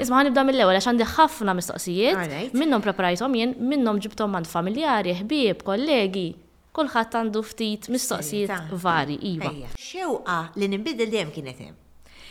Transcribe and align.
Isma 0.00 0.16
ħanibda 0.22 0.42
mill-ewwel 0.48 0.78
għax 0.80 0.86
għandi 0.88 1.06
ħafna 1.12 1.54
mistoqsijiet 1.58 2.54
minnhom 2.56 2.80
preparajthom 2.86 3.34
jien 3.36 3.50
minnhom 3.68 3.98
ġibthom 4.00 4.38
għand 4.38 4.48
familjari, 4.48 5.12
ħbieb, 5.18 5.60
kollegi, 5.66 6.30
kulħadd 6.78 7.16
għandu 7.20 7.42
ftit 7.44 7.88
mistoqsijiet 7.92 8.72
vari, 8.80 9.18
iva. 9.34 9.50
Xewqa 9.76 10.38
li 10.56 10.70
nimbidel 10.72 11.12
dejjem 11.12 11.34
kienet 11.34 11.60
hemm. 11.66 11.80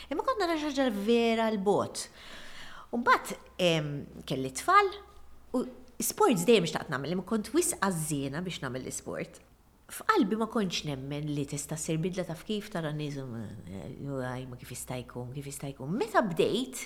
Imma 0.10 0.26
konna 0.26 0.48
naxħaġa 0.50 0.88
vera 1.06 1.52
l-bot. 1.54 2.08
Umbat 2.98 3.36
kelli 3.62 4.52
tfal 4.58 4.90
u 5.60 5.62
sports 6.02 6.48
dejjem 6.50 6.66
xtaqt 6.72 6.90
nagħmel, 6.90 7.14
imma 7.20 7.30
kont 7.30 7.54
wis 7.54 7.76
għażiena 7.78 8.42
biex 8.48 8.64
nagħmel 8.66 8.88
l-sport. 8.90 9.38
F'qalbi 9.90 10.38
ma 10.38 10.46
kontx 10.54 10.88
nemmen 10.90 11.30
li 11.36 11.46
tista' 11.50 11.78
sir 11.82 12.02
bidla 12.02 12.26
taf 12.30 12.44
kif 12.46 12.68
tara 12.70 12.92
nizum 12.94 13.32
eh, 13.42 13.88
eh, 13.90 14.44
ma 14.50 14.58
kif 14.62 14.70
jista' 14.74 14.98
jkun, 15.02 15.30
kif 15.34 15.48
jista' 15.50 15.70
jkun. 15.72 15.96
Meta 15.98 16.22
bdejt, 16.22 16.84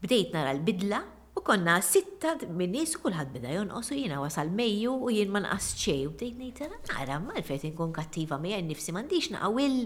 Bdejt 0.00 0.30
nara 0.32 0.50
l-bidla 0.56 0.98
u 1.36 1.40
konna 1.44 1.74
sitta 1.84 2.30
minnis 2.56 2.94
u 2.96 3.00
kulħadd 3.02 3.34
beda 3.34 3.50
jonqos 3.52 3.90
u 3.92 3.96
jiena 3.98 4.16
wasal 4.22 4.48
Mejju 4.56 4.94
u 4.96 5.10
jien 5.12 5.28
ma 5.34 5.42
nqas 5.44 5.66
ċej 5.76 6.06
u 6.08 6.12
bdejt 6.14 6.38
ngħid 6.38 6.70
nara 6.92 7.18
malfejn 7.24 7.66
inkun 7.68 7.92
kattiva 7.98 8.38
mejja 8.40 8.62
nnifsi 8.62 8.94
m'għandix 8.96 9.28
naqawil. 9.34 9.76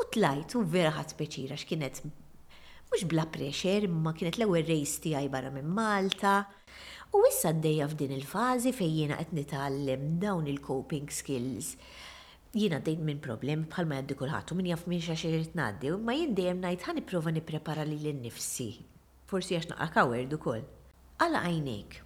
U 0.00 0.06
tlajt 0.14 0.54
u 0.56 0.62
vera 0.72 0.94
ħat 0.96 1.12
speċira 1.12 1.58
x'kienet 1.60 2.00
mhux 2.06 3.04
bla 3.12 3.26
pressure 3.34 3.90
imma 3.90 4.14
kienet 4.16 4.38
l-ewwel 4.40 4.64
rejs 4.72 4.94
tiegħi 5.04 5.28
barra 5.36 5.52
minn 5.58 5.68
Malta. 5.76 6.38
U 7.12 7.20
issa 7.28 7.52
d-dejja 7.52 7.90
f'din 7.92 8.14
il-fazi 8.16 8.72
fejn 8.80 8.94
jiena 8.96 9.18
qed 9.20 9.34
nitgħallem 9.42 10.08
dawn 10.24 10.48
il-coping 10.54 11.12
skills. 11.20 11.74
Jiena 12.56 12.80
dejjem 12.80 13.04
minn 13.12 13.20
problem 13.28 13.68
bħalma 13.68 14.00
jaddi 14.00 14.16
kulħadd 14.24 14.54
u 14.54 14.58
min 14.62 14.72
jaf 14.72 14.86
minn 14.88 15.04
xaxirit 15.10 15.52
ngħaddi, 15.60 15.92
ma 16.00 16.16
jien 16.16 16.32
dejjem 16.40 16.64
ngħid 16.64 16.86
ħa 16.88 16.96
nipprova 17.02 17.34
nipprepara 17.38 17.84
lil 17.92 18.14
nnifsi 18.16 18.70
forsi 19.30 19.54
għax 19.56 19.70
naqqa 19.72 19.86
kawerdu 19.98 20.38
kol. 20.42 20.62
Għala 21.22 21.44
għajnejk, 21.46 21.98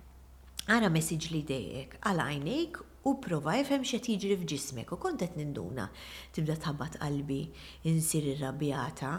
għara 0.75 0.91
messiġ 0.97 1.31
li 1.33 1.41
dejek, 1.49 1.95
għala 2.05 2.27
għajnejk 2.35 2.81
u 3.09 3.15
prova 3.23 3.55
jifem 3.61 3.85
xe 3.87 4.01
tiġri 4.05 4.37
f'ġismek 4.43 4.93
u 4.95 4.99
kontet 5.01 5.37
ninduna 5.41 5.87
tibda 6.35 6.57
tħabbat 6.65 6.99
qalbi, 7.01 7.47
insir 7.91 8.29
irrabjata, 8.35 9.15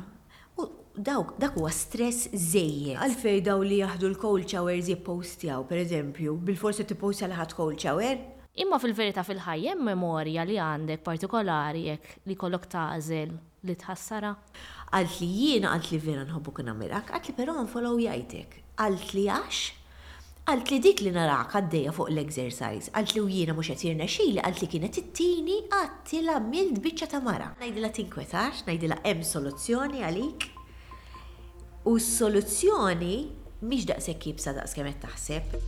U 0.55 0.63
dawk, 1.03 1.33
dak 1.35 1.51
huwa 1.59 1.67
stress 1.75 2.29
zejje. 2.31 2.93
Għalfej 2.95 3.41
daw 3.43 3.59
li 3.67 3.81
jaħdu 3.81 4.05
l-cold 4.13 4.45
showers 4.47 4.87
jippostjaw, 4.87 5.65
per 5.67 5.81
eżempju, 5.81 6.37
bil-forsi 6.47 6.85
tippostja 6.87 7.27
li 7.27 7.35
ħadd 7.35 7.57
cold 7.59 7.75
shower, 7.83 8.21
Imma 8.63 8.77
fil-verità 8.79 9.19
fil-ħajja 9.27 9.73
memorja 9.75 10.45
li 10.47 10.55
għandek 10.63 11.01
partikolari 11.03 11.81
jekk 11.89 12.13
li 12.31 12.37
kollok 12.39 12.69
tażel 12.71 13.33
li 13.67 13.75
tħassara? 13.81 14.31
Għalt 14.95 15.17
li 15.21 15.29
jiena 15.31 15.73
għalt 15.75 15.89
li 15.93 15.99
vera 16.03 16.25
nħobbu 16.27 16.53
kun 16.59 16.71
mirak, 16.79 17.09
għalt 17.15 17.29
li 17.31 17.35
però 17.37 17.55
nfollow 17.63 17.97
jajtek. 18.03 18.59
Għalt 18.85 19.13
li 19.17 19.25
għax? 19.31 19.63
Għalt 20.45 20.69
li 20.71 20.79
dik 20.83 20.99
li 21.01 21.11
narak 21.15 21.55
għaddeja 21.57 21.93
fuq 21.95 22.11
l-exercise, 22.13 22.91
għalt 22.93 23.15
li 23.15 23.23
u 23.23 23.29
jiena 23.33 23.55
mux 23.57 23.71
għatir 23.73 23.95
naxili, 23.97 24.41
għalt 24.45 24.61
li 24.61 24.69
kienet 24.75 24.99
it-tini 25.01 25.57
għatti 25.73 26.21
la 26.27 26.37
mild 26.43 26.79
bicċa 26.85 27.09
ta' 27.15 27.23
mara. 27.25 27.49
Najdila 27.61 27.89
tinkwetax, 27.97 28.63
najdila 28.69 28.99
em 29.09 29.25
soluzzjoni 29.25 30.03
għalik. 30.05 30.49
U 31.89 31.97
s-soluzzjoni 31.97 33.15
miex 33.65 33.89
daqsek 33.89 34.29
jibsa 34.29 34.53
daqs 34.57 34.77
kemet 34.77 35.01
taħseb. 35.01 35.61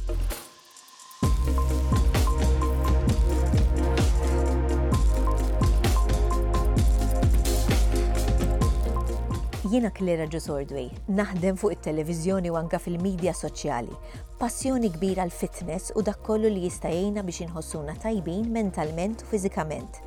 Jiena 9.68 9.90
Klera 9.92 10.24
Ġusordwej, 10.32 10.86
naħdem 11.18 11.58
fuq 11.60 11.74
it 11.76 11.82
televizjoni 11.84 12.52
u 12.54 12.56
anka 12.56 12.78
fil-medja 12.80 13.34
soċjali. 13.36 13.92
Passjoni 14.40 14.92
kbira 14.94 15.26
għal 15.26 15.34
fitness 15.36 15.92
u 16.00 16.04
dak 16.08 16.22
kollu 16.24 16.48
li 16.48 16.62
jista' 16.70 16.94
biex 17.18 17.42
inħossuna 17.44 17.98
tajbin 18.00 18.48
mentalment 18.56 19.26
u 19.26 19.30
fiżikament. 19.32 20.00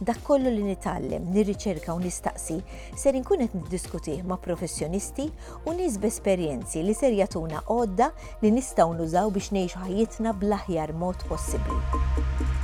Dak 0.00 0.22
kollu 0.24 0.48
li 0.54 0.64
nitallem, 0.70 1.28
nirriċerka 1.34 1.92
u 1.92 2.00
nistaqsi 2.06 2.58
ser 2.96 3.18
inkun 3.20 3.44
qed 3.44 3.58
niddiskutih 3.60 4.24
ma' 4.24 4.40
professjonisti 4.40 5.28
u 5.68 5.76
nies 5.76 5.98
b-esperjenzi 6.00 6.80
li 6.86 6.96
ser 6.96 7.12
jagħtuna 7.20 7.66
għodda 7.68 8.12
li 8.42 8.54
nistgħu 8.56 8.96
nużaw 9.02 9.32
biex 9.36 9.52
ngħixu 9.58 9.84
ħajjitna 9.84 10.36
bl-aħjar 10.40 10.96
mod 11.04 11.28
possibbli. 11.28 12.61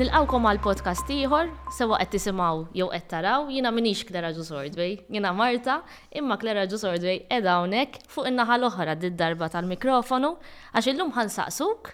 Nilqawkom 0.00 0.46
għal 0.48 0.60
podcast 0.64 1.10
ieħor, 1.12 1.48
sewa 1.76 1.98
qed 2.00 2.14
tisimgħu 2.14 2.60
jew 2.72 2.86
qed 2.88 3.06
taraw, 3.10 3.50
jiena 3.52 3.68
minix 3.74 4.00
Klera 4.08 4.30
Ġusordwej, 4.32 4.94
jiena 5.12 5.32
Marta, 5.36 5.74
imma 6.16 6.38
Klera 6.40 6.62
Ġusordwej 6.70 7.18
qiegħda 7.28 7.52
hawnhekk 7.58 8.06
fuq 8.08 8.30
in-naħa 8.30 8.56
l-oħra 8.62 8.94
darba 9.10 9.50
tal-mikrofonu 9.52 10.30
għax 10.72 10.88
illum 10.94 11.12
ħansaqsuk 11.18 11.92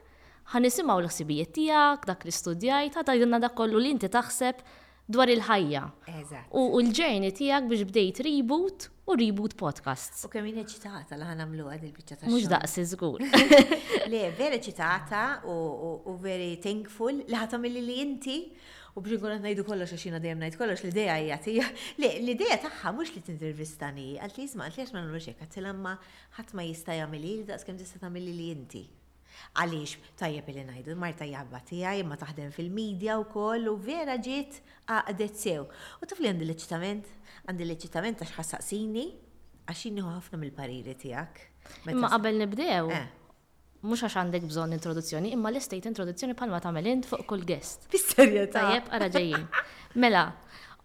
ħanisimgħu 0.55 1.01
l-ħsibijiet 1.03 1.53
tiegħek, 1.59 2.07
dak 2.13 2.23
li 2.29 2.35
studjajt, 2.39 3.01
ħata 3.03 3.19
dak 3.41 3.59
kollu 3.59 3.83
li 3.83 3.91
inti 3.97 4.07
taħseb 4.21 4.63
dwar 5.07 5.29
il-ħajja. 5.31 5.81
U 6.59 6.81
l 6.83 6.91
ġejni 6.95 7.29
tijak 7.37 7.67
biex 7.71 7.85
bdejt 7.87 8.21
reboot 8.27 8.89
u 9.07 9.15
reboot 9.19 9.53
podcasts. 9.59 10.25
U 10.27 10.31
kemm 10.33 10.49
eċitata 10.63 11.15
li 11.19 11.29
ħana 11.29 11.47
mlu 11.49 11.69
għad 11.71 11.85
il-bicċa 11.87 12.19
ta' 12.23 12.31
Mhux 12.31 12.49
daqs 12.51 12.75
iżgur. 12.83 13.23
Le, 14.11 14.25
vera 14.39 14.59
ċitata 14.59 15.21
u 15.47 16.17
veri 16.23 16.57
thankful 16.63 17.23
li 17.23 17.39
ħatam 17.39 17.69
li 17.71 17.87
inti 18.03 18.39
u 18.97 19.05
biex 19.05 19.21
nkun 19.23 19.39
ngħidu 19.47 19.67
kollox 19.69 19.95
għax 19.95 20.09
jiena 20.09 20.23
dejjem 20.25 20.43
ngħid 20.43 20.59
kollox 20.63 20.83
l-idea 20.89 21.17
hija 21.23 21.41
tija. 21.47 21.69
Le, 22.03 22.11
l-idea 22.25 22.59
tagħha 22.67 22.95
mhux 22.97 23.15
li 23.15 23.25
tintervistani, 23.31 24.09
għalt 24.19 24.41
li 24.43 24.49
jisma' 24.51 24.67
għalt 24.67 24.79
li 24.81 24.87
għax 24.89 24.95
ma 24.97 25.05
nagħmlux 25.05 25.33
hekk, 25.33 26.07
ħadd 26.41 26.55
ma 26.59 26.67
jista' 26.73 26.99
jagħmel 27.03 27.27
li 27.31 27.37
daqs 27.53 27.67
kemm 27.71 27.79
tista' 27.85 28.03
tagħmel 28.03 28.33
li 28.35 28.51
inti. 28.59 28.85
Għaliex 29.57 29.97
tajjeb 30.21 30.49
li 30.53 30.65
ngħidu 30.67 30.97
Marta 31.01 31.27
jabba 31.29 31.61
tiegħi 31.69 32.03
imma 32.05 32.17
taħdem 32.21 32.53
fil-medja 32.55 33.19
wkoll 33.23 33.69
u 33.73 33.77
vera 33.87 34.17
ġiet 34.21 34.59
għadet 34.87 35.41
sew. 35.43 35.67
U 36.03 36.09
taf 36.09 36.21
li 36.23 36.31
għandi 36.31 36.47
l-eċitament, 36.49 37.09
għandi 37.49 37.67
l-eċitament 37.67 38.23
għax 38.25 38.37
ħassaqsini 38.41 39.07
għax 39.67 39.85
jinniħu 39.89 40.15
ħafna 40.17 40.41
mill-pariri 40.45 40.97
tiegħek. 41.03 41.41
Imma 41.95 42.13
qabel 42.13 42.39
nibdew, 42.41 42.91
eh. 42.95 43.09
mux 43.87 44.05
għax 44.07 44.19
għandek 44.23 44.47
bżon 44.51 44.77
introduzzjoni, 44.77 45.33
imma 45.37 45.51
l-estate 45.53 45.91
introduzzjoni 45.93 46.37
ma 46.53 46.63
tagħmel 46.63 46.93
int 46.95 47.11
fuq 47.11 47.27
kull 47.33 47.45
guest. 47.49 47.89
Fis-serjetà. 47.93 48.61
Tajjeb 48.69 48.93
ara 49.01 49.11
ġejjin. 49.17 49.49
Mela, 49.97 50.25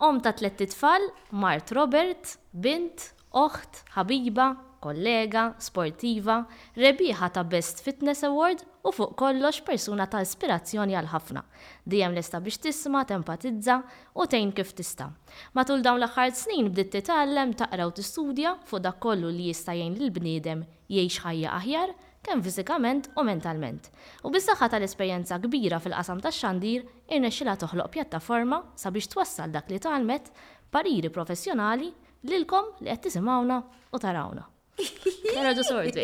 om 0.01 0.19
ta' 0.23 0.33
tlet 0.33 0.57
titfal, 0.63 1.09
Mart 1.31 1.72
Robert, 1.78 2.38
bint, 2.53 3.12
oħt, 3.45 3.83
ħabiba, 3.97 4.50
kollega, 4.81 5.44
sportiva, 5.62 6.38
rebiħa 6.80 7.28
ta' 7.36 7.44
Best 7.47 7.81
Fitness 7.86 8.25
Award 8.28 8.64
u 8.86 8.92
fuq 8.96 9.14
kollox 9.19 9.62
persuna 9.68 10.08
ta' 10.09 10.22
ispirazzjoni 10.25 10.96
għal 10.97 11.09
ħafna. 11.14 11.44
Dijem 11.86 12.16
lesta 12.18 12.42
biex 12.42 12.59
tisma, 12.64 13.03
tempatizza 13.06 13.78
u 14.18 14.25
tejn 14.25 14.52
kif 14.58 14.74
tista. 14.78 15.12
Matul 15.56 15.86
dawn 15.86 16.02
l-aħħar 16.02 16.34
snin 16.38 16.72
bdiet 16.74 16.94
titgħallem 16.97 17.53
taqra 17.62 17.88
u 17.88 17.94
tistudja 18.00 18.56
fuq 18.66 18.81
dak 18.88 19.00
kollu 19.06 19.30
li 19.30 19.52
jista' 19.52 19.78
jgħin 19.78 19.97
lill-bniedem 20.02 20.64
jgħix 20.90 21.24
ħajja 21.28 21.53
aħjar 21.59 21.94
kemm 22.25 22.44
fiżikament 22.46 23.09
u 23.18 23.25
mentalment. 23.25 23.88
U 24.25 24.34
bis-saħħa 24.34 24.69
tal-esperjenza 24.75 25.38
kbira 25.46 25.80
fil-qasam 25.81 26.22
tax-xandir 26.25 26.86
irnexxilha 27.09 27.56
toħloq 27.66 27.94
pjattaforma 28.00 28.63
sabiex 28.78 29.13
twassal 29.13 29.53
dak 29.53 29.69
li 29.74 29.81
talmet 29.81 30.30
pariri 30.74 31.09
professjonali 31.13 31.92
lilkom 32.34 32.74
li 32.81 32.90
qed 32.94 33.08
tisimgħuna 33.09 33.62
u 33.98 34.02
tarawna. 34.02 34.46
Kera 35.31 35.52
ġu 35.56 35.64
sordi. 35.66 36.03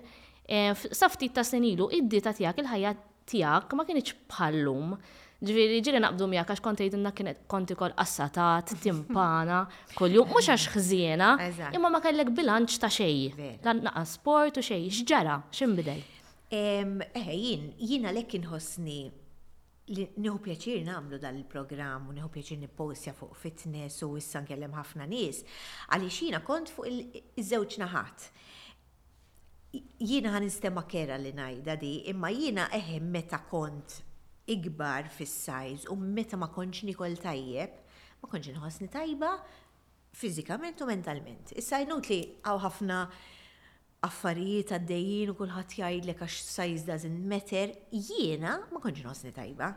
eh, 0.48 0.84
sa 0.98 1.10
ftit 1.12 1.34
ta' 1.36 1.44
senilu 1.44 1.90
id-dita 1.98 2.32
tiegħek 2.38 2.62
il-ħajja 2.64 2.92
tiegħek 3.32 3.76
ma 3.76 3.84
kienx 3.88 4.14
bħallum. 4.32 4.94
Ġviri, 5.42 5.78
ġiri 5.82 5.98
naqbdu 5.98 6.26
mija, 6.30 6.44
għax 6.46 6.62
konti 6.62 6.84
jidinna 6.86 7.10
kienet 7.18 7.40
konti 7.50 7.74
kol 7.74 7.90
assatat, 7.98 8.70
timpana, 8.82 9.64
kol-jum, 9.98 10.28
mux 10.30 10.46
għax 10.52 10.68
xżiena, 10.76 11.32
imma 11.74 11.88
ma 11.90 11.98
kellek 12.04 12.30
bilanċ 12.36 12.76
ta' 12.82 12.90
xej. 12.96 13.34
Lanqaqa 13.66 14.04
sport 14.06 14.60
u 14.60 14.62
xej, 14.62 14.84
xġara, 15.00 15.40
ximbidel. 15.50 15.98
Eħe, 16.52 17.10
eh, 17.18 17.32
jien, 17.34 17.64
jiena 17.80 18.12
lek 18.14 18.36
inħossni 18.38 19.00
li 19.92 20.04
pjaċir 20.44 20.84
namlu 20.86 21.18
dan 21.20 21.40
il-programm 21.40 22.12
u 22.12 22.14
nieħu 22.14 22.28
pjaċir 22.36 22.60
nipposja 22.62 23.12
fuq 23.16 23.34
fitness 23.40 23.98
u 24.06 24.12
issa 24.20 24.44
nkellem 24.44 24.76
ħafna 24.78 25.08
nies, 25.10 25.42
għaliex 25.90 26.28
jiena 26.28 26.42
kont 26.46 26.70
fuq 26.70 26.86
il 26.86 27.48
żewġ 27.50 27.80
naħat 27.82 28.28
jiena 30.06 30.36
ħan 30.36 30.46
istema 30.46 30.84
kera 30.86 31.18
li 31.18 31.32
najda 31.34 31.78
di, 31.82 31.92
imma 32.14 32.30
jiena 32.30 32.68
eħem 32.78 33.02
eh, 33.02 33.10
meta 33.16 33.42
kont 33.50 33.98
ikbar 34.46 35.08
fis 35.08 35.30
size 35.30 35.88
u 35.90 35.96
meta 35.96 36.36
ma 36.36 36.48
konċ 36.50 36.86
nikol 36.88 37.14
tajjeb, 37.22 37.76
ma 38.22 38.30
konċ 38.30 38.54
nħosni 38.56 38.88
tajba 38.92 39.36
fizikament 40.16 40.82
u 40.84 40.88
mentalment. 40.88 41.54
Issa 41.56 41.82
jnut 41.84 42.08
li 42.10 42.18
għaw 42.42 42.58
ħafna 42.66 42.98
affarijiet 44.02 44.72
għaddejjien 44.74 45.30
u 45.30 45.36
kullħat 45.38 45.76
jgħidlek 45.78 46.24
għax 46.26 46.40
size 46.56 46.86
doesn't 46.88 47.22
matter, 47.32 47.70
jiena 47.94 48.56
ma 48.72 48.80
konċ 48.82 49.04
nħosni 49.06 49.30
tajba. 49.36 49.68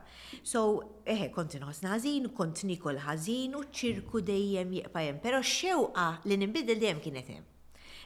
So, 0.41 0.63
eħe, 1.05 1.29
kont 1.35 1.59
nħosni 1.61 1.91
ħażin, 1.91 2.29
kont 2.35 2.65
nikol 2.71 2.99
ħażin 3.05 3.53
u 3.59 3.67
ċirku 3.69 4.23
dejjem 4.25 4.73
jieqpajem, 4.79 5.21
pero 5.23 5.43
xewqa 5.45 6.07
li 6.25 6.39
nimbidel 6.41 6.81
dejjem 6.81 7.03
kienet 7.05 7.29
hemm. 7.35 7.51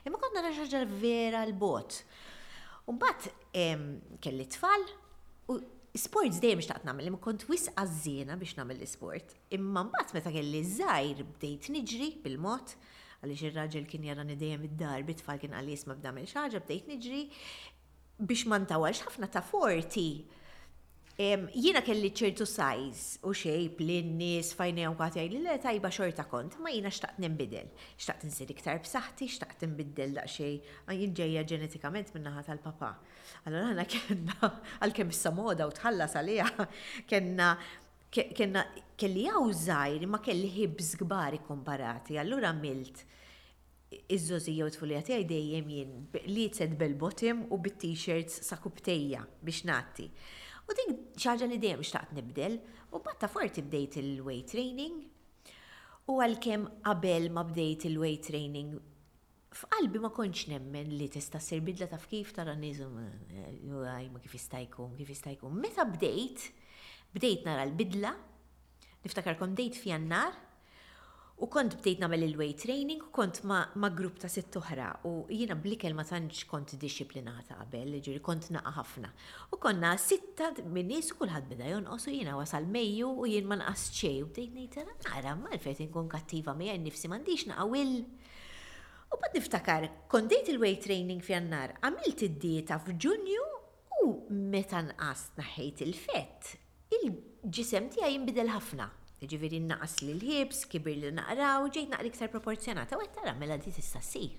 Imma 0.04 0.16
kont 0.20 0.36
nara 0.36 0.52
xaġa 0.58 0.84
vera 1.00 1.42
l-bot. 1.48 1.98
Umbat 2.88 3.28
kelli 3.54 4.46
tfal 4.52 4.84
sports 5.98 6.38
dejjem 6.38 6.62
xtaqt 6.62 6.84
nagħmel, 6.86 7.08
imma 7.10 7.18
kont 7.22 7.44
wisq 7.50 7.72
għażiena 7.80 8.36
biex 8.38 8.54
nagħmel 8.58 8.76
l-isport. 8.78 9.32
Imma 9.56 9.82
mbagħad 9.88 10.14
meta 10.14 10.32
kelli 10.34 10.60
żgħir 10.68 11.22
bdejt 11.34 11.70
niġri 11.74 12.08
bil-mod 12.22 12.76
għaliex 13.24 13.42
ir-raġel 13.50 13.88
kien 13.90 14.06
jarani 14.06 14.36
dejjem 14.38 14.68
id-dar 14.68 15.02
bit-tfal 15.08 15.40
kien 15.42 15.56
għalli 15.58 15.74
jisma 15.74 15.96
b'damel 15.98 16.28
ħaġa 16.30 16.62
bdejt 16.68 16.92
niġri 16.92 17.22
biex 18.22 18.46
ma 18.50 18.60
ntawalx 18.68 19.02
ħafna 19.08 19.30
ta' 19.34 19.42
forti 19.50 20.06
Jiena 21.20 21.82
kelli 21.84 22.08
ċertu 22.16 22.46
size 22.48 23.18
u 23.28 23.32
xejp 23.36 23.80
li 23.84 23.96
n-nis 24.00 24.54
fajnejom 24.56 24.94
għatjaj 24.96 25.26
li 25.34 25.56
tajba 25.60 25.90
xorta 25.92 26.24
kont, 26.30 26.54
ma 26.64 26.72
jiena 26.72 26.88
xtaqt 26.92 27.20
nbidel. 27.28 27.66
Xtaqt 28.00 28.24
nsir 28.24 28.52
iktar 28.54 28.78
b'saħħti, 28.86 29.28
xtaqt 29.34 29.66
nbiddel 29.68 30.14
daqxej, 30.16 30.54
ma 30.86 30.96
jinġeja 30.96 31.42
ġenetikament 31.50 32.14
minnaħat 32.16 32.48
tal-papa. 32.48 32.90
Allora 33.50 33.68
għana 33.74 33.84
kena, 33.92 34.48
għal-kem 34.86 35.12
s-samoda 35.12 35.68
u 35.68 35.76
tħallas 35.76 36.16
għalija, 36.22 36.48
kena 37.12 37.50
kena 38.10 38.64
kelli 38.98 39.28
għaw 39.30 39.52
zaħir 39.54 40.08
ma 40.10 40.18
kelli 40.24 40.48
hibs 40.56 40.96
gbari 40.98 41.42
komparati, 41.44 42.16
allora 42.18 42.48
milt 42.56 43.04
iż-żożija 43.92 44.66
u 44.66 44.72
t-fulija 44.72 45.04
dejjem 45.04 45.68
jien 45.70 45.92
li 46.32 46.48
t-sed 46.48 46.74
bel-botim 46.80 47.44
u 47.54 47.58
bit-t-shirts 47.60 48.40
sa' 48.48 48.58
kuptejja 48.64 49.26
biex 49.46 49.66
natti. 49.68 50.08
U 50.70 50.74
dik 50.78 50.90
xaġa 51.18 51.46
li 51.50 51.56
dejjem 51.58 51.80
xtaqt 51.82 52.12
nibdel, 52.14 52.54
u 52.94 52.98
batta 53.02 53.26
forti 53.28 53.62
bdejt 53.66 53.96
il-weight 53.98 54.52
training. 54.54 55.00
U 56.06 56.20
għalkemm 56.22 56.68
qabel 56.86 57.26
ma 57.34 57.42
bdejt 57.48 57.88
il-weight 57.88 58.28
training, 58.30 58.76
f'qalbi 59.50 59.98
ma 60.04 60.12
konċ 60.14 60.44
nemmen 60.52 60.92
li 60.94 61.08
tista' 61.10 61.40
sir 61.42 61.58
bidla 61.66 61.88
taf 61.90 62.06
kif 62.10 62.30
tara 62.36 62.54
nizum, 62.54 63.00
mm, 63.02 63.82
eh, 63.82 64.08
ma 64.14 64.20
kif 64.22 64.36
jistajkum, 64.38 64.94
kif 64.96 65.10
jistajkum. 65.10 65.58
Meta 65.58 65.82
bdejt, 65.90 66.52
bdejt 67.18 67.44
nara 67.50 67.66
l-bidla, 67.66 68.14
niftakar 69.02 69.34
kon 69.42 69.54
dejt 69.58 69.74
fjannar, 69.74 70.34
U 71.40 71.46
kont 71.48 71.72
bdejt 71.80 72.00
nagħmel 72.02 72.24
il-weight 72.26 72.58
training, 72.66 73.00
kont 73.16 73.38
ma, 73.48 73.62
ma 73.80 73.88
grupp 73.96 74.18
ta' 74.20 74.28
sitt 74.28 74.56
oħra 74.60 74.90
u 75.08 75.12
jiena 75.32 75.54
blikel 75.56 75.94
ma 75.96 76.04
tantx 76.04 76.42
kont 76.50 76.74
disciplinata 76.82 77.56
qabel, 77.62 77.94
ġiri 78.04 78.20
kont 78.26 78.50
naqa' 78.52 78.74
ħafna. 78.76 79.08
U 79.56 79.60
konna 79.62 79.94
sitta 79.96 80.50
minn 80.66 80.90
nies 80.92 81.08
u 81.14 81.16
kulħadd 81.16 81.48
beda 81.54 81.70
jonqos 81.70 82.10
u 82.10 82.12
jiena 82.12 82.36
wasal 82.36 82.68
Mejju 82.68 83.08
u 83.24 83.30
jien 83.32 83.48
ma 83.48 83.56
nqas 83.56 83.86
xejn 83.96 84.20
u 84.26 84.28
bdejt 84.28 84.58
ngħid 84.58 84.84
nara 85.06 85.34
malfejt 85.40 85.64
fejt 85.64 85.82
inkun 85.86 86.12
kattiva 86.12 86.52
mija 86.60 86.76
nnifsi 86.76 87.08
m'għandix 87.08 87.48
naqawil. 87.54 87.94
U 89.16 89.20
bad 89.24 89.40
niftakar, 89.40 89.88
kondejt 90.12 90.52
il-weight 90.52 90.84
training 90.90 91.24
f'jannar, 91.24 91.78
għamilt 91.80 92.26
id-dieta 92.28 92.76
f'Ġunju 92.84 93.48
u 94.04 94.12
meta 94.52 94.84
nqas 94.90 95.30
naħejt 95.40 95.86
il-fett, 95.88 96.56
il-ġisem 97.00 97.88
tiegħi 97.96 98.12
jinbidel 98.18 98.52
ħafna 98.58 98.92
Ġiviri 99.20 99.58
naqas 99.60 99.98
li 100.00 100.14
l-ħibs, 100.16 100.62
kibir 100.72 100.96
li 100.96 101.08
naqraw, 101.12 101.66
ġejt 101.74 101.90
naqra 101.92 102.08
iktar 102.08 102.30
proporzjonata, 102.32 102.96
u 102.96 103.02
għattara 103.04 103.34
mela 103.36 103.58
di 103.60 103.72
tista' 103.74 104.00
sir. 104.00 104.30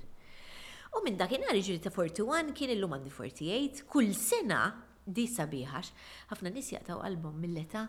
U 0.98 1.04
minn 1.06 1.20
dakinhar 1.20 1.54
ġiri 1.54 1.78
ta' 1.84 1.92
41 1.94 2.50
kien 2.58 2.72
illum 2.74 2.96
għandi 2.98 3.12
48, 3.14 3.84
kull 3.92 4.10
sena 4.18 4.64
di 5.06 5.28
sabiħax, 5.30 5.94
ħafna 6.32 6.54
nis 6.56 6.72
jaqtaw 6.74 7.04
qalbhom 7.04 7.38
mill-età. 7.46 7.84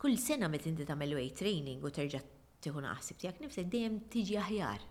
Kull 0.00 0.16
sena 0.18 0.48
meta 0.48 0.70
inti 0.72 0.88
ta' 0.88 0.96
weight 0.96 1.36
training 1.42 1.84
u 1.84 1.92
terġa' 1.92 2.22
tieħu 2.64 2.86
naħsib 2.88 3.20
tiegħek 3.26 3.44
nifsek 3.44 3.68
dejjem 3.76 4.00
tiġi 4.16 4.40
aħjar. 4.46 4.88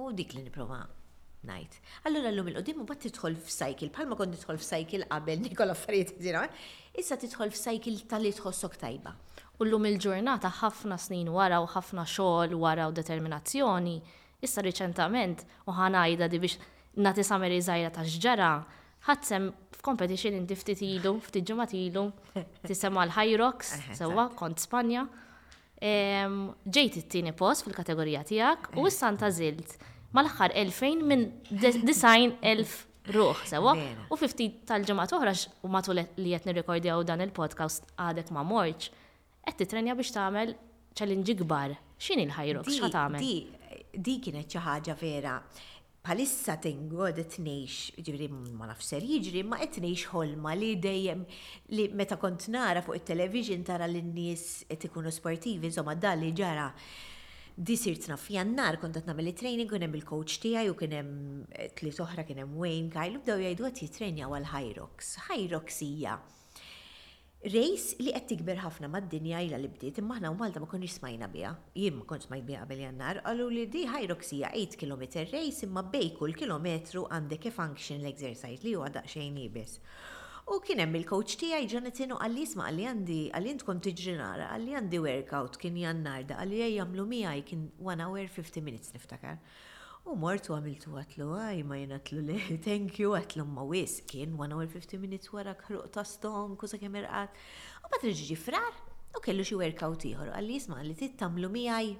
U 0.00 0.10
dik 0.10 0.34
li 0.34 0.42
nipprova 0.48 0.82
najt. 1.46 1.78
Allora 2.10 2.32
l-lum 2.34 2.50
il-qoddim 2.50 2.82
u 2.82 2.88
bat 2.90 2.98
titħol 3.06 3.38
f-sajkil, 3.38 3.94
palma 3.94 4.18
kon 4.18 4.34
titħol 4.34 4.58
f-sajkil 4.58 5.06
qabel 5.10 5.42
Nikola 5.46 5.78
Farid, 5.78 6.16
eh? 6.18 6.50
issa 6.98 7.14
titħol 7.14 7.54
f-sajkil 7.54 8.02
tal-li 8.10 8.34
tħossok 8.42 8.82
tajba. 8.82 9.14
U 9.62 9.66
llum 9.68 9.84
il-ġurnata 9.86 10.48
ħafna 10.58 10.96
snin 10.98 11.28
wara 11.30 11.60
u 11.62 11.68
ħafna 11.70 12.02
xogħol 12.10 12.56
wara 12.58 12.88
u 12.90 12.92
determinazzjoni, 12.96 13.94
issa 14.42 14.62
riċentament 14.66 15.44
u 15.70 15.74
ħanajda 15.76 16.26
di 16.30 16.38
biex 16.42 16.56
nati 17.06 17.22
sameri 17.24 17.60
zaħira 17.62 17.92
ta' 17.94 18.02
xġara, 18.02 18.48
ħadsem 19.06 19.44
f'competition 19.78 20.34
inti 20.40 20.56
ftit 20.58 20.82
ilu, 20.86 21.14
ftit 21.28 21.46
ġumat 21.48 21.76
ilu, 21.78 22.08
tisema 22.68 23.04
l-Hyrox, 23.06 23.70
sewwa 23.98 24.24
kont 24.38 24.62
Spanja. 24.64 25.04
Ġejt 25.86 26.98
it-tieni 27.02 27.32
post 27.38 27.62
fil-kategorija 27.66 28.24
tiegħek 28.28 28.74
u 28.82 28.88
issa 28.90 29.10
ntażilt 29.14 29.76
mal-aħħar 30.16 30.56
2000 30.58 31.06
minn 31.10 31.26
design 31.88 32.34
1000 32.42 33.14
ruħ 33.14 33.40
sewa. 33.54 33.72
U 34.10 34.18
50 34.18 34.60
tal-ġemat 34.72 35.14
uħrax 35.18 35.46
u 35.66 35.70
matul 35.74 36.02
li 36.18 36.34
jett 36.36 36.46
nirrekordjaw 36.50 37.02
dan 37.08 37.22
il-podcast 37.28 37.94
għadek 37.98 38.34
ma 38.36 38.42
morċ 38.46 38.90
qed 39.44 39.58
titrenja 39.64 39.94
biex 39.98 40.12
tagħmel 40.14 40.52
challenge 40.94 41.34
kbar. 41.42 41.72
X'in 42.02 42.20
il-ħajrok, 42.26 42.66
X'ha 42.68 42.90
tagħmel? 42.92 43.18
Di 43.18 43.36
di 44.02 44.14
kienet 44.24 44.48
xi 44.52 44.60
ħaġa 44.62 44.94
vera. 45.00 45.34
Palissa 46.02 46.56
tingod 46.58 47.20
t-nejx, 47.30 47.94
ġivri 48.02 48.26
ma 48.58 48.66
nafser 48.70 49.04
jiġri, 49.06 49.44
ma 49.46 49.58
t-nejx 49.62 50.08
ħolma 50.10 50.54
li 50.58 50.72
dejjem 50.82 51.20
li 51.78 51.84
meta 51.94 52.16
kont 52.18 52.48
nara 52.50 52.82
fuq 52.82 52.96
il-television 52.98 53.62
tara 53.62 53.86
l-nies 53.86 54.64
ikunu 54.74 55.12
sportivi, 55.14 55.66
insomma 55.70 55.94
dalli 55.94 56.32
ġara 56.34 56.66
di 57.54 57.76
sirt 57.76 58.08
naf 58.10 58.26
jannar 58.34 58.80
kont 58.82 58.98
qed 58.98 59.06
nagħmel 59.12 59.30
training 59.38 59.70
kien 59.70 59.86
hemm 59.86 59.98
il-coach 60.00 60.40
tiegħi 60.42 60.72
u 60.72 60.78
kien 60.78 60.98
hemm 60.98 61.72
tliet 61.78 62.02
oħra 62.06 62.24
kien 62.26 62.40
hemm 62.42 62.58
Wayne 62.64 62.90
kajlu 62.94 63.22
bdew 63.22 63.38
jgħidu 63.44 63.72
jitrenja 63.78 64.26
għal 64.30 64.50
Hyrox. 64.56 65.18
Hyrox 65.30 65.84
hija 65.86 66.18
Rejs 67.50 67.84
li 67.98 68.12
qed 68.14 68.26
tikber 68.30 68.58
ħafna 68.62 68.86
mad-dinja 68.90 69.38
ila 69.42 69.58
li 69.58 69.66
bdiet 69.66 69.96
imma 69.98 70.14
aħna 70.14 70.28
u 70.30 70.36
Malta 70.40 70.60
ma 70.62 70.68
konniex 70.70 71.00
smajna 71.00 71.26
biha. 71.32 71.48
Jien 71.74 71.96
ma 71.96 72.04
kontx 72.06 72.28
smajt 72.28 72.44
biha 72.46 72.60
qabel 72.60 72.82
jannar, 72.84 73.18
qalu 73.24 73.48
li 73.50 73.64
di 73.72 73.82
ħajroksija 73.90 74.50
8 74.60 74.78
km 74.82 75.02
rejs 75.32 75.64
imma 75.66 75.82
bej 75.82 76.12
kull 76.20 76.36
kilometru 76.38 77.02
għandek 77.08 77.48
function 77.56 77.98
l-exercise 78.04 78.62
li 78.62 78.76
huwa 78.76 78.92
daqsxejn 78.94 79.40
ibis. 79.48 79.80
U 80.54 80.60
kien 80.62 80.84
hemm 80.84 80.94
il-coach 81.00 81.34
tiegħi 81.42 81.66
Jonathan 81.74 82.14
u 82.14 82.20
qal 82.22 82.38
isma' 82.44 82.68
għalli 82.70 82.86
għandi 82.92 83.18
għalli 83.40 83.52
intkom 83.56 83.82
tiġri 83.88 84.14
nara, 84.22 84.46
għalli 84.54 84.78
għandi 84.78 85.02
workout 85.08 85.58
kien 85.64 85.82
jannar 85.82 86.22
da 86.30 86.38
jagħmlu 86.46 87.08
miegħi 87.14 87.42
kien 87.50 87.66
1 87.82 88.06
hour 88.06 88.30
50 88.38 88.62
minutes 88.70 88.94
niftakar. 88.94 89.40
U 90.04 90.16
mortu 90.18 90.56
għamiltu 90.56 90.96
għatlu 90.98 91.26
għaj 91.38 91.60
ma 91.66 91.76
jena 91.78 91.96
għatlu 92.00 92.22
li 92.26 92.38
thank 92.64 92.96
you 92.98 93.12
għatlu 93.14 93.44
ma 93.46 93.62
wis 93.68 94.00
kien 94.10 94.32
150 94.34 94.98
minutes 94.98 95.30
wara 95.34 95.52
kħruq 95.60 95.92
ta' 95.94 96.02
stonk 96.02 96.56
kusa 96.58 96.74
sa' 96.76 96.80
kemm 96.82 96.98
irqat. 97.02 97.36
U 97.86 97.90
bat 97.92 98.06
reġi 98.08 98.34
frar 98.38 98.74
u 99.14 99.22
kellu 99.22 99.46
xi 99.46 99.58
workout 99.60 100.06
ieħor 100.10 100.32
għalli 100.34 100.56
jisma' 100.58 100.80
li 100.82 100.96
tittamlu 100.98 101.52
miegħi. 101.54 101.92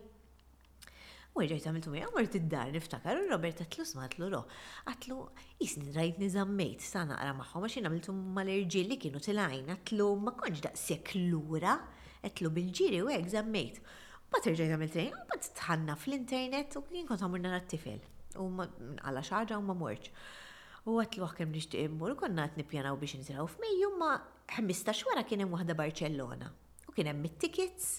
U 1.32 1.40
rġajt 1.46 1.68
għamiltu 1.70 1.92
u 1.94 2.12
mortu 2.16 2.40
d 2.42 2.50
dar 2.52 2.72
niftakar 2.74 3.22
u 3.22 3.28
Robert 3.30 3.62
għatlu 3.64 3.86
sma 3.88 4.08
għatlu 4.08 4.32
ro. 4.34 4.42
Għatlu 4.90 5.20
jisni 5.62 5.94
rajt 5.94 6.18
niżammejt 6.24 6.82
sa' 6.90 7.06
naqra 7.08 7.36
magħhom 7.38 7.68
għax 7.70 7.84
għamiltu 7.86 8.18
mal-irġiel 8.18 8.90
li 8.90 8.98
kienu 9.06 9.22
tilajn 9.24 9.70
għatlu 9.76 10.10
ma 10.26 10.34
konġ 10.42 10.60
daqshekk 10.66 11.14
lura 11.30 11.78
għatlu 12.26 12.50
bil-ġiri 12.58 13.00
u 13.06 13.14
hekk 13.14 13.32
żammejt. 13.38 13.80
Bat 14.32 14.46
irġejna 14.48 14.76
mill-trejn, 14.80 15.10
bat 15.28 15.46
tħanna 15.58 15.94
fl-internet 16.00 16.74
u 16.80 16.82
kien 16.88 17.04
kont 17.08 17.20
għamurna 17.26 17.58
tifel 17.68 17.98
U 18.40 18.46
għalla 18.64 19.20
xaġa 19.28 19.58
u 19.60 19.64
ma 19.66 19.74
morċ. 19.76 20.08
U 20.88 20.94
għat 21.02 21.18
l 21.20 21.26
kem 21.36 21.52
nishtiq 21.52 21.82
immur, 21.90 22.14
konna 22.16 22.46
għat 22.48 22.56
u 22.62 22.64
biex 23.00 23.14
nitiraw 23.20 23.50
f'Mejju, 23.52 23.90
ma 24.00 24.14
15 24.54 25.04
wara 25.10 25.26
kien 25.28 25.44
hemm 25.44 25.52
waħda 25.52 25.76
Barcellona. 25.78 26.48
U 26.88 26.94
kien 26.96 27.10
hemm 27.12 27.28
tickets 27.44 27.90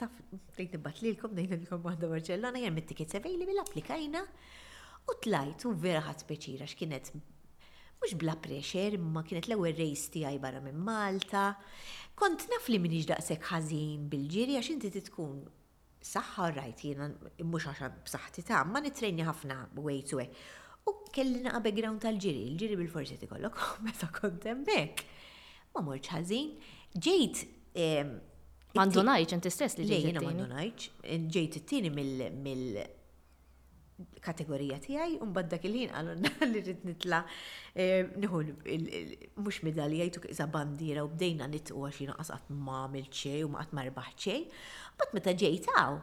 taf, 0.00 0.16
dejt 0.56 0.78
l 0.78 0.94
lilkom, 1.04 1.36
dejt 1.36 1.52
lilkom 1.58 1.84
waħda 1.84 2.08
Barcellona, 2.10 2.56
kien 2.56 2.70
hemm 2.70 2.80
it-tickets 2.82 3.20
available, 3.20 3.60
applikajna. 3.62 4.24
U 5.12 5.18
tlajt 5.22 5.68
u 5.68 5.74
vera 5.76 6.00
ħadd 6.08 6.24
speċira 6.24 6.70
x'kienet 6.72 7.12
mux 8.00 8.16
bla 8.18 8.34
pressure, 8.42 8.98
ma 8.98 9.22
kienet 9.28 9.46
l-ewel 9.52 9.76
rejs 9.78 10.08
tijaj 10.14 10.40
barra 10.42 10.62
minn 10.64 10.80
Malta. 10.88 11.52
Kont 12.18 12.48
naf 12.50 12.70
li 12.72 12.80
minix 12.80 13.04
daqsek 13.12 13.44
ħazin 13.52 14.08
bil-ġiri, 14.10 14.56
għax 14.58 14.70
inti 14.78 14.90
titkun 14.96 15.36
saħħa 16.06 16.48
rajt 16.56 16.84
jiena 16.88 17.08
mhux 17.46 17.70
għaxa 17.72 17.88
b'saħħti 17.96 18.44
ta' 18.48 18.60
ma 18.66 18.82
nitrejni 18.84 19.26
ħafna 19.26 19.58
way 19.78 20.02
to 20.02 20.18
way. 20.20 20.28
U 20.86 20.96
kelli 21.14 21.42
naqa 21.46 21.62
background 21.68 22.02
tal-ġiri, 22.02 22.42
l 22.50 22.58
ġiri 22.62 22.78
bil-forsi 22.82 23.18
tikollok 23.20 23.60
meta 23.86 24.10
kontem 24.18 24.56
hemmhekk. 24.62 25.04
Ma 25.72 25.86
morċ 25.86 26.14
ħażin, 26.18 26.48
ġejt 27.08 27.44
Mandunajċ, 28.72 29.32
inti 29.36 29.50
stess 29.52 29.76
li 29.76 29.84
ġejt. 29.88 30.06
Jina 30.14 30.20
mandunajċ, 30.24 30.98
ġejt 31.34 31.58
it-tieni 31.60 31.90
mill 31.92 32.82
kategorija 34.24 34.78
tiegħi 34.82 35.18
u 35.22 35.26
mbagħad 35.28 35.50
dak 35.52 35.66
il-ħin 35.68 35.90
għalunna 35.94 36.30
li 36.50 36.62
rrid 36.64 36.80
nitla 36.88 37.18
nieħu 38.24 38.40
mhux 39.36 39.60
medalija 39.68 40.06
jtuk 40.08 40.24
iża 40.32 40.46
bandira 40.50 41.04
u 41.06 41.10
bdejna 41.12 41.46
nitqu 41.52 41.76
għax 41.76 41.92
għaxina 41.98 42.16
qasqat 42.18 42.48
ma 42.66 42.80
mil-ċej 42.96 43.44
u 43.46 43.52
ma 43.52 43.60
qatt 43.62 43.76
marbaħ 43.78 44.08
xejn. 44.24 44.48
Bat 45.00 45.14
meta 45.16 45.32
ġejtaw, 45.42 45.96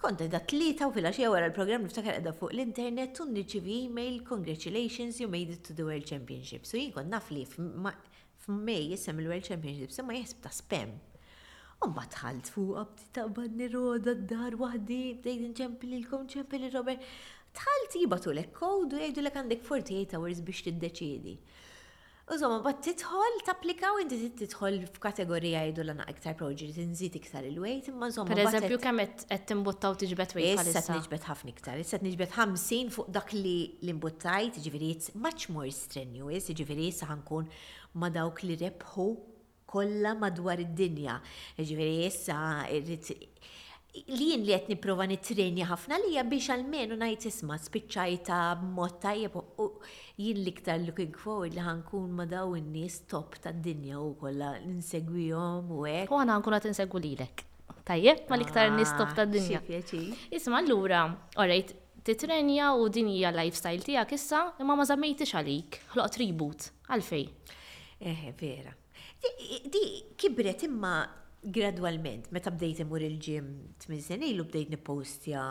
kont 0.00 0.22
da 0.32 0.40
tlieta 0.48 0.88
u 0.88 0.92
fil 0.94 1.08
wara 1.34 1.48
l-programm 1.50 1.84
niftakar 1.86 2.16
edha 2.20 2.32
fuq 2.38 2.54
l-internet 2.54 3.20
u 3.20 3.26
nirċivi 3.30 3.74
email 3.88 4.16
congratulations 4.30 5.18
you 5.22 5.28
made 5.34 5.52
it 5.56 5.64
to 5.68 5.74
the 5.78 5.84
World 5.88 6.06
Championship. 6.10 6.64
So 6.66 6.80
jien 6.80 6.94
kont 6.96 7.12
naf 7.12 7.30
li 7.34 7.44
f'Mej 7.54 8.92
jisem 8.94 9.20
il-World 9.24 9.44
Championship, 9.50 9.90
semma 9.98 10.14
jisb 10.20 10.42
ta' 10.46 10.54
spam. 10.62 10.96
ma 11.94 12.02
tħalt 12.10 12.48
fuq 12.50 12.78
abti 12.80 13.22
banni 13.36 13.66
roda, 13.72 14.14
d-dar 14.14 14.54
wahdi, 14.58 15.14
bdejt 15.20 15.42
nċempil 15.50 15.92
il-kom 15.98 16.24
ċempil 16.32 16.64
il-Robert. 16.66 17.04
Tħalt 17.56 17.94
jibatu 18.00 18.32
l 18.32 18.42
ekkodu 18.42 18.98
jgħidu 19.00 19.22
l 19.22 19.30
għandek 19.32 19.62
48 19.68 20.16
hours 20.18 20.40
biex 20.48 20.64
t 20.66 20.72
deċidi 20.82 21.34
Użomma, 22.26 22.58
bat 22.64 22.80
titħol, 22.82 23.36
tapplika 23.46 23.92
u 23.94 24.00
inti 24.02 24.16
titħol 24.40 24.80
f'kategorija 24.96 25.60
jgħidu 25.62 25.82
l-għana 25.84 26.06
iktar 26.10 26.34
proġi, 26.38 26.72
tinżid 26.74 27.18
iktar 27.20 27.44
il 27.46 27.60
wejt 27.62 27.90
imma 27.92 28.08
użomma. 28.10 28.32
Per 28.34 28.40
eżempju, 28.42 28.78
kemm 28.82 29.02
qed 29.22 29.44
timbuttaw 29.46 29.94
tiġbet 30.02 30.34
wejt. 30.34 30.56
bħalissa. 30.58 30.82
Issa 30.82 30.96
nġibet 30.98 31.28
ħafna 31.28 31.52
iktar, 31.52 31.78
issa 31.84 32.00
niġbet 32.02 32.34
50 32.34 32.90
fuq 32.96 33.12
dak 33.14 33.30
li 33.36 33.54
l-imbuttajt, 33.84 34.58
ġifieri 34.64 34.90
much 35.22 35.46
more 35.54 35.70
strenuous, 35.70 36.50
ġiviri, 36.50 36.88
issa 36.90 37.06
ħankun 37.12 37.46
ma 38.02 38.10
dawk 38.18 38.42
li 38.42 38.58
rebħu 38.64 39.06
kollha 39.76 40.16
madwar 40.24 40.64
id-dinja. 40.66 41.20
Ġifieri 41.62 42.10
issa 42.10 42.40
li 44.18 44.26
jien 44.30 44.42
li 44.44 44.52
qed 44.52 44.66
nipprova 44.70 45.06
nitrenja 45.08 45.66
ħafna 45.70 45.98
lija 46.02 46.22
biex 46.28 46.50
għalmenu 46.52 46.98
ngħid 47.00 47.26
isma' 47.30 47.56
spiċċajta 47.64 48.40
b'mod 48.60 48.98
tajjeb 49.02 49.38
u 49.64 49.68
jien 50.20 50.40
liktar 50.44 50.82
looking 50.84 51.16
forward 51.20 51.56
li 51.56 51.62
ħankun 51.64 52.12
ma 52.18 52.26
daw 52.30 52.52
in-nies 52.58 52.98
top 53.10 53.38
tad-dinja 53.44 53.98
u 54.04 54.10
kollha 54.20 54.52
nsegwihom 54.66 55.72
u 55.78 55.82
hekk. 55.88 56.12
U 56.12 56.20
għana 56.20 56.36
nkun 56.42 56.58
qed 56.58 56.68
insegwu 56.74 57.02
lilek. 57.06 57.44
Tajjeb 57.86 58.24
ma 58.32 58.40
liktar 58.40 58.72
nies 58.76 58.92
top 58.98 59.12
ah, 59.12 59.16
tad-dinja. 59.22 59.62
Isma' 60.34 60.58
allura, 60.60 61.02
orajt, 61.40 61.72
titrenja 62.06 62.72
u 62.76 62.88
din 62.92 63.10
hija 63.14 63.32
lifestyle 63.34 63.82
tiegħek 63.84 64.16
issa 64.18 64.42
imma 64.62 64.76
ma 64.78 64.86
żammejtix 64.88 65.32
għalik, 65.38 65.80
ħloq 65.94 66.14
tribut 66.18 66.68
għalfej. 66.90 67.28
Eh, 68.00 68.26
vera. 68.36 68.74
Di 69.72 69.84
kibret 70.20 70.66
imma 70.66 70.98
Gradualment, 71.46 72.24
meta 72.34 72.50
bdejt 72.50 72.80
imur 72.82 72.98
il-ġim 73.06 73.50
tmin 73.78 74.00
sena 74.02 74.26
ilu 74.26 74.44
bdejt 74.48 74.72
nippostja 74.72 75.42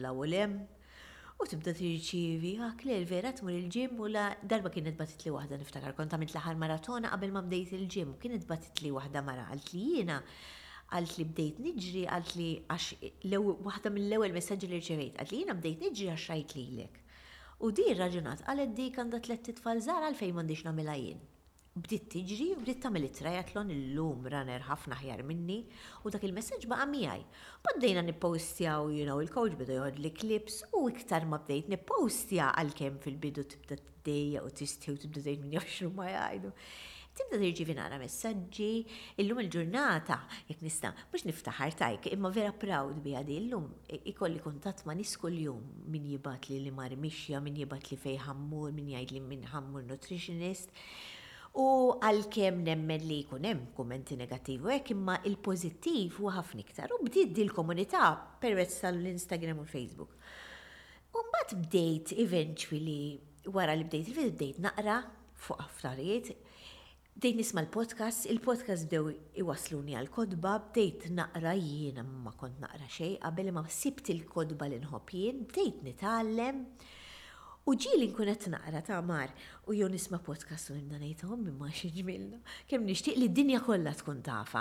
l-awlem 0.00 0.54
u 0.64 1.46
tibda 1.50 1.74
għak 1.76 2.84
li 2.88 2.94
l 2.94 3.04
vera 3.10 3.32
tmur 3.36 3.52
il-ġim 3.52 4.00
u 4.00 4.08
la 4.14 4.22
darba 4.52 4.72
kienet 4.78 4.96
batit 4.96 5.26
li 5.26 5.34
wahda 5.34 5.58
niftakar, 5.60 5.92
kont 5.98 6.16
għamilt 6.16 6.32
l 6.40 6.56
maratona 6.62 7.12
qabel 7.12 7.34
ma 7.36 7.44
bdejt 7.50 7.74
il-ġim 7.76 8.14
u 8.16 8.16
kienet 8.24 8.48
batit 8.54 8.80
li 8.86 8.94
wahda 8.96 9.20
mara 9.28 9.44
għalt 9.52 9.68
li 9.74 9.84
jiena 9.90 10.22
għalt 10.96 11.14
li 11.20 11.28
bdejt 11.34 11.60
niġri 11.68 12.06
għalt 12.16 12.32
li 12.40 12.48
għax 12.64 13.62
wahda 13.68 13.92
mill-ewel 13.98 14.38
messagġi 14.40 14.72
li 14.72 14.80
rċevejt 14.86 15.20
għalt 15.20 15.36
li 15.36 15.42
jiena 15.44 15.60
bdejt 15.60 15.84
niġri 15.84 16.08
għax 16.16 16.28
rajt 16.32 16.56
li 16.62 16.88
U 17.68 17.74
di 17.76 17.90
raġunat 18.00 18.48
għalet 18.48 18.72
di 18.80 18.88
kanda 18.88 19.20
tlet 19.28 19.44
titfal 19.52 19.84
zar 19.84 20.00
għal 20.08 20.36
mandiġ 20.40 20.64
namela 20.70 20.96
jien 21.04 21.24
bdiet 21.76 22.06
tiġri 22.12 22.46
u 22.54 22.58
bdiet 22.62 22.78
tamil 22.80 23.04
it 23.04 23.18
il 23.20 23.70
illum 23.74 24.24
runner 24.32 24.62
ħafna 24.64 24.96
ħjar 24.96 25.22
minni 25.28 25.58
u 26.06 26.10
dak 26.10 26.22
il-messaġġ 26.24 26.66
baqa' 26.70 26.86
miegħi. 26.88 27.24
Baddejna 27.66 28.02
nippostjaw 28.06 28.88
you 28.96 29.04
know, 29.04 29.18
il-coach 29.20 29.56
beda 29.60 29.74
jod 29.82 29.98
li 30.00 30.10
klips 30.10 30.62
u 30.72 30.86
iktar 30.88 31.26
ma 31.28 31.36
bdejt 31.44 31.68
nippostja 31.68 32.48
għalkemm 32.56 32.96
fil-bidu 33.04 33.44
tibda 33.52 33.76
tdejja 34.00 34.42
u 34.42 34.48
tisti 34.50 34.90
u 34.90 34.96
tibda 34.96 35.20
tgħid 35.20 35.42
minn 35.44 35.56
jafx 35.58 35.90
ma 35.92 36.06
jgħidu. 36.14 36.52
Tibda 37.18 37.38
tirġi 37.42 37.76
nara 37.78 37.98
messaġġi 38.00 38.70
illum 39.24 39.42
il-ġurnata 39.44 40.16
jekk 40.48 40.64
nista' 40.64 40.94
mhux 41.12 41.26
niftaħar 41.28 41.76
tajk 41.80 42.08
imma 42.16 42.30
vera 42.34 42.54
proud 42.60 43.02
bi 43.04 43.12
għadi 43.20 43.36
illum 43.42 43.66
ikolli 44.08 44.40
kuntatt 44.44 44.80
ma 44.88 44.96
nies 44.96 45.12
jum 45.44 45.60
min 45.92 46.08
jibat 46.08 46.48
li 46.48 46.56
li 46.66 46.72
marmixja, 46.72 47.40
minn 47.44 47.52
min 47.52 47.64
jibat 47.66 47.90
li 47.92 48.00
fejn 48.00 48.48
minn 48.48 48.80
min 48.80 49.06
li 49.12 49.20
minn 49.20 49.44
ħammur 49.52 49.84
nutritionist. 49.92 50.72
U 51.56 51.64
għal-kem 52.04 52.58
nemmen 52.66 53.04
li 53.08 53.22
kunem 53.24 53.62
kummenti 53.76 54.16
negativu 54.20 54.68
hekk 54.74 54.90
imma 54.92 55.14
il-pozittiv 55.28 56.18
huwa 56.20 56.34
ħafna 56.36 56.60
iktar 56.60 56.92
u 56.92 56.98
bdiet 57.00 57.30
di 57.32 57.46
l-komunità 57.46 58.10
permezz 58.42 58.82
tal-Instagram 58.82 59.62
u 59.62 59.64
Facebook. 59.70 60.12
U 61.16 61.22
mbagħad 61.30 61.54
bdejt 61.62 62.12
eventually 62.20 62.98
wara 63.56 63.72
li 63.76 63.86
bdejt 63.88 64.10
il-video 64.12 64.34
bdejt 64.36 64.58
naqra 64.66 64.98
fuq 65.46 65.64
affarijiet. 65.64 66.34
Bdejt 67.16 67.38
nisma 67.40 67.64
l-podcast, 67.64 68.26
il-podcast 68.28 68.84
bdew 68.90 69.08
iwasluni 69.40 69.96
għal-kodba, 69.96 70.58
bdejt 70.68 71.08
naqra 71.16 71.56
jiena 71.56 72.04
ma 72.04 72.36
kont 72.36 72.60
naqra 72.60 72.90
xej, 72.98 73.16
qabel 73.24 73.48
ma 73.56 73.64
sibt 73.72 74.12
il-kodba 74.12 74.68
l-inħobjien, 74.68 75.40
bdejt 75.54 75.80
nitgħallem. 75.88 76.60
U 77.66 77.72
ġili 77.82 78.04
nkunet 78.06 78.44
qed 78.44 78.52
naqra 78.52 78.80
ta' 78.86 79.00
mar 79.02 79.32
u 79.66 79.74
jow 79.74 79.88
nisma' 79.90 80.20
podcast 80.26 80.68
u 80.70 80.74
nibda 80.76 80.98
nejtom 81.02 81.40
minn 81.42 81.56
ma 81.58 81.66
xinġmilna. 81.74 82.36
Kemm 82.70 82.84
nixtieq 82.86 83.16
li 83.18 83.26
d-dinja 83.28 83.58
kollha 83.66 83.90
tkun 83.98 84.20
tafa. 84.26 84.60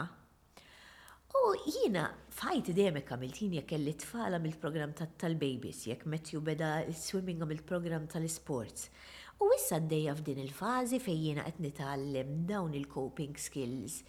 U 1.37 1.41
jiena 1.69 2.05
fajti 2.33 2.73
dejjem 2.79 2.95
hekk 2.97 3.11
għamiltin 3.13 3.51
jek 3.59 3.67
kelli 3.69 3.93
tfala 4.01 4.39
mill-programm 4.41 4.95
tal-babies, 4.97 5.83
jekk 5.91 6.07
metju 6.09 6.41
beda 6.47 6.69
swimming 7.01 7.45
mill-programm 7.51 8.07
tal-sports. 8.13 8.87
U 9.37 9.51
issa 9.59 9.77
d-dejja 9.85 10.15
f'din 10.23 10.41
il-fażi 10.47 10.97
fejn 11.05 11.21
jiena 11.27 11.45
qed 11.45 12.07
lem 12.15 12.31
dawn 12.49 12.73
il-coping 12.81 13.37
skills 13.37 13.99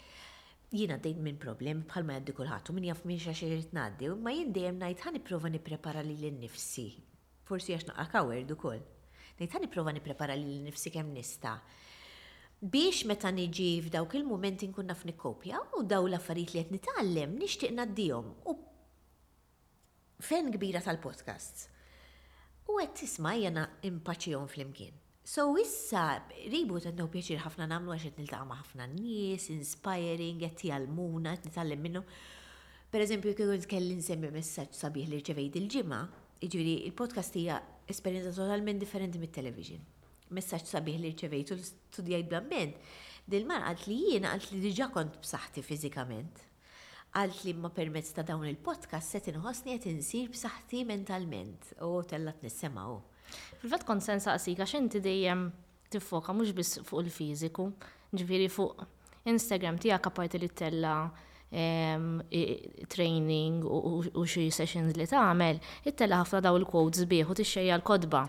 jina 0.73 0.97
dejt 1.05 1.21
minn 1.21 1.37
problem 1.37 1.85
bħalma 1.93 2.17
jaddi 2.17 2.33
kullħat 2.41 2.73
u 2.73 2.73
minn 2.79 2.89
jaf 2.89 3.05
minn 3.05 3.21
xaxirit 3.29 3.77
naddi, 3.77 4.09
ma 4.17 4.33
jien 4.33 4.57
dejjem 4.57 4.81
najt 4.87 5.05
ħani 5.05 5.21
prova 5.29 5.53
niprepara 5.53 6.01
li 6.09 6.17
l-nifsi 6.23 6.89
forsi 7.47 7.75
għax 7.77 7.87
naqqa 7.91 8.07
kawer 8.17 8.47
kol. 8.53 8.57
koll. 8.59 8.85
Nejta 9.39 9.61
niprofa 9.63 9.93
niprepara 9.93 10.35
li 10.37 10.57
l-nifsi 10.59 10.91
kem 10.91 11.13
nista. 11.15 11.61
Biex 12.59 13.05
meta 13.07 13.29
niġi 13.31 13.85
f'dawk 13.85 14.17
il-momenti 14.19 14.67
nkun 14.71 14.89
naf 14.89 15.05
nikkopja 15.07 15.61
u 15.79 15.83
daw 15.87 16.07
l-affarijiet 16.09 16.55
li 16.57 16.63
qed 16.65 16.73
nitgħallem 16.75 17.35
nixtieq 17.39 17.75
ngħaddihom 17.77 18.31
u 18.51 18.55
fen 20.25 20.49
kbira 20.55 20.81
tal-podcasts. 20.83 21.69
U 22.67 22.81
qed 22.81 22.97
tisma' 23.05 23.37
jena 23.43 23.69
impaċihom 23.87 24.49
flimkien. 24.51 24.97
So 25.27 25.45
issa 25.59 26.23
ribu 26.51 26.81
tennu 26.81 27.07
pjaċir 27.11 27.43
ħafna 27.45 27.69
nagħmlu 27.71 27.93
għax 27.95 28.07
qed 28.09 28.21
niltaqa' 28.25 28.49
ma' 28.51 28.61
ħafna 28.65 28.89
nies, 28.97 29.47
inspiring, 29.55 30.43
qed 30.43 30.71
jalmuna, 30.73 31.37
qed 31.37 31.51
nitgħallem 31.53 31.83
minnu. 31.87 32.03
Per 32.91 33.03
eżempju, 33.05 33.35
kieku 33.37 33.59
kelli 33.71 33.99
nsemmi 34.01 34.31
messaġġ 34.33 34.79
sabiħ 34.81 35.11
li 35.13 35.23
ġevejt 35.27 35.59
il-ġimgħa, 35.61 36.03
Iġviri, 36.45 36.75
il-podcast 36.91 37.37
hija 37.41 37.55
esperienza 37.89 38.29
totalment 38.37 38.77
differenti 38.81 39.17
mit-television. 39.19 39.81
Messaċ 40.37 40.67
sabiħ 40.69 40.99
li 41.01 41.13
rċevejtu 41.15 41.57
l-studijaj 41.57 42.25
blamment. 42.29 42.77
Dil-mar 43.25 43.63
għalt 43.71 43.87
li 43.89 43.97
jien 44.11 44.27
għalt 44.29 44.51
li 44.53 44.61
diġa 44.67 44.91
kont 44.93 45.17
b'saħħti 45.23 45.63
fizikament. 45.65 46.43
Għalt 47.17 47.41
li 47.47 47.55
ma 47.57 47.71
permezz 47.73 48.13
ta' 48.19 48.25
dawn 48.29 48.45
il-podcast 48.51 49.17
se 49.17 49.23
tinħossni 49.31 49.79
qed 49.79 49.89
insir 49.95 50.29
b'saħħti 50.35 50.83
mentalment. 50.91 51.71
U 51.89 52.03
tellat 52.11 52.45
nissemgħu. 52.45 52.99
Fil-fatt 53.63 53.89
kont 53.89 54.05
sen 54.07 54.21
saqsik 54.27 54.61
għax 54.67 54.77
inti 54.83 55.01
dejjem 55.07 55.47
tiffoka 55.89 56.37
mhux 56.37 56.53
biss 56.59 56.83
fuq 56.85 57.01
il-fiżiku, 57.07 57.71
ġifieri 58.13 58.51
fuq 58.53 58.85
Instagram 59.33 59.81
tiegħek 59.83 60.13
apparti 60.13 60.45
li 60.45 60.53
tella 60.53 60.99
training 62.89 63.63
u 64.13 64.25
xi 64.27 64.51
sessions 64.51 64.97
li 64.99 65.07
tagħmel, 65.07 65.61
ittella 65.89 66.21
ħafna 66.25 66.41
daw 66.45 66.57
il-quotes 66.59 67.07
bih 67.09 67.27
u 67.31 67.37
tixxejja 67.39 67.79
l-kodba. 67.79 68.25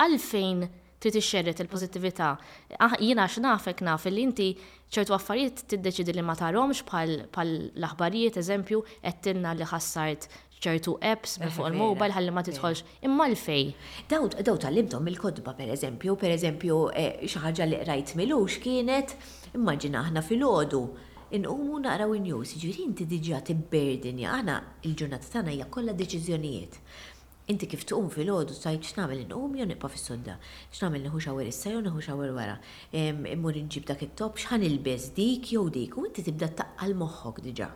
Għalfejn 0.00 0.68
trid 1.00 1.16
ixxerret 1.18 1.60
il-pożittività. 1.64 2.30
Ah, 2.78 2.92
jiena 3.00 3.24
x'nafek 3.26 3.80
naf 3.84 4.04
li 4.12 4.22
inti 4.24 4.50
ċertu 4.92 5.14
affarijiet 5.16 5.62
tiddeċidi 5.72 6.14
li 6.16 6.22
ma 6.24 6.34
tarhomx 6.38 6.84
bħal 6.86 7.10
l-aħbarijiet 7.46 8.36
eżempju 8.44 8.82
qed 9.00 9.20
tinna 9.24 9.52
li 9.56 9.64
ħassart 9.66 10.28
ċertu 10.60 10.98
apps 11.12 11.38
minn 11.40 11.48
eh, 11.48 11.54
fuq 11.56 11.70
il-mobile 11.72 12.12
ħalli 12.14 12.34
ma 12.36 12.42
tidħolx. 12.46 12.84
Imma 13.08 13.26
l-fej. 13.32 13.74
Daw 14.12 14.30
daw 14.44 14.56
tal 14.60 14.80
il-kodba 14.84 15.54
per 15.58 15.72
eżempju, 15.74 16.16
per 16.20 16.32
eżempju 16.36 16.80
eh, 16.94 17.12
xi 17.26 17.42
ħaġa 17.44 17.68
li 17.70 17.80
rajt 17.90 18.14
milux 18.20 18.58
kienet 18.62 19.16
immaġina 19.58 20.04
aħna 20.04 20.20
fil 20.24 20.44
inqumu 21.30 21.78
naqraw 21.82 22.10
in-news, 22.18 22.52
ġiri 22.58 22.72
jiġifieri 22.72 22.86
inti 22.88 23.04
diġà 23.10 23.38
tibberdin 23.46 24.18
aħna 24.26 24.54
il-ġurnata 24.88 25.28
tagħna 25.34 25.52
hija 25.54 25.68
kollha 25.70 25.92
deċiżjonijiet. 25.98 26.78
Inti 27.50 27.66
kif 27.70 27.84
tuqum 27.88 28.08
fil-ħodu 28.14 28.54
tajt 28.62 28.86
x'namel 28.88 29.22
inqum 29.24 29.54
jew 29.58 29.66
nibqa' 29.70 29.90
fis-sodda, 29.94 30.34
x'namel 30.74 31.04
nieħu 31.06 31.20
xawer 31.22 31.46
issa 31.50 31.70
jew 31.72 31.84
nieħu 31.86 32.02
xawir 32.06 32.34
wara, 32.34 32.56
immur 32.92 33.58
inġib 33.62 33.86
dak 33.88 34.02
il 34.06 34.10
top 34.18 34.38
x'ħan 34.42 34.66
bez 34.86 35.08
dik 35.16 35.48
jew 35.54 35.64
dik 35.74 35.96
u 35.98 36.04
inti 36.08 36.24
tibda 36.26 36.50
taqqal 36.62 36.94
moħħok 37.00 37.42
diġà. 37.46 37.68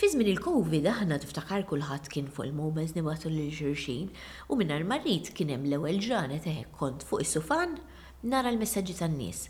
Fi 0.00 0.08
żmien 0.12 0.32
il-Covid 0.34 0.88
aħna 0.92 1.20
tiftakar 1.24 1.64
kulħadd 1.70 2.08
kien 2.12 2.28
fuq 2.32 2.48
il-mobiles 2.50 2.92
nibatu 2.98 3.28
lil 3.32 3.52
xulxin 3.52 4.12
u 4.48 4.56
mingħajr 4.60 4.88
marrit 4.92 5.28
kien 5.36 5.52
hemm 5.56 5.68
l-ewwel 5.70 6.00
ġranet 6.04 6.48
eħek 6.52 6.76
kont 6.80 7.04
fuq 7.08 7.24
is-sufan 7.24 7.80
nara 8.24 8.52
l-messaġġi 8.54 8.98
tan-nies. 9.00 9.46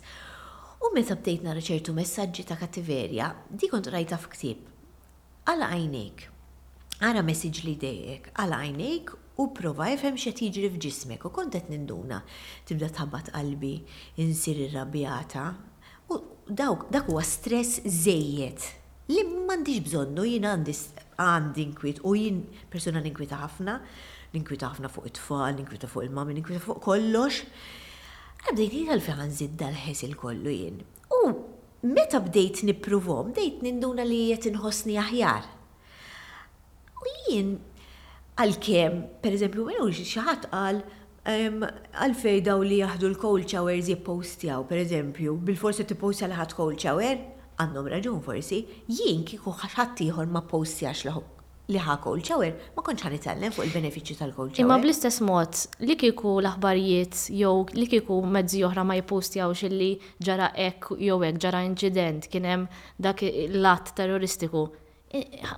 U 0.79 0.89
meta 0.95 1.15
bdejt 1.19 1.41
nara 1.43 1.59
ċertu 1.59 1.91
messaġġi 1.95 2.43
ta' 2.47 2.55
kattiverja, 2.59 3.25
di 3.51 3.67
kont 3.67 3.89
rajta 3.91 4.15
f'ktib. 4.15 4.59
Għala 5.51 5.67
għajnejk, 5.75 6.21
għara 7.03 7.23
messiġ 7.27 7.57
li 7.65 7.73
dejjek, 7.81 8.29
għala 8.39 8.59
għajnejk 8.63 9.11
u 9.43 9.47
prova 9.55 9.89
jifem 9.91 10.15
xe 10.19 10.31
tiġri 10.39 10.69
f'ġismek 10.71 11.25
u 11.27 11.31
kont 11.35 11.51
qed 11.57 11.67
ninduna. 11.73 12.21
Tibda 12.67 12.87
tħabbat 12.95 13.31
qalbi, 13.35 13.73
insir 14.23 14.61
irrabjata. 14.69 15.43
U 16.15 16.21
dawk 16.47 16.87
dak 16.95 17.11
huwa 17.11 17.25
stress 17.27 17.81
żejjed 17.83 18.69
li 19.11 19.25
m'għandix 19.27 19.83
bżonnu 19.89 20.27
jien 20.31 20.47
għandi 20.53 20.77
għandi 21.19 21.63
inkwit 21.67 21.99
u 22.07 22.15
jien 22.15 22.39
persuna 22.71 23.03
ninkwita 23.03 23.41
ħafna, 23.43 23.75
ninkwita 24.37 24.71
ħafna 24.71 24.93
fuq 24.95 25.11
it-tfal, 25.11 25.57
ninkwita 25.59 25.91
fuq 25.91 26.07
il-mam, 26.07 26.31
ninkwita 26.39 26.63
fuq 26.63 26.79
kollox. 26.87 27.43
Għabdejt 28.47 28.73
jina 28.75 28.95
l-feħan 28.95 29.31
zidda 29.35 29.67
l-ħes 29.67 30.01
il-kollu 30.07 30.51
jien. 30.53 30.77
U 31.11 31.31
meta 31.95 32.21
bdejt 32.23 32.61
nipruvom, 32.69 33.33
bdejt 33.33 33.63
ninduna 33.65 34.05
li 34.07 34.19
jiet 34.29 34.47
nħosni 34.53 34.95
aħjar. 35.01 35.49
U 37.03 37.13
jien 37.27 37.51
għal-kem, 38.39 38.95
per 39.21 39.35
eżempju, 39.35 39.65
minn 39.67 39.97
xaħat 39.99 40.47
għal 40.55 40.81
għal-fej 41.33 42.39
daw 42.47 42.63
li 42.63 42.79
jahdu 42.79 43.09
l-cold 43.11 43.47
showers 43.51 43.91
jippostjaw, 43.91 44.63
per 44.71 44.79
eżempju, 44.85 45.35
bil-forsi 45.49 45.83
t-postja 45.91 46.29
l-ħat 46.31 46.55
cold 46.57 46.79
shower, 46.79 47.19
għandhom 47.59 47.91
raġun 47.97 48.23
forsi, 48.29 48.63
jien 48.87 49.25
kiku 49.27 49.51
tiħor 49.99 50.31
ma 50.35 50.41
postjax 50.47 51.03
laħu 51.11 51.25
li 51.69 51.77
ħa 51.77 51.95
cold 52.01 52.23
shower, 52.25 52.49
ma 52.73 52.81
konċ 52.85 53.05
ħan 53.05 53.15
itallem 53.19 53.53
fuq 53.53 53.67
il-benefiċċju 53.67 54.17
tal-cold 54.19 54.53
shower. 54.55 54.63
Imma 54.65 54.77
bl-istess 54.81 55.21
mod, 55.25 55.57
li 55.85 55.95
kieku 56.01 56.33
l-aħbarijiet 56.41 57.19
jew 57.37 57.65
li 57.77 57.85
kieku 57.91 58.17
mezzi 58.35 58.63
oħra 58.65 58.85
ma 58.87 58.95
jippostjawx 58.97 59.59
x'illi 59.67 59.89
ġara 60.25 60.49
ek 60.65 60.87
jew 60.97 61.19
ek 61.29 61.39
ġara 61.43 61.61
inċident 61.67 62.25
kien 62.33 62.47
hemm 62.49 62.67
dak 62.97 63.21
l-att 63.47 63.93
terroristiku. 63.99 64.65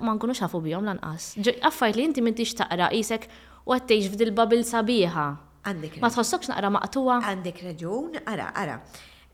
Ma 0.04 0.14
nkunux 0.18 0.44
ħafu 0.46 0.62
bihom 0.64 0.86
lanqas. 0.90 1.34
Affajt 1.68 1.98
li 2.00 2.06
inti 2.10 2.24
m'intix 2.24 2.54
taqra 2.60 2.90
qisek 2.94 3.30
u 3.66 3.76
għattejx 3.76 4.12
f'dil 4.14 4.36
babil 4.36 4.66
sabiħa. 4.68 5.26
Għandek. 5.64 6.00
Ma 6.04 6.10
tħossokx 6.12 6.52
naqra 6.56 6.72
maqtuwa? 6.76 7.20
Għandek 7.30 7.60
raġun, 7.70 8.20
ara, 8.28 8.50
ara. 8.58 8.80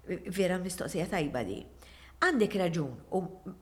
Vera 0.07 0.57
mistoqsija 0.61 1.05
tajba 1.11 1.41
di 1.47 1.59
Għandek 2.17 2.55
raġun, 2.57 2.93
u 3.13 3.19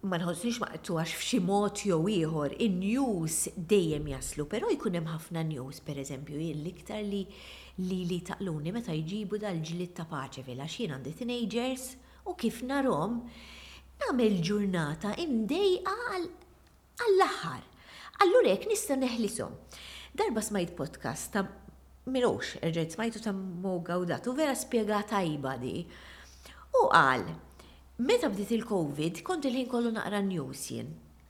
ma 0.07 0.15
nħossniex 0.15 0.61
maqtu 0.63 0.93
għax 1.01 1.15
f'xi 1.19 1.39
mod 1.43 1.81
jew 1.83 1.97
ieħor, 2.11 2.53
in-news 2.63 3.49
dejjem 3.71 4.05
jaslu, 4.13 4.45
però 4.47 4.69
jkun 4.71 4.95
hemm 4.95 5.09
ħafna 5.11 5.41
news, 5.43 5.81
pereżempju, 5.83 6.37
eżempju 6.39 6.61
l-iktar 6.63 7.01
li 7.03 7.25
li 7.85 7.97
li 8.07 8.21
taqluni 8.23 8.71
meta 8.71 8.93
jġibu 8.95 9.35
dal-ġlit 9.41 9.91
ta' 9.97 10.05
paċevil 10.07 10.53
vela 10.55 10.69
xien 10.71 10.93
għandi 10.95 11.11
teenagers 11.19 11.83
u 12.23 12.31
kif 12.39 12.61
narhom 12.63 13.17
namel 14.05 14.37
ġurnata 14.47 15.11
imdejqa 15.19 15.95
għall-aħħar. 16.15 17.67
Allura 18.23 18.53
jekk 18.53 18.69
nista' 18.71 18.95
neħlisom. 19.01 19.57
Darba 20.15 20.39
smajt 20.47 20.71
podcast 20.79 21.33
ta' 21.35 21.43
Mirox, 22.07 22.55
erġajt 22.63 22.95
smajtu 22.95 23.23
ta' 23.27 23.35
mogawdatu, 23.35 24.31
u 24.31 24.39
vera 24.39 24.55
spiegata 24.55 25.17
tajba 25.17 25.57
di. 25.65 25.81
U 26.79 26.85
qal, 26.95 27.27
Meta 27.97 28.27
bdiet 28.27 28.49
il-Covid, 28.51 29.21
kont 29.23 29.39
il-ħin 29.47 29.67
kollu 29.71 29.91
naqra 29.95 30.19
news 30.19 30.65
jien. 30.67 30.89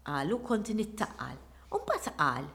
Għalu 0.09 0.39
kont 0.47 0.71
nittaqal. 0.73 1.35
Umbat 1.77 2.07
qal, 2.17 2.47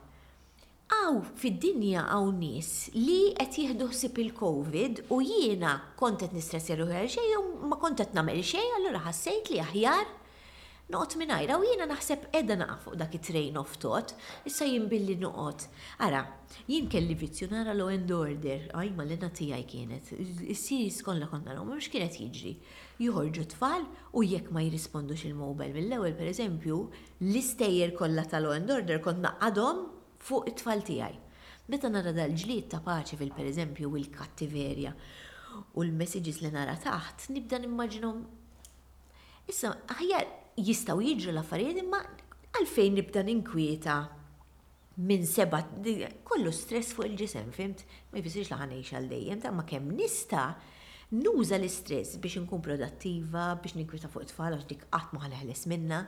għaw 0.91 1.21
fid-dinja 1.39 2.03
għaw 2.11 2.27
nis 2.35 2.71
li 2.97 3.31
qed 3.39 3.55
jieħdu 3.61 3.87
ħsib 3.93 4.19
il-Covid 4.25 5.03
u 5.15 5.21
jiena 5.23 5.77
kont 5.95 6.19
qed 6.25 6.35
nistressi 6.35 6.75
ruħi 6.81 7.05
xejn 7.15 7.37
u 7.39 7.71
ma 7.71 7.79
kont 7.79 8.03
qed 8.03 8.11
nagħmel 8.19 8.43
xejn, 8.51 8.75
allura 8.81 9.05
ħassejt 9.07 9.53
li 9.53 9.63
aħjar 9.63 10.03
noqot 10.91 11.15
minajra 11.17 11.55
u 11.59 11.63
jiena 11.63 11.85
naħseb 11.93 12.25
edha 12.35 12.55
naqaf 12.59 12.81
fuq 12.89 12.95
dak 12.99 13.13
it-train 13.15 13.55
of 13.59 13.71
thought, 13.79 14.11
issa 14.49 14.65
jimbilli 14.67 15.13
noqot. 15.21 15.67
Ara, 16.03 16.23
jien 16.67 16.89
kelli 16.91 17.15
vizzju 17.19 17.47
nara 17.51 17.71
law 17.77 17.87
and 17.93 18.11
order, 18.11 18.65
għajma 18.75 18.97
ma 18.97 19.05
l-inna 19.05 19.29
tijaj 19.37 19.63
kienet, 19.71 20.09
il-siris 20.17 20.97
kolla 21.07 21.29
konna 21.31 21.55
no, 21.55 21.63
mux 21.69 21.87
kienet 21.93 22.17
jiġri. 22.19 22.51
Juħorġu 23.05 23.45
tfal 23.53 23.87
u 24.19 24.25
jekk 24.27 24.51
ma 24.53 24.63
jirrispondu 24.65 25.15
il-mobile 25.15 25.73
mill-ewel, 25.77 26.11
per 26.19 26.27
eżempju, 26.33 26.81
l-istejjer 27.23 27.95
kolla 27.97 28.27
ta' 28.29 28.43
law 28.43 28.51
and 28.57 28.75
order 28.75 28.99
konna 29.05 29.31
għadhom 29.47 29.85
fuq 30.27 30.51
it-tfal 30.51 30.83
tijaj. 30.91 31.15
Meta 31.71 31.87
nara 31.93 32.11
dal-ġlied 32.11 32.67
ta' 32.73 32.83
paċi 32.83 33.21
fil 33.21 33.31
per 33.37 33.47
eżempju 33.47 33.87
u 33.87 33.95
l-kattiverja 34.03 34.91
u 35.77 35.85
l-messages 35.87 36.43
li 36.43 36.51
nara 36.51 36.75
taħt, 36.79 37.29
nibda 37.37 37.63
nimmaġinom 37.63 38.21
Issa, 39.49 39.71
aħjar, 39.89 40.27
jistaw 40.59 40.99
jiġru 41.03 41.31
l-affarijiet 41.35 41.79
imma 41.83 42.01
għalfejn 42.57 42.97
nibda 42.97 43.23
ninkwieta 43.23 43.97
minn 45.07 45.23
seba 45.25 45.61
kollu 46.27 46.51
stress 46.53 46.91
fuq 46.97 47.07
il-ġisem, 47.07 47.51
fimt, 47.55 47.85
ma 48.11 48.19
jfissirx 48.19 48.51
laħanejx 48.51 48.97
għal 48.97 49.07
dejjem, 49.13 49.39
ta' 49.41 49.53
ma 49.55 49.63
kemm 49.65 49.93
nista' 49.95 50.49
nuża 51.15 51.57
l-istress 51.57 52.19
biex 52.23 52.43
nkun 52.43 52.61
produttiva, 52.63 53.51
biex 53.63 53.77
ninkwieta 53.79 54.11
fuq 54.11 54.27
it-tfal 54.27 54.57
għax 54.57 54.67
dik 54.69 54.83
qatt 54.93 55.15
ma 55.15 55.23
ħleħles 55.25 55.65
minna. 55.71 56.03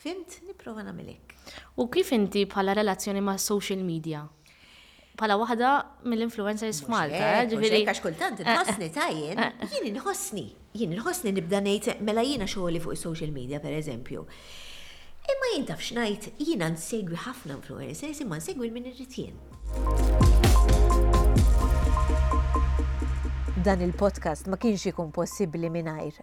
Fimt, 0.00 0.38
niprofa 0.46 0.80
nagħmelek. 0.86 1.34
U 1.82 1.90
kif 1.92 2.14
inti 2.16 2.46
bħala 2.48 2.72
relazzjoni 2.78 3.20
ma' 3.20 3.36
social 3.42 3.82
media? 3.84 4.22
Bħala 5.20 5.36
waħda 5.42 5.72
mill-influencers 6.08 6.80
f'Malta, 6.86 7.34
Ġifiri, 7.52 7.82
kax 7.90 8.00
kultant 8.00 8.40
eh, 8.40 8.46
eh. 8.46 8.54
inħossni 8.56 8.90
tajjen, 8.94 9.44
eh. 9.50 9.68
jien 9.74 9.90
inħossni 9.92 10.46
jien 10.74 10.92
nħossni 10.94 11.32
nibda 11.34 11.58
ngħid 11.64 11.96
mela 12.06 12.22
jiena 12.22 12.46
xogħli 12.46 12.80
fuq 12.82 12.94
is-social 12.96 13.32
media 13.34 13.58
pereżempju. 13.62 14.22
Imma 15.30 15.48
jien 15.54 15.66
taf 15.66 15.82
xnajt 15.82 16.30
jiena 16.38 16.68
nsegwi 16.74 17.18
ħafna 17.26 17.56
influencers 17.58 18.20
imma 18.24 18.38
nsegwi 18.40 18.70
minn 18.72 18.86
irrid 18.86 19.34
Dan 23.64 23.82
il-podcast 23.84 24.46
ma 24.48 24.56
kienx 24.56 24.86
ikun 24.90 25.10
possibbli 25.12 25.68
mingħajr. 25.68 26.14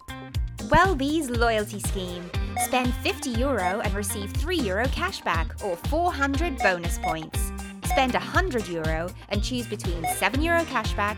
Wellbees 0.72 1.30
Loyalty 1.30 1.80
Scheme. 1.80 2.24
Spend 2.66 2.92
50 3.04 3.36
euro 3.38 3.80
and 3.82 3.94
receive 3.94 4.34
3 4.34 4.58
euro 4.68 4.88
cashback 4.88 5.62
or 5.64 5.76
400 5.90 6.58
bonus 6.64 6.98
points. 7.00 7.52
Spend 7.86 8.14
100 8.16 8.68
euro 8.70 9.08
and 9.30 9.44
choose 9.44 9.68
between 9.68 10.04
7 10.18 10.42
euro 10.42 10.64
cashback 10.66 11.18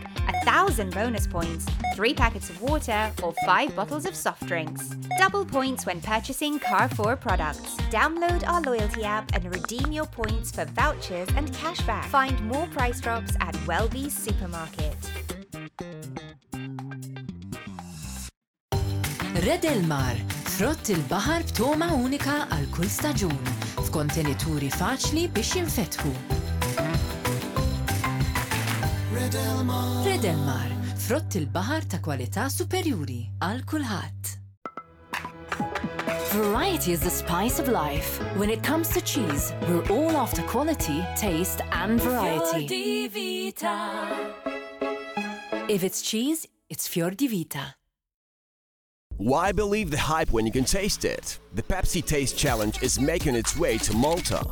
1,000 0.50 0.90
bonus 0.92 1.28
points, 1.28 1.64
3 1.94 2.12
packets 2.12 2.50
of 2.50 2.60
water, 2.60 3.10
or 3.22 3.32
5 3.46 3.76
bottles 3.76 4.04
of 4.04 4.14
soft 4.16 4.44
drinks. 4.46 4.84
Double 5.16 5.44
points 5.44 5.86
when 5.86 6.00
purchasing 6.00 6.58
Carrefour 6.58 7.14
products. 7.16 7.76
Download 7.98 8.42
our 8.48 8.60
loyalty 8.60 9.04
app 9.04 9.30
and 9.32 9.44
redeem 9.54 9.92
your 9.92 10.06
points 10.06 10.50
for 10.50 10.64
vouchers 10.80 11.28
and 11.36 11.52
cashback. 11.52 12.04
Find 12.06 12.36
more 12.46 12.66
price 12.76 13.00
drops 13.00 13.32
at 13.40 13.54
Welby's 13.68 14.16
supermarket. 14.26 14.96
Red 19.46 19.62
Elmar, 19.64 20.14
frott 20.56 20.88
il 20.94 21.00
b'toma 21.08 21.92
unika 22.02 22.36
għal 22.50 22.66
kull 22.74 22.90
staġun 22.96 23.38
f'kontenituri 23.86 24.68
faċli 24.74 25.28
biex 25.32 25.54
jinfetħu. 25.56 26.12
Red 29.16 29.38
Elmar 29.46 29.99
Edenmar, 30.20 30.68
frott 31.08 31.32
il-baħar 31.38 31.86
ta' 31.88 31.98
kwalità 32.04 32.42
superjuri 32.52 33.22
għal 33.40 33.60
kulħadd. 33.64 34.30
Variety 36.34 36.92
is 36.92 37.00
the 37.00 37.08
spice 37.12 37.58
of 37.62 37.68
life. 37.72 38.18
When 38.36 38.50
it 38.50 38.62
comes 38.62 38.90
to 38.92 39.00
cheese, 39.00 39.54
we're 39.62 39.86
all 39.88 40.18
after 40.20 40.42
quality, 40.42 41.00
taste 41.16 41.62
and 41.72 41.96
variety. 42.02 42.68
If 45.72 45.82
it's 45.84 46.02
cheese, 46.02 46.46
it's 46.68 46.86
Fior 46.86 47.12
di 47.12 47.26
Vita. 47.26 47.76
Why 49.16 49.52
believe 49.52 49.90
the 49.90 50.04
hype 50.12 50.32
when 50.32 50.44
you 50.44 50.52
can 50.52 50.64
taste 50.68 51.06
it? 51.06 51.38
The 51.54 51.62
Pepsi 51.62 52.04
Taste 52.04 52.36
Challenge 52.36 52.82
is 52.82 53.00
making 53.00 53.36
its 53.36 53.56
way 53.56 53.78
to 53.78 53.94
Malta. 53.96 54.44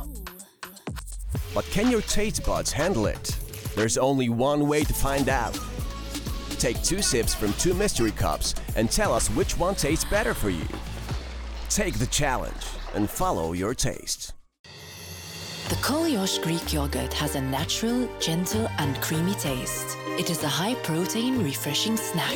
But 1.53 1.65
can 1.69 1.91
your 1.91 2.01
taste 2.01 2.43
buds 2.43 2.71
handle 2.71 3.05
it? 3.05 3.37
There's 3.79 3.97
only 3.97 4.27
one 4.27 4.67
way 4.67 4.83
to 4.83 4.93
find 4.93 5.29
out. 5.29 5.57
Take 6.57 6.83
two 6.83 7.01
sips 7.01 7.33
from 7.33 7.53
two 7.53 7.73
mystery 7.73 8.11
cups 8.11 8.53
and 8.75 8.91
tell 8.91 9.13
us 9.13 9.29
which 9.29 9.57
one 9.57 9.73
tastes 9.73 10.03
better 10.03 10.33
for 10.33 10.49
you. 10.49 10.67
Take 11.69 11.97
the 11.97 12.07
challenge 12.07 12.65
and 12.93 13.09
follow 13.09 13.53
your 13.53 13.73
taste. 13.73 14.33
The 15.69 15.75
Kolios 15.75 16.43
Greek 16.43 16.73
yogurt 16.73 17.13
has 17.13 17.35
a 17.35 17.41
natural, 17.41 18.09
gentle, 18.19 18.67
and 18.79 18.99
creamy 19.01 19.35
taste. 19.35 19.95
It 20.19 20.29
is 20.29 20.43
a 20.43 20.49
high 20.49 20.75
protein, 20.83 21.41
refreshing 21.41 21.95
snack. 21.95 22.35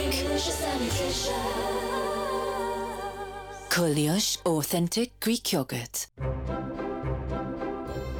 Kolios 3.67 4.37
Authentic 4.45 5.19
Greek 5.19 5.51
Yogurt. 5.51 6.07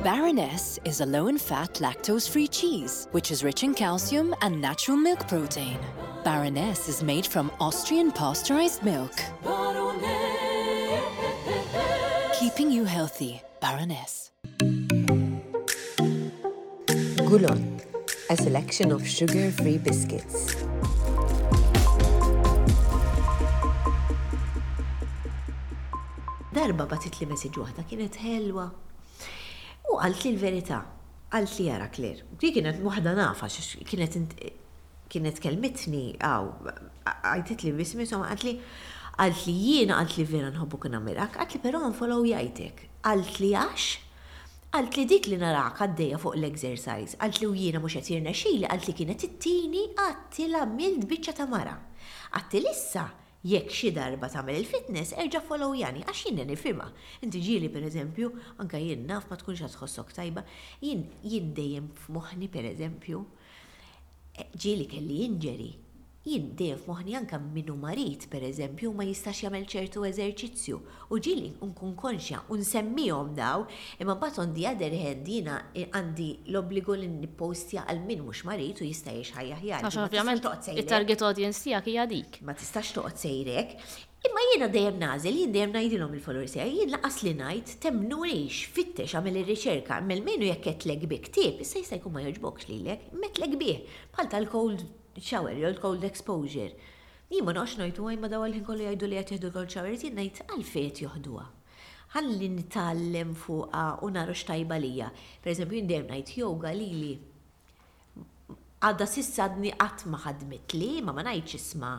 Baroness 0.04 0.80
is 0.84 1.00
a 1.00 1.06
low-in-fat, 1.06 1.76
lactose-free 1.76 2.50
cheese, 2.50 3.08
which 3.14 3.32
is 3.32 3.42
rich 3.42 3.64
in 3.64 3.74
calcium 3.74 4.36
and 4.42 4.60
natural 4.60 4.98
milk 4.98 5.26
protein. 5.30 5.80
Baroness 6.26 6.90
is 6.90 7.02
made 7.02 7.26
from 7.26 7.50
Austrian 7.62 8.12
pasteurized 8.12 8.84
milk. 8.84 9.14
Baroness. 9.46 12.38
Keeping 12.38 12.70
you 12.70 12.84
healthy, 12.84 13.42
Baroness. 13.62 14.32
Gulon, 17.30 17.80
a 18.30 18.36
selection 18.36 18.92
of 18.92 19.08
sugar-free 19.08 19.78
biscuits. 19.88 20.54
Darba 26.58 26.86
batit 26.92 27.16
li 27.24 27.30
mesiġ 27.32 27.58
waħda 27.64 27.88
kienet 27.90 28.20
ħelwa 28.26 28.68
għalt 30.04 30.24
li 30.26 30.32
l-verità, 30.36 30.78
għalt 31.32 31.60
li 31.60 31.66
jara 31.70 31.88
klir. 31.92 32.24
Di 32.42 32.50
kienet 32.56 32.80
muħda 32.84 33.14
nafa, 33.18 33.48
kienet 33.88 34.18
kienet 35.14 35.38
kelmitni, 35.44 36.06
għaw, 36.26 36.48
għajtet 37.08 37.64
li 37.68 37.72
bismi, 37.78 38.08
somma 38.10 38.32
għalt 38.34 38.48
li 38.48 38.54
għalt 39.22 39.44
li 39.46 39.54
jiena 39.54 40.00
għalt 40.02 40.16
li 40.18 40.24
vera 40.26 40.50
nħobbu 40.50 40.80
kuna 40.88 41.00
mirak, 41.04 41.38
għalt 41.38 41.54
li 41.54 41.62
pero 41.62 41.84
nfollow 41.86 42.26
jajtek, 42.26 42.82
għalt 43.06 43.38
li 43.44 43.52
għax, 43.54 43.86
għalt 44.74 44.98
li 44.98 45.06
dik 45.12 45.30
li 45.30 45.38
narak 45.38 45.84
għaddeja 45.86 46.18
fuq 46.18 46.40
l-exercise, 46.42 47.20
għalt 47.22 47.40
li 47.44 47.52
u 47.52 47.54
jiena 47.62 47.82
mux 47.84 47.94
għatirna 48.00 48.34
xili, 48.40 48.66
għalt 48.66 48.90
li 48.90 48.98
kienet 49.00 49.28
it-tini 49.30 49.86
għatti 49.94 50.50
la 50.50 50.66
mild 50.66 51.06
bicċa 51.06 51.38
ta' 51.40 51.46
mara. 51.52 51.78
Għatti 52.34 52.66
issa 52.74 53.06
jekk 53.44 53.74
xi 53.76 53.92
darba 53.92 54.30
tagħmel 54.32 54.56
il-fitness 54.62 55.12
erġa' 55.20 55.42
followjani 55.48 56.04
għax 56.08 56.22
jien 56.30 56.48
nifhimha. 56.52 56.88
Inti 57.28 57.42
ġieli 57.44 57.70
pereżempju 57.74 58.32
anke 58.64 58.80
jien 58.80 59.04
naf 59.10 59.28
ma 59.32 59.38
tkunx 59.42 59.66
qed 59.66 59.76
tħossok 59.76 60.16
tajba, 60.16 60.46
jien 60.80 61.04
jien 61.24 61.52
dejjem 61.60 61.92
f'moħħni 62.06 62.52
pereżempju 62.56 63.22
eh, 63.24 64.52
ġieli 64.56 64.88
kelli 64.96 65.20
jinġeri 65.26 65.72
jiddej 66.24 66.74
moħni 66.88 67.18
anka 67.20 67.38
minnu 67.54 67.74
marit, 67.80 68.28
per 68.32 68.44
eżempju, 68.48 68.94
ma 68.96 69.04
jistax 69.08 69.42
jagħmel 69.44 69.66
ċertu 69.68 70.06
eżerċizzju 70.08 70.78
u 71.12 71.20
ġili 71.20 71.50
nkun 71.66 71.96
konxja 72.00 72.40
u 72.54 72.60
nsemmihom 72.62 73.34
daw, 73.36 73.66
imma 74.00 74.16
bat 74.22 74.40
on 74.40 74.54
the 74.56 74.64
other 74.70 74.96
hand 75.02 75.28
jiena 75.28 75.58
e, 75.76 75.90
għandi 75.92 76.28
l-obbligo 76.54 76.96
li 77.00 77.10
nippostja 77.12 77.84
għal 77.88 78.06
min 78.08 78.24
mhux 78.24 78.46
marit 78.48 78.80
u 78.80 78.88
jista' 78.88 79.12
jixħajja 79.18 79.60
ħjar. 79.66 79.84
Għax 79.90 80.00
ovvjament 80.06 80.48
it-target 80.78 81.28
audience 81.28 81.64
tiegħek 81.68 81.92
hija 81.92 82.08
dik. 82.14 82.40
Ma 82.48 82.56
tistax 82.56 82.96
toqgħod 82.96 83.20
sejrek. 83.26 83.76
Imma 84.24 84.40
jiena 84.48 84.70
dejjem 84.72 84.98
nażel, 85.02 85.38
jien 85.42 85.52
dejjem 85.52 85.74
ngħidilhom 85.76 86.14
il 86.16 86.24
follower 86.24 86.48
tiegħi, 86.48 86.78
jien 86.80 86.94
laqas 86.96 87.20
li 87.28 87.34
ngħid 87.36 87.76
temnurix, 87.84 88.62
fittex 88.72 89.18
għamel 89.20 89.42
ir-riċerka, 89.44 89.98
għamel 90.00 90.24
menu 90.24 90.48
jekk 90.48 90.72
qed 90.78 90.88
leg 90.94 91.28
tieb, 91.36 91.60
issa 91.68 91.82
jista' 91.84 92.00
jkun 92.00 92.16
ma 92.16 92.24
jogħġbokx 92.30 92.70
lilek, 92.72 93.10
met 93.20 93.44
leg 93.44 93.60
bih, 93.60 93.84
bħal 94.16 94.32
tal-cold 94.32 94.88
shower, 95.22 95.54
jew 95.54 95.76
cold 95.82 96.04
exposure. 96.08 96.72
Jimma 97.32 97.54
noqx 97.56 97.74
najtu 97.82 98.06
għaj 98.08 98.20
ma 98.22 98.30
dawal 98.30 98.54
ħin 98.54 98.64
kollu 98.68 98.86
jajdu 98.86 99.08
li 99.10 99.18
jgħatiħdu 99.18 99.50
kol 99.56 99.68
shower, 99.74 99.94
jid 99.98 100.16
najt 100.18 100.42
għalfejt 100.46 101.00
juhduwa. 101.02 101.46
Għalli 102.14 102.50
nitallem 102.58 103.32
fuqa 103.34 103.86
u 104.06 104.10
naru 104.14 104.36
xtajba 104.38 104.78
lija. 104.84 105.08
Per 105.42 105.54
eżempju, 105.54 105.80
jindem 105.82 106.10
najt 106.14 106.34
joga 106.38 106.74
li 106.78 106.90
li 106.94 107.14
għadda 108.84 109.08
sissadni 109.08 109.72
qatt 109.82 110.06
ma 110.12 110.20
ħadmet 110.26 110.76
li, 110.78 110.92
ma 111.02 111.16
ma 111.16 111.24
najt 111.26 111.56
isma. 111.58 111.94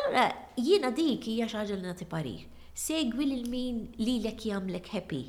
Allora, 0.00 0.24
jiena 0.56 0.92
dik 0.96 1.28
hija 1.28 1.50
xaġa 1.52 1.76
li 1.76 1.84
nati 1.90 2.08
pari. 2.08 2.38
Segwi 2.72 3.26
lil 3.34 3.50
min 3.52 3.82
lilek 4.00 4.46
jagħmlek 4.48 4.92
happy. 4.96 5.22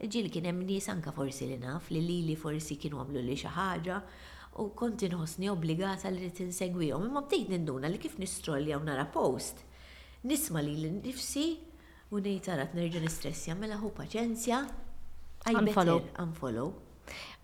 Ġil 0.00 0.30
kien 0.32 0.46
hemm 0.48 0.64
nies 0.64 0.88
forsi 1.12 1.50
li 1.50 1.58
naf 1.60 1.90
li 1.92 2.00
lili 2.00 2.36
forsi 2.36 2.78
kienu 2.80 3.02
għamlu 3.02 3.20
li 3.28 3.36
xi 3.36 3.50
ħaġa 3.52 3.98
u 4.58 4.70
konti 4.74 5.08
nħosni 5.10 5.48
obbligata 5.52 6.10
li 6.12 6.28
tinsegwihom, 6.34 7.06
imma 7.06 7.22
bdejt 7.28 7.50
ninduna 7.52 7.88
li 7.90 8.00
kif 8.02 8.16
nistrollja 8.18 8.80
u 8.80 8.84
nara 8.84 9.04
post. 9.12 9.62
Nisma 10.26 10.60
li 10.64 10.74
l-nifsi 10.82 11.44
u 12.10 12.18
ngħid 12.20 12.50
arat 12.52 12.74
nerġa' 12.76 13.04
nistressja 13.04 13.54
mela 13.56 13.78
hu 13.80 13.92
paċenzja. 13.96 14.64
Unfollow. 15.54 16.02
Unfollow. 16.24 16.72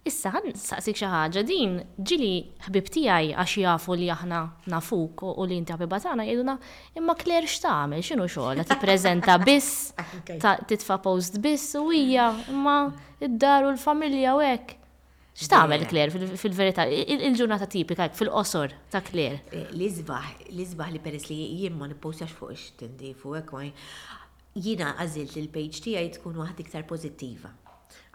Issa 0.06 0.30
ħad 0.34 0.44
nistaqsik 0.52 0.98
xi 1.00 1.08
ħaġa 1.10 1.42
din 1.48 1.72
ġili 1.98 2.34
ħbib 2.68 2.90
tiegħi 2.94 3.32
għax 3.34 3.54
jafu 3.64 3.96
li 3.98 4.06
aħna 4.14 4.40
nafuk 4.70 5.24
u 5.26 5.46
li 5.48 5.56
inti 5.58 5.74
ħbiba 5.74 5.98
tagħna 6.04 6.26
jgħiduna 6.28 6.54
imma 7.00 7.16
Kler 7.18 7.48
x'tagħmel 7.50 8.04
x'inhu 8.06 8.28
xogħol 8.30 8.62
tippreżenta 8.70 9.38
biss 9.46 9.90
titfa' 10.70 11.00
post 11.02 11.40
biss 11.42 11.74
u 11.82 11.88
hija 11.90 12.28
imma 12.54 12.76
id-dar 13.18 13.66
u 13.66 13.72
l-familja 13.74 14.36
u 14.38 14.44
hekk. 14.44 14.75
X'tamel 15.36 15.82
Kler 15.84 16.08
mela. 16.14 16.32
fil-verità 16.40 16.86
il-ġurnata 16.88 17.66
tipika 17.68 18.06
fil-qosor 18.20 18.70
ta' 18.92 19.02
Kler? 19.04 19.34
Eh, 19.52 19.66
l 19.74 19.80
izbaħ 19.84 20.48
l 20.48 20.62
izbaħ 20.64 20.94
li 20.94 21.00
peress 21.04 21.28
li 21.28 21.36
jien 21.60 21.76
ma 21.76 21.84
nippostjax 21.90 22.32
fuq 22.32 22.54
ix-tindi 22.54 23.10
fuq 23.20 23.42
hekk 23.42 24.56
jiena 24.66 24.94
għażilt 24.96 25.36
il-page 25.42 25.84
tiegħi 25.84 26.14
tkun 26.16 26.40
waħd 26.40 26.64
iktar 26.64 26.86
pożittiva. 26.88 27.52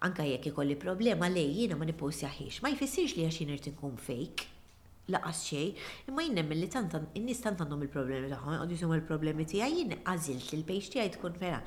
Anka 0.09 0.25
jekk 0.25 0.49
ikolli 0.49 0.73
problema 0.87 1.29
lej 1.29 1.53
jiena 1.61 1.77
ma 1.77 1.85
nippostjaħiex, 1.85 2.63
ma 2.65 2.73
jfissirx 2.73 3.13
li 3.19 3.27
għax 3.29 3.39
jien 3.43 3.53
irid 3.53 3.69
inkun 3.75 4.01
fake 4.01 4.49
laqas 5.13 5.45
xej, 5.51 5.69
imma 6.09 6.25
jinnem 6.25 6.57
li 6.57 6.67
tantan, 6.73 7.05
innis 7.21 7.45
tant 7.45 7.61
għandhom 7.61 7.85
il-problemi 7.85 8.33
taħħom, 8.33 8.57
għad 8.63 8.73
jisum 8.77 8.97
il-problemi 8.97 9.45
tijaj, 9.45 9.73
jinn 9.77 9.99
għazilt 10.09 10.55
il 10.57 10.65
pejġ 10.73 10.89
tijaj 10.95 11.13
tkun 11.19 11.37
vera. 11.37 11.61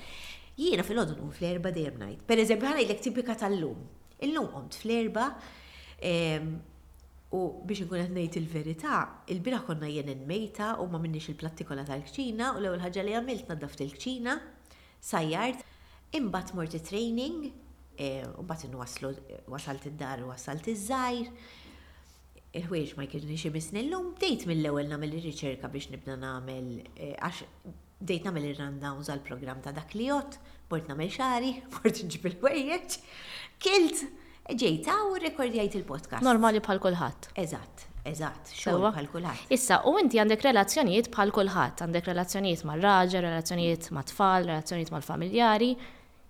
Jiena 0.58 0.82
fil-ħodun 0.86 1.22
u 1.22 1.30
fl-erba 1.34 1.70
dejjem 1.74 2.00
najt. 2.08 2.26
Per 2.26 2.40
eżempju, 2.42 2.72
għana 2.72 2.82
il 2.88 3.00
tipika 3.06 3.34
tal-lum. 3.38 3.93
Illum 4.22 4.46
qomt 4.52 4.74
fl-erba 4.84 5.24
u 7.36 7.40
biex 7.66 7.80
nkun 7.84 7.98
qed 7.98 8.12
ngħid 8.14 8.38
il-verità, 8.38 8.98
il-bira 9.34 9.58
konna 9.66 9.88
jien 9.90 10.10
il-mejta 10.12 10.74
u 10.82 10.86
ma 10.92 11.00
minnix 11.02 11.26
il-platti 11.32 11.66
kollha 11.66 11.82
tal-kċina 11.88 12.52
u 12.54 12.60
l-ewwel 12.60 12.84
ħaġa 12.84 13.02
li 13.08 13.14
għamilt 13.18 13.50
naddaft 13.50 13.82
il-kċina, 13.82 14.36
sajjart, 15.02 15.64
imbagħad 16.14 16.54
mort 16.54 16.76
training, 16.86 17.48
u 17.98 18.44
mbagħad 18.46 18.68
inwaslu 18.70 19.10
wasalt 19.50 19.88
id-dar 19.90 20.22
u 20.22 20.30
wasalt 20.30 20.70
iż-żgħir. 20.70 21.34
Il-ħwejġ 22.60 22.92
ma 23.00 23.08
jkienx 23.08 23.48
imisni 23.50 23.82
llum, 23.88 24.12
bdejt 24.14 24.44
mill-ewwel 24.46 24.92
nagħmel 24.92 25.16
ir-riċerka 25.18 25.72
biex 25.74 25.90
nibda 25.96 26.14
nagħmel 26.22 26.68
eh, 26.94 27.14
għax 27.18 27.48
bdejt 28.04 28.28
nagħmel 28.28 28.46
ir-rundowns 28.52 29.10
għall-programm 29.10 29.62
ta' 29.64 29.72
dak 29.74 29.96
li 29.98 30.06
jott, 30.06 30.38
bort 30.70 30.86
nagħmel 30.86 31.10
xari, 31.10 31.50
mort 31.80 31.98
nġib 32.06 32.30
il-wejjeġ 32.30 32.98
kilt 33.62 34.04
ġejta 34.50 34.94
u 35.10 35.18
rekordjajt 35.22 35.76
il-podcast. 35.78 36.22
Normali 36.24 36.60
bħal 36.64 36.80
kulħadd. 36.82 37.28
Eżatt, 37.40 37.84
eżatt, 38.08 38.52
xogħol 38.58 38.82
bħal 38.84 39.08
kulħadd. 39.12 39.52
Issa, 39.54 39.78
u 39.88 39.94
inti 40.00 40.20
għandek 40.20 40.44
relazzjonijiet 40.44 41.08
bħal 41.14 41.32
kulħadd, 41.38 41.84
għandek 41.86 42.10
relazzjonijiet 42.10 42.64
mal-raġel, 42.68 43.24
relazzjonijiet 43.24 43.88
mat-tfal, 43.96 44.48
relazzjonijiet 44.50 44.92
mal-familjari. 44.92 45.70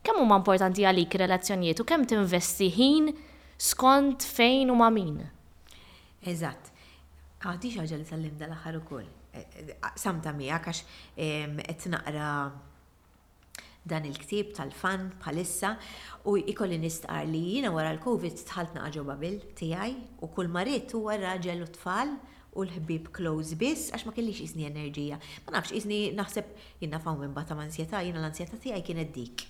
Kemm 0.04 0.22
huma 0.22 0.38
importanti 0.40 0.86
għalik 0.86 1.18
relazzjonijiet 1.24 1.80
u 1.82 1.88
kemm 1.90 2.06
tinvesti 2.12 2.70
ħin 2.76 3.10
skont 3.72 4.26
fejn 4.28 4.70
u 4.70 4.76
ma' 4.78 4.92
min? 4.94 5.18
Eżatt. 6.28 6.70
xi 7.42 7.74
ħaġa 7.80 7.98
li 7.98 8.06
sallim 8.06 8.38
dal-aħħar 8.40 8.78
ukoll. 8.82 9.10
Eh, 9.34 9.42
eh, 9.58 9.74
samta 9.98 10.30
miegħek 10.32 10.70
għax 10.70 10.80
qed 11.66 11.90
naqra 11.92 12.28
dan 13.88 14.04
il-ktib 14.08 14.52
tal-fan 14.56 15.10
bħalissa 15.20 15.74
u 16.28 16.36
ikolli 16.40 16.78
nistqar 16.80 17.26
li 17.28 17.40
jiena 17.52 17.72
wara 17.74 17.90
l-Covid 17.92 18.38
tħaltna 18.48 18.86
ġo 18.94 19.04
babil 19.08 19.38
tiegħi 19.60 20.22
u 20.24 20.30
kull 20.34 20.48
marit 20.52 20.94
huwa 20.96 21.18
raġel 21.20 21.64
u 21.66 21.70
tfal 21.76 22.14
u 22.54 22.64
l-ħbib 22.64 23.10
close 23.14 23.58
biss 23.60 23.92
għax 23.92 24.06
ma 24.08 24.14
kellix 24.16 24.40
iżni 24.46 24.64
enerġija. 24.70 25.18
Ma 25.46 25.56
nafx 25.58 25.74
iżni 25.76 26.00
naħseb 26.14 26.52
jina 26.84 27.00
fawm 27.02 27.24
minn 27.24 27.34
bata 27.36 27.52
ansjeta, 27.56 27.98
ansjetà, 27.98 28.02
jiena 28.06 28.22
l 28.22 28.28
ansjeta 28.30 28.60
tiegħi 28.62 28.84
kienet 28.86 29.12
dik. 29.16 29.44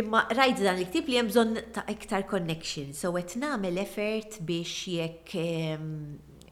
Imma 0.00 0.24
rajt 0.28 0.60
dan 0.64 0.80
l-ktib 0.80 1.06
li 1.12 1.20
hemm 1.20 1.30
bżonn 1.30 1.60
ta' 1.76 1.86
iktar 1.92 2.26
connection, 2.28 2.90
so 2.92 3.12
qed 3.14 3.38
nagħmel 3.44 3.78
effort 3.84 4.40
biex 4.44 4.82
jekk 4.98 5.38
ehm, 5.38 5.86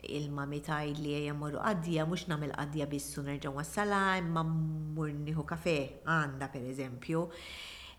il-mami 0.09 0.61
tajli 0.63 1.03
li 1.03 1.15
ejja 1.19 1.35
għaddija, 1.37 2.05
mux 2.09 2.27
namil 2.31 2.53
għaddija 2.55 2.87
bissu 2.91 3.23
nerġa 3.25 3.51
wassala, 3.55 4.01
imma 4.21 4.43
mmur 4.47 5.13
nieħu 5.15 5.45
kafe 5.49 5.75
għanda 6.05 6.49
per 6.53 6.67
eżempju. 6.71 7.23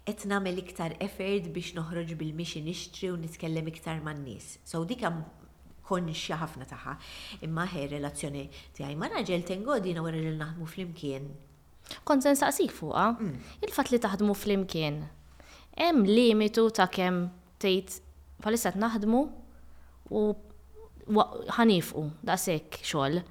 Et 0.08 0.24
namel 0.32 0.62
iktar 0.64 0.96
effort 1.04 1.50
biex 1.52 1.74
noħroġ 1.76 2.16
bil-mixi 2.20 2.62
nixtri 2.64 3.10
u 3.12 3.18
nitkellem 3.20 3.68
iktar 3.68 4.00
man 4.06 4.22
nies 4.24 4.54
So 4.64 4.86
dikam 4.88 5.18
konxja 5.84 6.38
ħafna 6.40 6.68
taħħa. 6.70 6.94
Imma 7.44 7.66
ħe 7.68 7.88
relazzjoni 7.96 8.46
tiegħi 8.78 8.96
ma' 8.96 9.12
raġel 9.18 9.44
tengodina 9.48 10.04
wara 10.04 10.20
li 10.22 10.32
naħdmu 10.40 10.68
flimkien. 10.72 11.28
Kont 12.04 12.24
se 12.24 12.32
nsaqsik 12.36 12.72
fuqha, 12.76 13.06
mm. 13.16 13.60
il-fatt 13.68 13.92
li 13.94 14.00
taħdmu 14.04 14.36
flimkien. 14.36 15.04
Hemm 15.78 16.08
limitu 16.08 16.68
ta' 16.76 16.88
kemm 16.92 17.28
tgħid 17.60 18.00
palissat 18.44 18.80
naħdmu 18.80 19.22
u 20.16 20.24
ħanifqu, 21.08 22.10
da' 22.24 22.38
sekk 22.38 22.80
xogħol. 22.84 23.22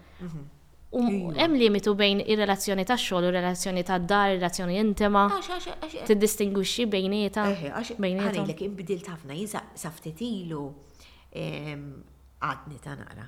U 0.97 1.03
mhm. 1.03 1.15
iva. 1.15 1.33
hemm 1.43 1.55
limitu 1.59 1.95
bejn 1.99 2.23
ir-relazzjoni 2.31 2.85
ta' 2.87 2.97
xogħol 2.97 3.29
u 3.29 3.31
relazzjoni 3.35 3.83
ta' 3.85 3.99
dar, 3.99 4.31
relazzjoni 4.33 4.79
intima. 4.81 5.27
Tiddistingwixxi 6.07 6.87
bejnieta. 6.93 7.45
Bejnieta. 7.51 8.39
Ħanilek 8.39 8.62
inbidil 8.69 9.03
tafna 9.05 9.35
jinsa 9.37 9.91
ftit 9.93 10.21
ilu 10.25 10.65
għadni 11.37 12.79
ta' 12.83 12.97
nara. 13.03 13.27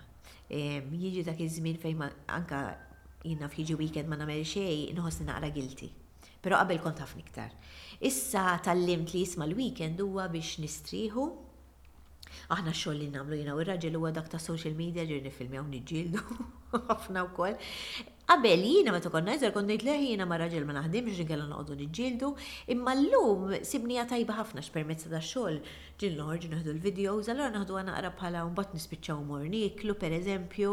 Jiġi 0.51 1.25
dak 1.27 1.41
iż-żmien 1.45 1.77
fejn 1.83 2.07
anka 2.07 2.63
jiena 3.25 3.51
fiġi 3.51 3.77
weekend 3.77 4.09
ma 4.09 4.17
nagħmel 4.17 4.47
xejn 4.49 4.95
inħossni 4.95 5.27
naqra 5.29 5.51
gilti. 5.59 5.91
Però 6.41 6.57
qabel 6.61 6.79
kont 6.81 7.03
ħafna 7.03 7.23
iktar. 7.27 7.53
Issa 8.07 8.55
tallimt 8.63 9.11
li 9.13 9.25
jisma' 9.27 9.45
l-weekend 9.49 9.99
huwa 10.05 10.29
biex 10.31 10.63
nistrieħu 10.63 11.27
Aħna 12.49 12.73
xoll 12.73 12.97
li 13.03 13.09
namlu 13.13 13.37
jina 13.37 13.53
u 13.57 13.65
raġel 13.69 13.99
u 14.01 14.07
dak 14.17 14.31
ta' 14.33 14.39
social 14.41 14.73
media 14.77 15.03
ġir 15.05 15.19
nifilmjaw 15.25 15.67
għafna 15.69 16.21
ħafna 16.89 17.25
wkoll. 17.27 17.57
Qabel 18.29 18.63
jiena 18.65 18.93
meta 18.95 19.11
konna 19.13 19.35
iżgħar 19.37 19.53
kont 19.53 19.69
ngħid 19.75 19.85
leħi 19.89 20.07
jina 20.15 20.25
ma' 20.29 20.39
raġel 20.41 20.65
ma 20.65 20.77
naħdimx 20.79 21.21
inkella 21.27 21.45
noqogħdu 21.51 21.77
niġġieldu, 21.83 22.31
imma 22.73 22.95
llum 22.97 23.53
sibnija 23.69 24.07
tajba 24.09 24.37
ħafna 24.41 24.65
x'permezz 24.65 25.05
ta' 25.13 25.21
xogħol 25.21 25.61
ġil 26.01 26.17
noħorġu 26.23 26.51
naħdu 26.55 26.73
l 26.73 26.83
video 26.87 27.19
allura 27.21 27.51
naħdu 27.53 27.79
għana 27.83 27.95
naqra 27.99 28.13
bħala 28.17 28.47
mbagħad 28.49 28.79
nispiċċaw 28.81 29.29
morniklu 29.29 29.93
per 29.99 30.07
pereżempju. 30.07 30.73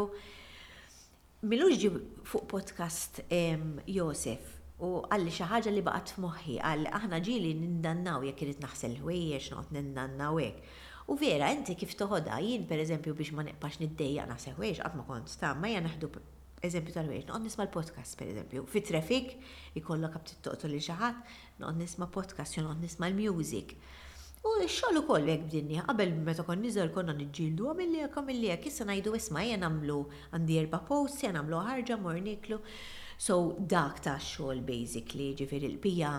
Milux 1.52 1.76
ġib 1.84 2.00
fuq 2.24 2.48
podcast 2.54 3.20
Josef 3.28 4.56
u 4.80 4.94
għalli 5.12 5.28
xaħġa 5.36 5.76
li 5.76 5.84
baqat 5.84 6.16
f'moħħi, 6.16 6.56
għalli 6.70 6.96
aħna 7.02 7.20
ġili 7.28 7.52
nindannaw 7.60 8.24
jekk 8.30 8.48
irid 8.48 8.64
naħsel 8.64 8.96
ħwejjex 9.04 9.52
noqgħod 9.58 9.76
nindannaw 9.82 10.40
hekk. 10.48 10.74
U 11.06 11.14
vera, 11.18 11.46
inti 11.54 11.76
kif 11.78 11.92
toħodha 11.98 12.36
jien 12.42 12.64
pereżempju 12.66 13.12
biex 13.18 13.28
ma 13.34 13.42
neqbax 13.46 13.76
niddejja 13.78 14.24
na 14.26 14.34
ħwejx 14.42 14.80
qatt 14.82 14.96
ma 14.98 15.04
kont 15.06 15.34
ta' 15.42 15.52
ma 15.54 15.68
hija 15.70 15.82
naħdu 15.84 16.08
eżempju 16.68 16.94
tal-wejx, 16.96 17.28
noqgħod 17.28 17.44
nisma' 17.44 17.66
l-podcast 17.66 18.16
pereżempju. 18.18 18.64
Fi 18.72 18.82
trafik 18.88 19.36
ikollok 19.78 20.16
t-toqtu 20.30 20.70
li 20.72 20.80
xi 20.82 20.96
ħadd, 20.98 21.30
nisma' 21.78 22.08
podcast 22.16 22.56
jew 22.58 22.64
noqgħod 22.66 22.82
nisma' 22.88 23.10
l-music. 23.12 23.76
U 24.50 24.56
x-xogħol 24.64 24.98
ukoll 25.04 25.30
hekk 25.36 25.46
b'dinja, 25.46 25.86
qabel 25.92 26.16
meta 26.26 26.42
kon 26.48 26.64
niżel 26.66 26.90
konna 26.96 27.14
niġġieldu 27.20 27.70
għamilli 27.70 28.02
hekk 28.08 28.18
għamilli 28.18 28.50
għak, 28.56 28.66
issa 28.72 28.88
ngħidu 28.90 29.14
isma' 29.20 29.46
jien 29.46 29.62
nagħmlu 29.62 30.00
għandi 30.32 30.58
erba' 30.64 30.82
posts, 30.90 31.22
jien 31.22 31.38
nagħmlu 31.38 31.62
ħarġa 31.70 32.00
morniklu. 32.02 32.58
So 33.28 33.38
dak 33.76 34.02
ta' 34.08 34.18
xogħol 34.18 34.66
basically 34.74 35.30
ġifir 35.38 35.70
il 35.70 35.78
pija 35.78 36.16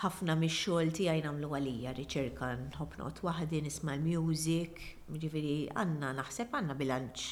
ħafna 0.00 0.34
mix-xogħol 0.40 0.90
tiegħi 0.96 1.22
nagħmlu 1.26 1.48
għalija 1.56 1.90
riċerka 1.98 2.46
nħobb 2.60 2.96
noqgħod 3.00 3.24
waħdi 3.26 3.60
nisma' 3.66 3.96
l-music, 3.98 4.78
jiġifieri 5.12 5.56
għandna 5.74 6.14
naħseb 6.20 6.54
għandna 6.56 6.76
bilanċ 6.78 7.26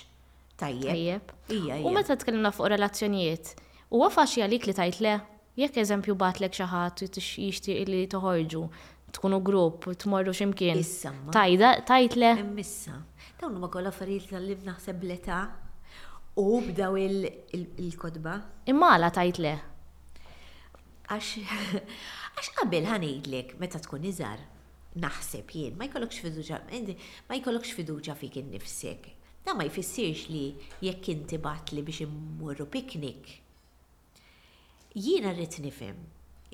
tajjeb. 0.61 1.33
U 1.89 1.93
meta 1.95 2.17
tkellimna 2.21 2.53
fuq 2.53 2.69
relazzjonijiet, 2.75 3.55
huwa 3.93 4.11
faċli 4.13 4.45
għalik 4.47 4.69
li 4.73 4.77
tajt 4.83 5.01
le, 5.07 5.15
jekk 5.63 5.81
eżempju 5.85 6.19
batlek 6.21 6.59
xi 6.59 6.67
ħadd 6.73 7.07
jixtieq 7.09 7.89
li 7.89 8.03
toħorġu, 8.13 8.63
tkunu 9.17 9.39
grupp, 9.41 9.89
tmorru 10.05 10.37
x'imkien. 10.37 10.83
Issa. 10.83 11.15
Tajda, 11.33 11.73
tajt 11.89 12.19
le. 12.21 12.35
Issa. 12.61 12.99
Dawn 13.41 13.57
huma 13.57 13.73
kollha 13.73 13.95
affarijiet 13.95 14.37
li 14.45 14.59
naħseb 14.69 15.09
l-età 15.09 15.41
u 16.39 16.61
bdaw 16.69 17.01
il-kodba. 17.07 18.37
Imma 18.71 18.93
għala 18.99 19.09
tajt 19.17 19.41
le. 19.47 19.57
Għax 21.09 21.39
Għax 22.39 22.53
qabel 22.55 22.85
ħanejdlek 22.87 23.57
meta 23.59 23.81
tkun 23.83 24.05
iżar, 24.07 24.39
naħseb 25.03 25.49
jien, 25.51 25.73
ma 25.75 25.89
jkollokx 25.89 26.21
fiduċa, 26.23 26.59
ma 27.27 27.35
jkollokx 27.41 27.73
fiduċa 27.75 28.15
fik 28.15 28.37
innifsek. 28.39 29.09
Da 29.43 29.57
ma 29.59 29.67
jfissirx 29.67 30.29
li 30.31 30.43
jekk 30.87 31.09
inti 31.17 31.41
batli 31.43 31.83
biex 31.83 32.05
immurru 32.05 32.69
piknik. 32.71 33.33
Jiena 34.95 35.33
rrit 35.35 35.59
nifhem 35.65 35.99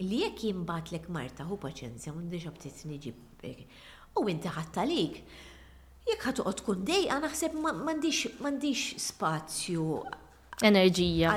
li 0.01 0.23
jekk 0.23 0.41
jimbatlek 0.49 1.11
marta 1.13 1.45
hu 1.53 1.61
paċenzja 1.61 2.17
minn 2.17 2.33
diġa 2.33 2.55
btit 2.57 2.83
niġib 2.89 4.19
u 4.21 4.25
inti 4.33 4.55
ħattalik. 4.57 5.21
Jekk 6.09 6.29
ħatuqot 6.31 6.63
tkun 6.63 6.85
dejqa 6.89 7.21
naħseb 7.27 7.61
m'għandix 7.61 8.95
spazju 9.11 9.89
Enerġija. 10.63 11.33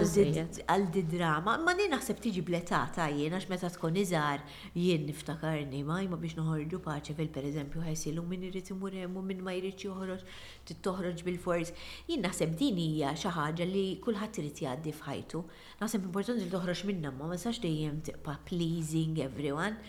Għal 0.69 0.83
di 0.93 1.01
drama. 1.09 1.55
Ma 1.57 1.73
ni 1.73 1.87
naħseb 1.89 2.19
tiġi 2.21 2.43
bletata 2.45 3.07
jien, 3.09 3.33
għax 3.33 3.47
meta 3.49 3.69
tkun 3.73 3.95
iżar 3.97 4.43
jien 4.77 5.07
niftakarni 5.09 5.79
ma 5.87 6.03
jma 6.05 6.19
biex 6.21 6.35
noħorġu 6.37 6.77
fil 7.17 7.29
per 7.33 7.43
eżempju 7.49 7.81
ħajsilu 7.81 8.21
min 8.29 8.43
irrid 8.51 8.69
imur 8.75 8.93
u 9.17 9.21
min 9.25 9.41
ma 9.41 9.53
jridx 9.57 9.85
joħroġ, 9.87 10.21
tittoħroġ 10.69 11.23
bil-fors. 11.25 11.73
Jien 12.07 12.21
naħseb 12.27 12.53
din 12.61 12.77
hija 12.77 13.15
xi 13.17 13.27
ħaġa 13.33 13.65
li 13.71 13.87
kulħadd 14.05 14.37
irid 14.43 14.61
jgħaddi 14.67 14.93
f'ħajtu. 14.99 15.41
Naħseb 15.81 16.03
importanti 16.11 16.43
li 16.45 16.51
toħroġ 16.53 16.83
minnha 16.91 17.11
ma 17.17 17.31
ma 17.31 17.37
sax 17.41 17.57
dejjem 17.65 17.99
tibqa' 18.05 18.37
pleasing 18.45 19.17
everyone. 19.25 19.79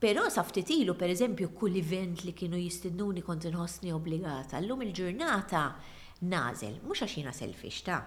Però 0.00 0.24
saftit 0.32 0.70
ilu 0.78 0.94
per 0.96 1.12
eżempju 1.12 1.50
kull 1.52 1.76
event 1.76 2.24
li 2.24 2.32
kienu 2.32 2.56
jistidnuni 2.56 3.20
kont 3.20 3.44
inħossni 3.52 3.92
obbligata. 3.92 4.62
Llum 4.64 4.86
il-ġurnata 4.88 5.66
nazel, 6.32 6.80
mhux 6.86 7.04
għax 7.04 7.18
jiena 7.20 7.36
selfish 7.36 7.82
ta' 7.84 8.00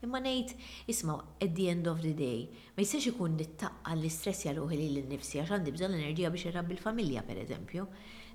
Imma 0.00 0.18
ngħid, 0.24 0.52
isma' 0.90 1.14
at 1.46 1.50
the 1.56 1.64
end 1.70 1.88
of 1.90 1.98
the 2.02 2.10
day, 2.18 2.36
ma 2.72 2.80
jistax 2.84 3.08
ikun 3.10 3.34
nittaqqa 3.40 3.92
l-istress 3.98 4.38
jaluħi 4.46 4.76
li 4.80 4.86
l-nifsi 4.94 5.40
għax 5.42 5.52
għandi 5.56 5.74
bżonn 5.74 5.96
enerġija 5.98 6.30
biex 6.36 6.46
irrabbi 6.50 6.72
l-familja 6.76 7.24
pereżempju. 7.30 7.84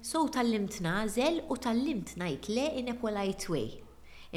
So 0.10 0.22
tal-limt 0.36 0.78
nażel 0.86 1.40
u 1.50 1.58
tal-limt 1.66 2.14
ngħid 2.22 2.52
le 2.60 2.68
in 2.84 2.94
a 2.94 2.96
polite 3.02 3.50
way. 3.56 3.66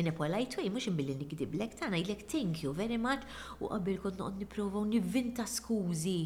In 0.01 0.09
a 0.09 0.15
polite 0.23 0.57
way, 0.63 0.73
mux 0.73 0.89
imbilli 0.89 1.19
nikdiblek, 1.21 1.77
ta' 1.83 1.91
najlek 1.93 2.25
thank 2.33 2.65
you 2.65 2.73
very 2.81 2.97
much 3.11 3.29
u 3.61 3.69
qabel 3.75 4.01
kont 4.07 4.23
noqgħod 4.25 4.41
nipprovaw 4.47 4.89
nivvinta 4.95 5.45
skużi 5.59 6.17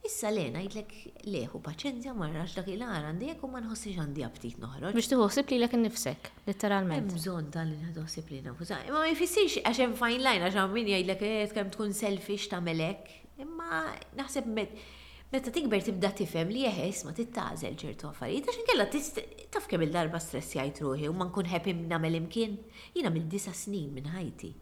Issa 0.00 0.30
le, 0.32 0.46
najdlek 0.48 0.92
leħu 1.28 1.58
paċenzja 1.60 2.14
marrax 2.16 2.54
dak 2.56 2.68
il-għar 2.72 3.08
għandek 3.10 3.42
u 3.44 3.48
ma 3.52 3.60
nħossiġ 3.60 3.98
għandi 4.00 4.22
għabtit 4.24 4.60
noħroġ. 4.62 4.94
Biex 4.96 5.10
tuħossib 5.12 5.50
li 5.52 5.58
l-ek 5.58 5.74
nifsek, 5.82 6.30
literalment. 6.48 7.12
Mżon 7.12 7.50
dan 7.52 7.68
li 7.68 7.80
nħossib 7.90 8.32
li 8.32 8.38
nafus. 8.46 8.72
Ma 8.88 9.02
jfissix 9.10 9.60
għaxem 9.60 9.92
fajn 9.98 10.24
lajna 10.24 10.48
għaxem 10.48 10.72
min 10.72 10.88
jgħidlek 10.94 11.26
eh, 11.28 11.52
kem 11.52 11.68
tkun 11.74 11.92
selfish 11.98 12.48
ta' 12.48 12.62
melek. 12.64 13.12
Imma 13.44 13.82
naħseb 14.22 14.48
meta 14.56 15.44
tikber 15.52 15.84
tibda 15.90 16.14
tifhem 16.22 16.48
li 16.54 16.64
jeħes 16.64 17.04
ma 17.04 17.12
tittażel 17.20 17.76
ċertu 17.84 18.08
affarijiet 18.08 18.48
għax 18.48 18.64
inkella 18.64 18.88
taf 18.96 19.68
kemm 19.68 19.84
il-darba 19.84 20.22
stress 20.24 20.56
ruħi 20.80 21.12
u 21.12 21.12
ma 21.12 21.28
nkun 21.28 21.52
happy 21.52 21.76
nagħmel 21.76 22.22
imkien 22.22 22.56
jiena 22.96 23.12
minn 23.12 23.28
disa 23.36 23.52
snin 23.52 23.92
minn 24.00 24.08
ħajti. 24.16 24.54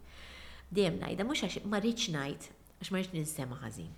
Dejjem 0.75 0.99
ngħidha 0.99 1.23
mhux 1.31 1.47
għax 1.47 1.59
ma 1.63 1.79
rridx 1.79 2.11
ngħid 2.11 2.51
għax 2.83 2.91
ma 2.91 2.99
rridx 2.99 3.15
ninsema 3.15 3.63
ħażin 3.63 3.97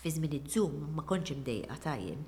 fi 0.00 0.10
żmien 0.12 0.32
iż-żum 0.32 0.94
ma 0.96 1.02
kontx 1.02 1.30
imdejqa 1.34 1.76
tajjeb. 1.76 2.18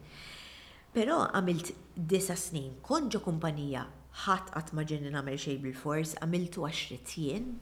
Però 0.95 1.19
għamilt 1.29 1.69
disa 2.11 2.33
snin 2.41 2.79
konġo 2.87 3.21
kumpanija 3.25 3.83
ħadd 4.25 4.49
qatt 4.55 4.71
ma 4.77 4.83
ġenni 4.89 5.11
nagħmel 5.13 5.37
xejn 5.41 5.61
bil-fors, 5.63 6.15
għamiltu 6.19 6.63
għaxrit 6.67 7.13
jien. 7.17 7.55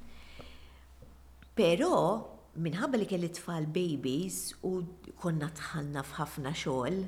Però 1.58 1.88
minħabba 2.54 3.00
li 3.02 3.08
kelli 3.10 3.32
tfal 3.34 3.66
babies 3.74 4.38
u 4.64 4.76
konna 5.20 5.50
tħanna 5.58 6.04
f'ħafna 6.06 6.52
xogħol, 6.62 6.98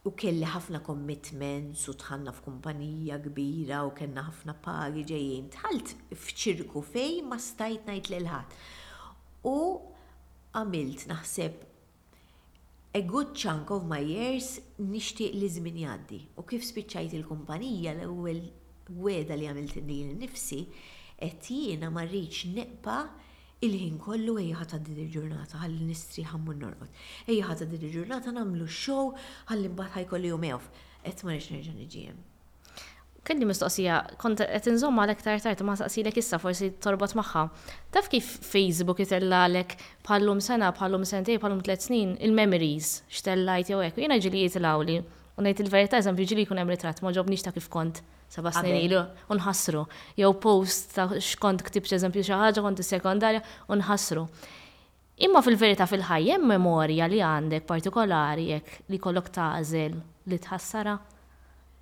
u 0.00 0.10
kelli 0.18 0.48
ħafna 0.50 0.80
commitments 0.84 1.84
u 1.92 1.94
tħanna 2.02 2.32
f'kumpanija 2.36 3.18
kbira 3.28 3.82
u 3.86 3.92
kellna 3.96 4.26
ħafna 4.28 4.56
pagi 4.66 5.06
ġejjin. 5.12 5.48
Tħalt 5.56 5.94
f'ċirku 6.16 6.82
fej 6.90 7.20
ma 7.30 7.38
stajt 7.38 7.88
ngħid 7.94 8.12
lil 8.16 8.28
ħadd. 8.34 8.60
U 9.48 9.56
għamilt 10.58 11.04
naħseb 11.10 11.66
A 12.90 13.00
good 13.10 13.36
chunk 13.38 13.68
of 13.74 13.84
my 13.90 14.00
years 14.02 14.46
nixtieq 14.82 15.36
li 15.38 15.50
żmien 15.56 15.76
jgħaddi 15.78 16.16
u 16.42 16.44
kif 16.50 16.64
spiċċajt 16.66 17.12
il-kumpanija 17.20 17.92
l-ewwel 17.94 18.40
weda 19.04 19.36
li 19.38 19.46
għamilt 19.46 19.76
lil 19.86 20.10
nifsi 20.24 20.58
qed 21.20 21.50
jiena 21.54 21.92
ma 21.94 22.02
rridx 22.08 22.50
neqpa 22.56 22.96
il-ħin 23.68 24.02
kollu 24.02 24.34
ejja 24.42 24.58
ħadd 24.64 24.74
għaddi 24.80 24.98
il-ġurnata 25.04 25.62
ħalli 25.62 25.86
nistri 25.92 26.26
ħammu 26.32 26.56
norqod. 26.64 26.90
Ejja 27.28 27.46
ħadd 27.52 27.68
din 27.76 27.86
il-ġurnata 27.92 28.34
nagħmlu 28.40 28.66
show 28.80 29.12
ħalli 29.52 29.70
mbagħad 29.70 29.96
ħajkolli 30.02 30.34
jum 30.34 30.50
qed 31.00 31.22
ma 31.24 31.32
rridx 31.36 31.52
nerġa' 31.54 31.78
niġiem 31.78 32.18
kelli 33.26 33.44
mistoqsija, 33.46 33.96
kont 34.20 34.40
qed 34.40 34.68
inżomm 34.72 35.00
għalek 35.02 35.20
tar 35.22 35.40
tard 35.44 35.60
ma 35.66 35.74
saqsilek 35.76 36.16
issa 36.22 36.38
forsi 36.40 36.70
torbot 36.82 37.12
magħha. 37.18 37.42
Taf 37.92 38.08
kif 38.12 38.30
Facebook 38.50 39.02
itellalek 39.04 39.76
bħallum 40.06 40.40
sena, 40.44 40.70
bħallum 40.76 41.04
sentej, 41.08 41.38
bħallum 41.42 41.60
tliet 41.66 41.84
snin, 41.84 42.14
il-memories 42.24 43.00
xtellajt 43.12 43.74
jew 43.74 43.82
hekk. 43.84 44.00
Jiena 44.00 44.18
ġili 44.22 44.46
jitilawli. 44.46 44.96
U 45.40 45.44
ngħid 45.44 45.60
il-verità 45.64 46.00
eżempju 46.00 46.26
ġili 46.32 46.46
jkun 46.46 46.60
hemm 46.60 46.72
ritratt, 46.74 47.02
ma 47.04 47.12
ġobniex 47.16 47.44
ta' 47.46 47.52
kif 47.54 47.68
kont 47.72 48.00
seba' 48.32 48.52
snin 48.56 48.76
ilu 48.86 49.04
u 49.28 49.36
nħassru. 49.36 49.84
Jew 50.20 50.32
post 50.42 50.94
ta' 50.96 51.08
xkont 51.20 51.64
ktib 51.68 51.88
eżempju 52.00 52.24
xi 52.24 52.34
ħaġa 52.40 52.64
kont 52.66 52.82
is-sekondarja 52.84 53.44
u 53.70 53.78
nħassru. 53.80 54.24
Imma 55.28 55.42
fil-verità 55.44 55.84
fil 55.84 56.04
ħaj 56.08 56.30
hemm 56.34 56.48
memorja 56.56 57.08
li 57.12 57.20
għandek 57.20 57.66
partikolari 57.68 58.48
jekk 58.54 58.82
li 58.88 58.98
kollok 58.98 59.28
tażel 59.36 59.98
li 60.00 60.38
tħassara 60.40 60.94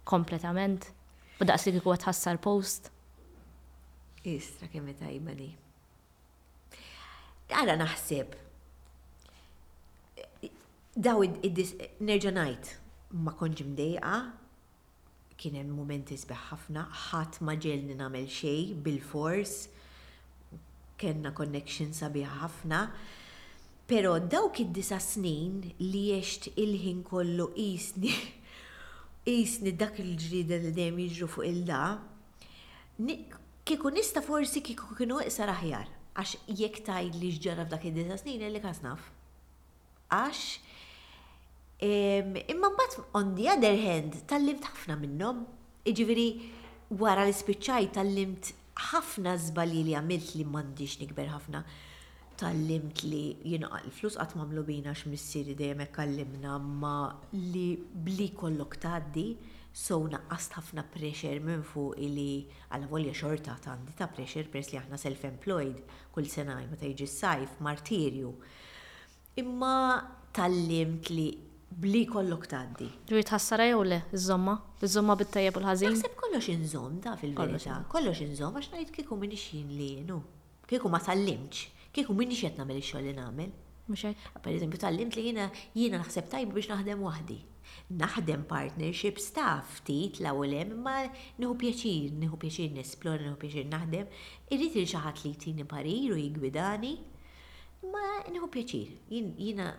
kompletament 0.05 0.91
u 1.39 1.47
daqs 1.47 1.69
li 1.71 1.81
kwa 1.83 1.97
tħassar 1.99 2.41
post. 2.43 2.91
Istra 4.27 4.67
kemm 4.73 4.91
tajba 4.99 5.35
li. 5.39 5.49
Għara 7.49 7.77
naħseb. 7.81 8.35
Daw 11.09 11.23
nerġa' 11.23 12.35
ngħid 12.35 12.73
ma 13.25 13.33
konġ 13.39 13.63
mdejqa 13.71 14.15
kien 15.39 15.55
hemm 15.61 15.77
mumenti 15.79 16.17
sbeħ 16.19 16.43
ħafna, 16.49 16.83
ħadd 17.07 17.37
ma 17.47 17.55
ġelni 17.63 17.95
nagħmel 18.01 18.25
xejn 18.27 18.81
bil-fors, 18.83 19.53
kellna 20.99 21.31
connection 21.39 21.95
sabiħa 21.95 22.41
ħafna. 22.43 22.81
Pero 23.89 24.17
dawk 24.19 24.59
id-disa 24.67 24.99
snin 25.01 25.63
li 25.79 26.03
jext 26.11 26.51
il-ħin 26.59 27.07
kollu 27.07 27.53
isni 27.71 28.11
jisni 29.35 29.73
dak 29.77 29.99
il-ġrida 30.01 30.59
li 30.63 30.71
dejjem 30.77 30.99
jiġu 31.05 31.29
fuq 31.29 31.47
il-da, 31.49 31.79
kieku 33.69 33.91
nista 33.95 34.23
forsi 34.25 34.63
kieku 34.65 34.97
kienu 34.99 35.21
iqsar 35.25 35.53
aħjar, 35.53 35.91
għax 36.17 36.35
jekk 36.61 36.85
tajd 36.87 37.19
li 37.21 37.33
ġġara 37.37 37.67
f'dak 37.69 37.85
id-disa 37.91 38.17
snin 38.23 38.47
li 38.53 38.63
kasnaf. 38.65 39.09
Għax 40.15 40.47
imma 42.53 42.71
mbagħad 42.75 43.13
on 43.21 43.35
the 43.39 43.49
other 43.53 43.75
hand 43.85 44.17
tallimt 44.33 44.65
ħafna 44.69 44.97
minnhom. 45.03 45.45
Iġifieri 45.89 46.29
wara 47.01 47.27
li 47.29 47.37
spiċċaj 47.37 47.93
tallimt 47.99 48.53
ħafna 48.89 49.37
żbalji 49.49 49.85
li 49.91 49.95
għamilt 49.99 50.35
li 50.39 50.47
m'għandix 50.49 50.99
nikber 51.05 51.31
ħafna 51.35 51.63
tal-limt 52.39 53.03
li 53.11 53.21
jinaqal 53.53 53.87
il-flus 53.89 54.15
qatt 54.21 54.37
mamlu 54.39 54.63
bina 54.69 54.93
x'missieri 54.97 55.57
dejjem 55.59 55.83
hekk 55.87 56.03
għallimna 56.05 56.57
ma 56.85 56.95
li 57.35 57.71
bli 58.09 58.29
kollok 58.43 58.77
tgħaddi 58.85 59.27
so 59.79 59.99
għastafna 60.07 60.85
ħafna 60.85 60.85
pressure 60.95 61.41
minn 61.45 61.65
fuq 61.73 61.99
li 62.15 62.29
għal 62.75 62.87
volja 62.93 63.15
xorta 63.15 63.57
tandi 63.67 63.95
ta' 63.99 64.09
pressure 64.15 64.51
press 64.55 64.73
li 64.73 64.79
aħna 64.81 65.01
self-employed 65.03 65.83
kull 66.15 66.31
sena 66.33 66.57
meta 66.71 66.87
jiġi 66.89 67.09
s-sajf 67.11 67.59
martirju. 67.67 68.33
Imma 69.43 69.75
tal-limt 70.35 71.11
li 71.15 71.29
bli 71.69 72.07
kollok 72.09 72.47
taddi. 72.49 72.87
Ġuj 73.11 73.23
tħassara 73.29 73.67
jew 73.69 73.83
le, 73.87 73.99
iż-żomma? 74.17 74.55
Iż-żomma 74.81 75.17
bit-tajjeb 75.21 75.59
u 75.59 75.63
l-ħażin? 75.63 75.93
Naħseb 75.95 76.15
kollox 76.23 76.49
inżomm 76.55 76.95
da 77.05 77.13
fil-verità. 77.21 77.75
Kollox 77.93 78.23
inżomm 78.25 78.57
għax 78.63 78.71
ngħid 78.73 78.95
kieku 78.99 79.19
minn 79.21 79.37
jien 79.37 79.75
li, 79.77 79.91
no. 80.09 80.23
Kieku 80.69 80.89
ma 80.91 81.01
tallimx 81.05 81.67
kieku 81.95 82.15
minni 82.15 82.37
xiet 82.39 82.59
namel 82.61 82.79
ix-xogħol 82.81 83.09
li 83.09 83.15
nagħmel. 83.19 83.55
Ah, 83.89 84.41
per 84.45 84.53
eżempju, 84.53 84.79
tal-limt 84.83 85.15
li 85.17 85.23
jiena 85.31 85.47
jiena 85.75 86.01
naħseb 86.03 86.27
tajb 86.33 86.51
biex 86.57 86.69
naħdem 86.75 87.05
waħdi. 87.07 87.39
Naħdem 88.03 88.43
partnership 88.51 89.21
staff 89.23 89.79
ftit 89.79 90.19
l-ewwel 90.23 90.57
hemm 90.59 90.83
ma 90.85 90.97
nħu 91.41 91.55
pjaċir, 91.63 92.11
nieħu 92.21 92.41
pjaċir 92.43 92.75
nesplor, 92.77 93.23
nħu 93.25 93.39
pjaċir 93.41 93.69
naħdem, 93.73 94.13
Irrit 94.57 94.77
il 94.81 94.89
xi 94.91 95.01
ħadd 95.07 95.23
li 95.25 95.33
tini 95.45 95.69
parir 95.69 96.13
u 96.13 96.19
jigwidani. 96.21 96.93
Ma 97.93 98.07
nħu 98.29 98.51
pjaċir. 98.53 98.93
Jina, 99.41 99.71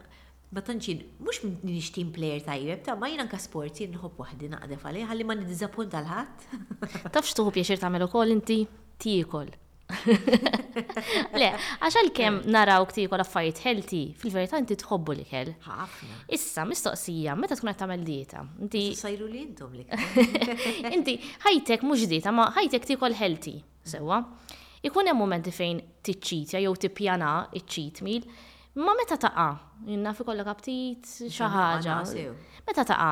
ma 0.50 0.66
tantxin, 0.66 1.06
mux 1.22 1.44
nix 1.70 1.94
team 1.94 2.10
player 2.16 2.42
tajjeb, 2.50 2.82
ta' 2.90 2.98
ma 2.98 3.10
jina 3.14 3.28
nka 3.30 3.38
sport, 3.42 3.78
jien 3.82 3.94
nħu 3.94 4.10
pwahdi 4.18 4.50
naqdef 4.56 4.86
għalli, 4.90 5.06
għalli 5.06 5.30
ma 5.30 5.38
nidizappunta 5.44 6.02
l-ħat. 6.04 7.10
Tafx 7.10 7.38
tuħu 7.38 7.54
pjaċir 7.60 7.82
ta' 7.86 7.94
melu 7.94 8.10
kol 8.14 8.34
inti 8.38 8.64
tiekol. 8.98 9.54
Le, 9.90 11.48
għaxal 11.82 12.10
kem 12.14 12.36
naraw 12.54 12.86
ktiku 12.90 13.18
l-affarijiet 13.18 13.62
healthy, 13.66 14.02
fil-verità 14.22 14.60
inti 14.62 14.76
tħobbu 14.80 15.16
li 15.18 15.24
kell. 15.28 15.54
Ħafna. 15.66 16.18
Issa, 16.36 16.66
mistoqsija, 16.70 17.36
meta 17.40 17.58
tkun 17.58 17.72
qed 17.72 17.82
tagħmel 17.82 18.04
dieta? 18.06 18.44
Inti 18.62 18.84
sajru 19.00 19.30
li 19.32 19.42
intom 19.48 19.74
li. 19.78 19.86
Inti 20.96 21.16
ħajtek 21.46 21.86
mhux 21.88 22.06
dieta, 22.12 22.34
ma 22.36 22.46
ħajtek 22.58 22.86
tikol 22.92 23.18
healthy, 23.18 23.56
sewwa. 23.94 24.22
Ikun 24.86 25.10
hemm 25.10 25.20
momenti 25.20 25.52
fejn 25.56 25.82
tiċċitja 26.06 26.62
jew 26.64 26.76
tippjana 26.86 27.34
iċċit 27.50 27.74
cheat 27.74 28.04
meal, 28.06 28.28
ma 28.80 28.94
meta 28.96 29.18
taqa' 29.20 29.96
naf 30.06 30.22
ikollok 30.24 30.54
aptit 30.54 31.10
xi 31.10 31.32
ħaġa. 31.56 32.02
Meta 32.70 32.86
taqa' 32.86 33.12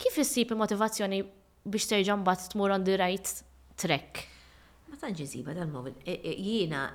kif 0.00 0.16
issib 0.24 0.56
motivazzjoni 0.56 1.20
biex 1.66 1.92
terġan 1.92 2.24
bat 2.26 2.48
tmur 2.54 2.72
on 2.80 2.88
the 2.88 2.96
right 3.02 3.36
track? 3.76 4.32
ma 4.96 4.96
tantx 5.08 5.18
insiba 5.20 5.52
dal-moment. 5.52 5.98
E, 6.02 6.20
jiena 6.40 6.90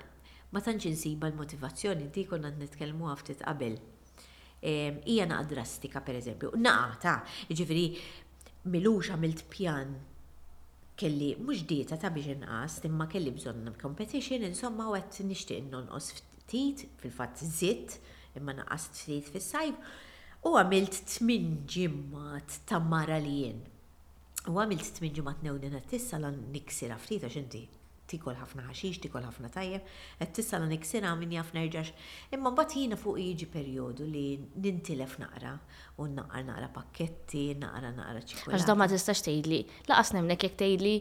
ma 0.50 0.60
tantx 0.62 0.86
insiba 0.86 1.28
l-motivazzjoni 1.28 2.10
di 2.10 2.26
konna 2.26 2.50
nitkellmu 2.50 3.06
ftit 3.16 3.42
qabel. 3.46 3.76
Ehm, 4.62 5.02
Ija 5.06 5.26
naqa 5.26 5.46
drastika 5.54 6.02
pereżempju. 6.02 6.52
Naqa 6.58 6.98
ta' 7.02 7.20
jiġifieri 7.48 8.02
milux 8.72 9.10
għamilt 9.14 9.46
pjan 9.54 9.94
kelli 10.98 11.34
mhux 11.40 11.64
dieta 11.70 11.98
ta' 11.98 12.12
biex 12.14 12.36
inqas, 12.40 12.80
imma 12.86 13.08
kelli 13.10 13.32
bżonn 13.38 13.70
competition, 13.82 14.44
insomma 14.50 14.86
għedt 14.96 15.22
nixtieq 15.30 15.66
nonqos 15.72 16.12
ftit, 16.20 16.86
fil-fatt 17.02 17.42
zitt, 17.46 17.98
imma 18.38 18.58
naqas 18.62 18.90
ftit 18.98 19.30
fis-sajb. 19.36 19.78
U 20.46 20.54
għamilt 20.58 21.02
tmin 21.10 21.54
ġimmat 21.70 22.62
ta' 22.70 22.82
mara 22.82 23.18
li 23.22 23.38
jien. 23.44 23.62
U 24.50 24.58
għamilt 24.62 24.96
tmin 25.00 25.14
ġimmat 25.18 25.46
newni 25.46 25.86
tissa 25.90 26.18
lan 26.22 26.38
niksira 26.54 26.98
frita 27.02 27.30
xinti 27.34 27.66
tikol 28.12 28.36
ħafna 28.40 28.66
ħaxix, 28.70 29.00
tikol 29.06 29.24
ħafna 29.28 29.50
tajjeb, 29.54 29.88
qed 30.22 30.34
tissal 30.36 30.66
sena 30.92 31.14
min 31.20 31.36
jaf 31.36 31.54
nerġax. 31.56 31.94
Imma 32.36 32.52
mbagħad 32.54 32.78
jiena 32.80 33.00
fuq 33.00 33.20
jiġi 33.24 33.48
perjodu 33.54 34.08
li 34.10 34.26
nintilef 34.66 35.18
naqra 35.24 35.54
u 36.04 36.10
naqra 36.16 36.44
naqra 36.50 36.70
pakketti, 36.78 37.46
naqra 37.64 37.94
naqra 37.96 38.24
ċikolata. 38.26 38.60
Għax 38.60 38.80
ma 38.82 38.90
tistax 38.92 39.26
tgħidli, 39.30 39.62
laqas 39.94 40.14
nemlek 40.18 40.48
jekk 40.48 40.60
tgħidli 40.64 40.96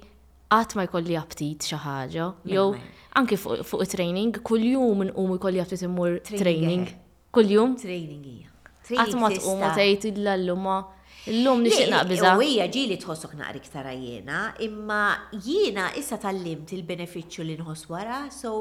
qatt 0.50 0.76
ma 0.78 0.86
jkolli 0.88 1.18
aptit 1.20 1.66
xi 1.70 1.78
ħaġa, 1.84 2.30
jew 2.52 2.68
anke 3.20 3.38
fuq 3.40 3.84
training, 3.96 4.38
kuljum 4.50 5.04
inqum 5.08 5.34
jkolli 5.38 5.62
aptit 5.62 5.86
immur 5.86 6.18
training. 6.30 6.88
Eh. 6.92 7.00
Kuljum? 7.30 7.76
Training 7.78 8.24
hija. 8.26 8.56
Qatt 8.90 9.18
ma 9.22 9.28
tqum 9.34 9.60
u 9.62 9.74
tgħid 9.74 10.24
Illum 11.28 11.60
nixtieq 11.60 11.90
naqbiża. 11.92 12.30
Hija 12.40 12.64
ġieli 12.72 12.96
tħossok 13.02 13.34
naqra 13.36 13.58
iktar 13.60 13.88
jiena, 13.92 14.38
imma 14.64 15.00
jiena 15.44 15.90
issa 16.00 16.16
tallimt 16.16 16.72
il-benefiċċju 16.72 17.44
li 17.44 17.56
nħoss 17.60 17.88
wara, 17.92 18.20
so 18.32 18.52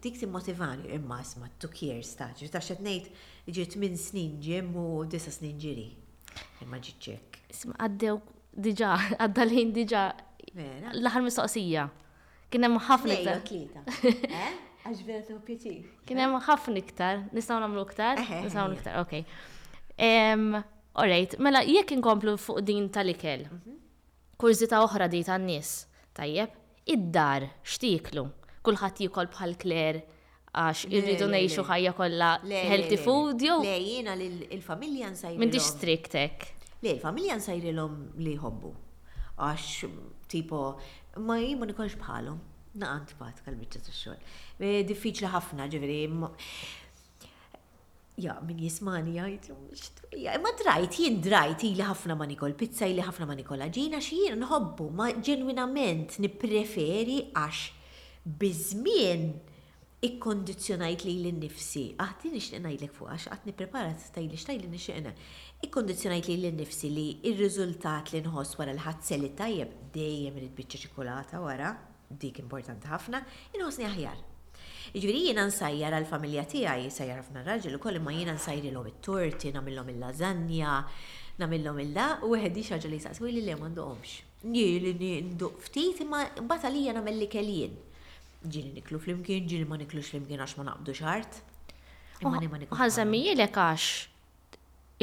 dik 0.00 0.16
timmotivani 0.22 0.94
imma 0.96 1.18
isma' 1.20 1.50
two 1.60 1.68
years 1.82 2.14
staġ, 2.16 2.46
ta' 2.54 2.62
xed 2.64 2.80
ngħid 2.86 3.50
ġiet 3.58 3.76
minn 3.82 3.98
snin 4.00 4.38
ġim 4.40 4.70
u 4.80 4.86
disa 5.12 5.32
snin 5.34 5.58
ġiri. 5.60 5.90
Imma 6.64 6.80
ġiet 6.80 7.08
ċek. 7.10 7.36
Isma' 7.52 7.76
għaddew 7.84 8.16
diġà, 8.68 8.92
għadda 9.20 9.46
lejn 9.50 9.74
diġà 9.82 10.04
l-aħħar 11.02 11.24
mistoqsija. 11.28 11.84
Kien 12.48 12.64
hemm 12.70 12.80
ħafna 12.88 13.20
iktar. 13.20 13.84
Eh? 14.46 14.62
Għax 14.86 15.04
vera 15.04 15.36
Kien 16.06 16.20
hemm 16.22 16.40
ħafna 16.46 16.78
iktar, 16.80 17.24
nistgħu 17.34 17.56
nagħmlu 17.60 17.84
iktar, 17.90 18.20
eh, 18.22 18.26
eh, 18.38 18.42
nistgħu 18.44 18.76
iktar, 18.78 19.00
okej. 19.02 20.64
Alright, 20.96 21.36
mela 21.44 21.60
jekk 21.60 21.90
inkomplu 21.92 22.38
fuq 22.40 22.62
din 22.64 22.86
tal-ikel. 22.88 23.42
Kurzita 24.40 24.78
oħra 24.80 25.10
di 25.12 25.18
tan-nies. 25.26 25.72
Tajjeb, 26.16 26.54
id-dar 26.88 27.44
xtiklu. 27.68 28.22
Kulħadd 28.64 29.02
jikol 29.04 29.28
bħal 29.34 29.52
kler 29.60 29.98
għax 30.56 30.86
irridu 30.88 31.28
nejxu 31.28 31.66
ħajja 31.68 31.92
kollha 31.98 32.30
healthy 32.70 32.96
food 33.04 33.44
jew. 33.44 33.58
Le 33.60 33.74
jiena 33.84 34.14
l-familja 34.16 35.10
nsajrilhom. 35.12 35.44
M'intix 35.44 35.68
striktek. 35.74 36.48
Le, 36.80 36.96
familja 37.04 37.36
nsajrilhom 37.42 38.00
li 38.24 38.32
jħobbu. 38.40 38.72
Għax 39.36 39.92
tipo 40.32 40.62
ma 41.20 41.36
jimma 41.42 41.68
nikolx 41.74 42.00
bħalhom. 42.00 42.40
Naqant 42.80 43.12
bat 43.20 43.44
kal-bicċa 43.44 43.84
tax-xogħol. 43.84 44.40
Eh, 44.64 44.80
diffiċli 44.88 45.28
ħafna 45.36 45.68
ġifieri 45.72 46.02
ja, 48.18 48.40
min 48.40 48.58
jismani 48.58 49.14
ja, 49.16 50.36
ma 50.40 50.48
drajt, 50.60 50.96
jien 51.02 51.18
drajt, 51.22 51.62
ili 51.68 51.84
ħafna 51.84 52.14
ma 52.18 52.24
nikol 52.28 52.54
pizza, 52.58 52.88
ili 52.88 53.02
ħafna 53.04 53.26
ma 53.28 53.34
nikol 53.36 53.64
ġina, 53.76 53.98
xie 54.02 54.30
nħobbu, 54.40 54.86
ma 54.96 55.10
ġenwinament 55.20 56.16
nipreferi 56.24 57.18
għax 57.36 57.64
bizmien 58.40 59.28
ikkondizjonajt 60.06 61.04
li 61.06 61.14
l-nifsi, 61.22 61.82
għati 61.96 62.30
ah, 62.30 62.32
nixtieq 62.36 62.62
ngħidlek 62.64 62.92
fuq 62.96 63.10
għax 63.14 63.26
għatni 63.36 63.54
preparat 63.56 64.04
tajli 64.16 64.38
xtajli 64.40 64.68
nixtieqna. 64.72 65.12
Ikkondizjonajt 65.68 66.28
li 66.32 66.36
l-nifsi 66.42 66.90
li 66.92 67.06
il 67.30 67.36
riżultat 67.40 68.12
li 68.16 68.22
nħoss 68.24 68.58
wara 68.60 68.72
l-ħadsel 68.76 69.28
tajjeb 69.40 69.74
dejjem 69.96 70.40
rid 70.46 70.54
bieċa 70.58 70.82
ċikolata 70.86 71.42
wara, 71.44 71.74
dik 72.08 72.40
importanti 72.44 72.92
ħafna, 72.92 73.24
inħossni 73.56 73.88
aħjar. 73.92 74.24
Ġviri 74.94 75.20
jina 75.30 75.42
nsajjar 75.48 75.94
għal-familja 75.98 76.44
tijaj, 76.52 76.84
jisajjar 76.86 77.22
għafna 77.22 77.42
raġel 77.46 77.74
u 77.74 77.80
koll 77.82 77.98
imma 77.98 78.12
jina 78.14 78.34
l-om 78.36 78.86
il-torti, 78.86 79.50
namillom 79.52 79.88
il-lazanja, 79.88 80.84
namillom 81.40 81.78
il-da, 81.82 82.18
u 82.22 82.30
għeddi 82.36 82.62
xaġa 82.70 82.88
li 82.90 83.00
jisaqsu 83.00 83.26
li 83.26 83.40
li 83.42 83.54
mandu 83.58 83.82
għomx. 83.82 84.20
Njili 84.46 84.94
ninduq 84.94 85.58
ftit 85.66 86.00
imma 86.04 86.22
bata 86.42 86.68
li 86.70 86.84
jina 86.86 87.02
melli 87.02 87.26
kelin. 87.28 87.74
Ġili 88.46 88.74
niklu 88.76 89.00
flimkien, 89.00 89.46
ġili 89.48 89.66
ma 89.66 89.76
niklu 89.80 90.02
flimkien 90.06 90.38
għax 90.44 90.54
ma 90.60 90.68
naqbdu 90.70 90.94
xart. 91.00 91.40
Għazammi 92.22 93.20
jilek 93.26 93.58
għax 93.58 93.88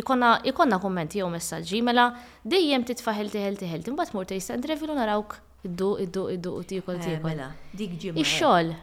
ikonna, 0.02 0.32
ikonna 0.48 0.80
kommenti 0.82 1.20
jew 1.22 1.28
messaġġi 1.34 1.82
mela 1.86 2.08
dejjem 2.48 2.88
titfa' 2.88 3.14
ħelti 3.20 3.36
tiħel 3.60 3.76
ħelti 3.76 3.94
mbagħad 3.98 4.16
mur 4.18 4.32
tista' 4.32 4.58
ndrevilu 4.58 4.96
narawk 4.98 5.36
iddu 5.68 5.92
iddu 6.08 6.26
iddu 6.38 6.56
u 6.56 6.64
tikol 6.72 6.98
tikol. 7.04 7.20
Eh, 7.20 7.22
mela, 7.28 7.52
dik 7.78 8.00
ġimma. 8.06 8.24
Ix-xogħol 8.24 8.74
eh 8.78 8.82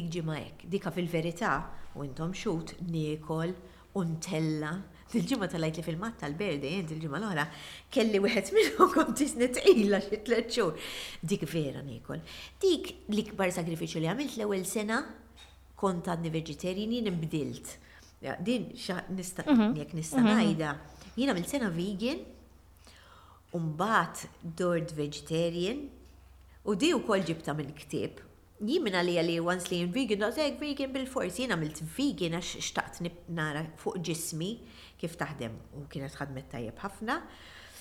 dik 0.00 0.22
ma' 0.24 0.38
hekk. 0.40 0.64
Dika 0.70 0.90
fil-verità 0.92 1.52
u 1.96 2.04
intom 2.04 2.32
xut 2.34 2.74
niekol 2.90 3.54
untella. 3.96 4.74
Dil-ġimma 5.06 5.46
tal 5.48 5.62
lajt 5.62 5.76
li 5.78 5.84
fil-mat 5.86 6.16
tal-berdi, 6.20 6.72
jent 6.76 6.90
il-ġimma 6.96 7.20
l 7.22 7.28
ora 7.30 7.44
kelli 7.94 8.18
wieħed 8.20 8.50
minnhom 8.56 8.90
kont 8.92 9.14
tisnet 9.20 9.60
illa 9.70 10.00
xi 10.02 10.18
tliet 10.26 10.50
xhur. 10.50 10.74
Dik 11.22 11.46
vera 11.48 11.80
niekol. 11.86 12.20
Dik 12.62 12.90
l-ikbar 13.12 13.52
sagrifiċu 13.54 14.02
li 14.02 14.10
għamilt 14.10 14.36
l-ewwel 14.36 14.66
sena 14.68 14.98
kont 15.78 16.10
għadni 16.10 16.32
veġiterjini 16.34 17.02
nibdilt. 17.06 17.76
Din 18.42 18.72
xa 18.76 19.02
nista' 19.14 19.46
mhm. 19.46 19.76
jekk 19.78 19.94
nista' 19.96 20.20
mhm. 20.20 20.32
ngħidha. 20.34 20.74
Jiena 21.16 21.32
mill-sena 21.38 21.70
vegan, 21.72 22.18
umbat 23.56 24.26
dord 24.58 24.90
vegetarian, 24.98 25.86
u 26.66 26.74
di 26.76 26.90
u 26.92 26.98
kol 27.06 27.22
ġibta 27.24 27.54
mill-ktib 27.56 28.25
jimina 28.64 29.02
li 29.04 29.18
għalli 29.20 29.34
once 29.44 29.68
li 29.68 29.82
vegan, 29.92 30.22
għaz 30.24 30.36
zeg 30.38 30.54
vegan 30.60 30.92
bil-forsi, 30.94 31.42
jina 31.44 31.56
għamilt 31.58 31.82
vegan 31.92 32.38
għax 32.38 32.54
xtaqt 32.64 33.02
nara 33.36 33.66
fuq 33.76 34.00
ġismi 34.06 34.48
kif 34.96 35.16
taħdem 35.20 35.58
u 35.76 35.82
kienet 35.92 36.14
ħadmet 36.16 36.48
tajjeb 36.54 36.80
ħafna. 36.80 37.18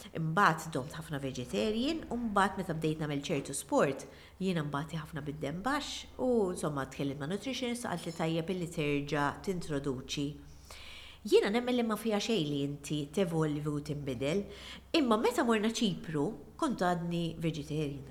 Mbagħad 0.06 0.74
domt 0.76 0.96
ħafna 1.00 1.18
vegetarian, 1.24 2.04
u 2.12 2.18
mbagħad 2.28 2.60
meta 2.60 2.76
bdejt 2.78 3.00
nagħmel 3.02 3.24
ċertu 3.26 3.56
sport, 3.58 4.04
jiena 4.40 4.62
mbagħad 4.68 5.00
ħafna 5.06 5.24
bid-dem 5.26 5.64
baxx 5.66 6.20
u 6.22 6.30
insomma 6.52 6.84
tkellim 6.92 7.24
ma' 7.24 7.32
nutritionist 7.32 7.88
għal 7.90 8.04
li 8.06 8.16
tajjeb 8.20 8.54
illi 8.56 8.68
terġa' 8.76 9.30
tintroduċi 9.48 10.28
jiena 11.32 11.50
nemmen 11.50 11.74
li 11.74 11.82
ma 11.88 11.96
fija 11.98 12.20
xej 12.22 12.44
li 12.46 12.60
inti 12.68 13.00
tevolvi 13.16 13.64
u 13.72 13.80
timbidel, 13.82 14.44
imma 15.00 15.18
meta 15.18 15.42
morna 15.48 15.72
ċipru, 15.74 16.28
kont 16.62 16.86
għadni 16.86 17.24
vegetarian 17.42 18.04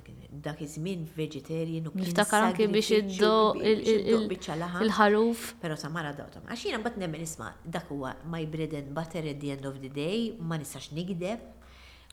dak 0.45 0.63
iż-żmien 0.63 1.05
vegetarian 1.17 1.87
u 1.87 1.91
kien. 1.91 2.03
Niftakar 2.05 2.43
anke 2.49 2.67
biex 2.69 2.91
iddo 2.91 3.55
il-ħaruf. 3.63 5.53
Però 5.63 5.77
sa 5.79 5.91
mara 5.93 6.13
dawtom. 6.17 6.47
Għax 6.51 6.67
jiena 6.67 6.81
bat 6.83 6.97
nemmen 6.99 7.23
isma' 7.23 7.53
dak 7.65 7.89
huwa 7.93 8.15
my 8.31 8.47
bread 8.51 8.75
and 8.75 8.91
butter 8.97 9.27
at 9.31 9.41
the 9.41 9.53
end 9.55 9.65
of 9.69 9.79
the 9.83 9.89
day, 9.93 10.33
ma 10.41 10.57
nistax 10.59 10.91
nigdeb. 10.97 11.45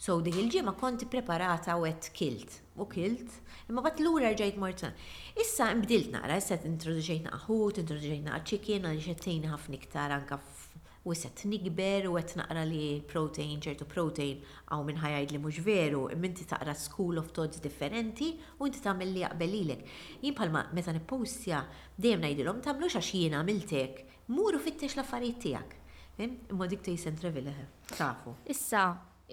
So 0.01 0.19
dik 0.25 0.37
il-ġimgħa 0.43 0.73
konti 0.81 1.05
preparata 1.09 1.75
u 1.81 1.85
qed 1.87 2.11
kilt. 2.17 2.59
U 2.81 2.87
kilt, 2.89 3.31
imma 3.69 3.83
bat 3.85 3.99
lura 4.03 4.31
rġajt 4.35 4.57
mortan. 4.61 4.95
Issa 5.41 5.71
mbdilt 5.77 6.11
naqra, 6.15 6.37
issa 6.41 6.57
introduċejna 6.73 7.33
aħut, 7.41 7.81
introduċejna 7.83 8.41
chicken, 8.45 8.89
għan 8.89 9.05
xettejna 9.07 9.55
ħafna 9.55 9.81
iktar 9.81 10.17
anka 10.21 10.39
u 11.03 11.15
set 11.17 11.41
nikber 11.49 12.05
u 12.11 12.15
għet 12.19 12.35
naqra 12.37 12.63
li 12.69 13.01
protein, 13.09 13.57
ċertu 13.63 13.87
protein 13.89 14.41
għaw 14.69 14.83
minn 14.85 14.99
ħajajd 15.01 15.33
li 15.33 15.39
mux 15.41 15.59
veru, 15.65 16.03
minti 16.19 16.45
taqra 16.49 16.75
school 16.77 17.17
of 17.21 17.31
thoughts 17.33 17.61
differenti 17.63 18.35
u 18.59 18.67
inti 18.69 18.81
tamil 18.83 19.09
li 19.15 19.23
jaqbelilek. 19.23 19.85
Jien 20.21 20.37
palma 20.37 20.65
meta 20.77 20.93
nippostja 20.93 21.63
dejjem 21.97 22.25
ngħidilhom 22.27 22.59
tagħmlux 22.65 22.99
għax 22.99 23.13
jien 23.17 23.37
għamiltek, 23.39 24.01
muru 24.37 24.61
fittex 24.61 24.97
l-affarijiet 24.99 25.41
tijak. 25.45 25.77
Imma 26.21 26.67
dik 26.69 26.83
tejsen 26.85 27.15
travel 27.17 27.47
tafu. 27.95 28.35
Issa, 28.53 28.85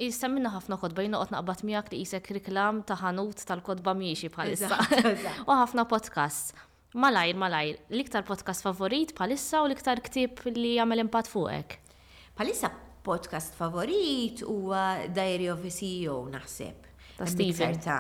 Issa 0.06 0.28
minna 0.32 0.52
ħafna 0.54 0.76
kodba 0.80 1.02
jinoqot 1.04 1.32
naqbat 1.34 1.64
miegħek 1.68 1.92
li 1.96 2.00
jisek 2.04 2.28
riklam 2.38 2.80
ta' 2.88 2.94
ħanut 3.02 3.42
tal-kodba 3.50 3.96
miexi 3.98 4.30
bħalissa. 4.32 4.78
U 5.50 5.58
ħafna 5.58 5.84
podcast. 5.90 6.54
Malajr, 6.96 7.36
malajr, 7.36 7.76
l-iktar 7.92 8.22
podcast 8.24 8.62
favorit 8.64 9.10
palissa 9.12 9.58
u 9.60 9.66
l-iktar 9.68 10.00
ktib 10.06 10.38
li 10.54 10.70
jagħmel 10.78 11.02
impatt 11.02 11.26
fuqek. 11.28 11.74
Palissa 12.32 12.70
podcast 13.04 13.52
favorit 13.58 14.40
huwa 14.46 15.02
Diary 15.12 15.50
of 15.52 15.60
a 15.60 15.68
CEO 15.68 16.14
naħseb. 16.32 16.86
Ta' 17.18 17.28
Steven. 17.28 17.76
Ta' 17.84 17.98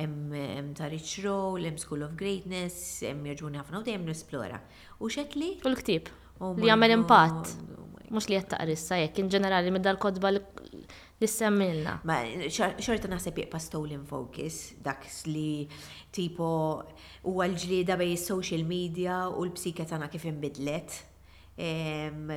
hemm 0.00 0.72
ta' 0.72 0.88
Rich 0.88 1.18
Roll, 1.26 1.68
em 1.68 1.76
School 1.76 2.06
of 2.08 2.16
Greatness, 2.16 2.80
hemm 3.04 3.28
jirġuni 3.28 3.60
ħafna 3.60 3.82
u 3.82 3.86
dejjem 3.90 4.08
nesplora. 4.08 4.62
U 5.04 5.12
xetli? 5.12 5.58
U 5.60 5.74
l-ktib. 5.74 6.08
Oh 6.40 6.54
li 6.56 6.72
jagħmel 6.72 6.96
impatt. 6.96 7.54
Oh 7.76 7.86
Mhux 8.10 8.26
li 8.32 8.40
qed 8.40 8.56
rissa, 8.66 8.96
jekk 9.04 9.20
in 9.22 9.28
ġenerali 9.30 9.70
mid 9.70 9.84
dal-kodba 9.84 10.32
li 10.34 11.28
semmilna. 11.30 11.98
Ma 12.08 12.16
xorta 12.48 13.06
naħseb 13.06 13.36
jibqa' 13.44 13.60
stolen 13.62 14.02
focus 14.08 14.72
dak 14.82 15.04
li 15.28 15.68
tipo 16.10 16.48
u 17.28 17.36
għal-ġlieda 17.44 17.96
bej 18.00 18.14
social 18.20 18.62
media 18.64 19.26
u 19.30 19.44
l-psika 19.48 19.84
tagħna 19.84 20.06
kif 20.12 20.24
inbidlet. 20.30 20.96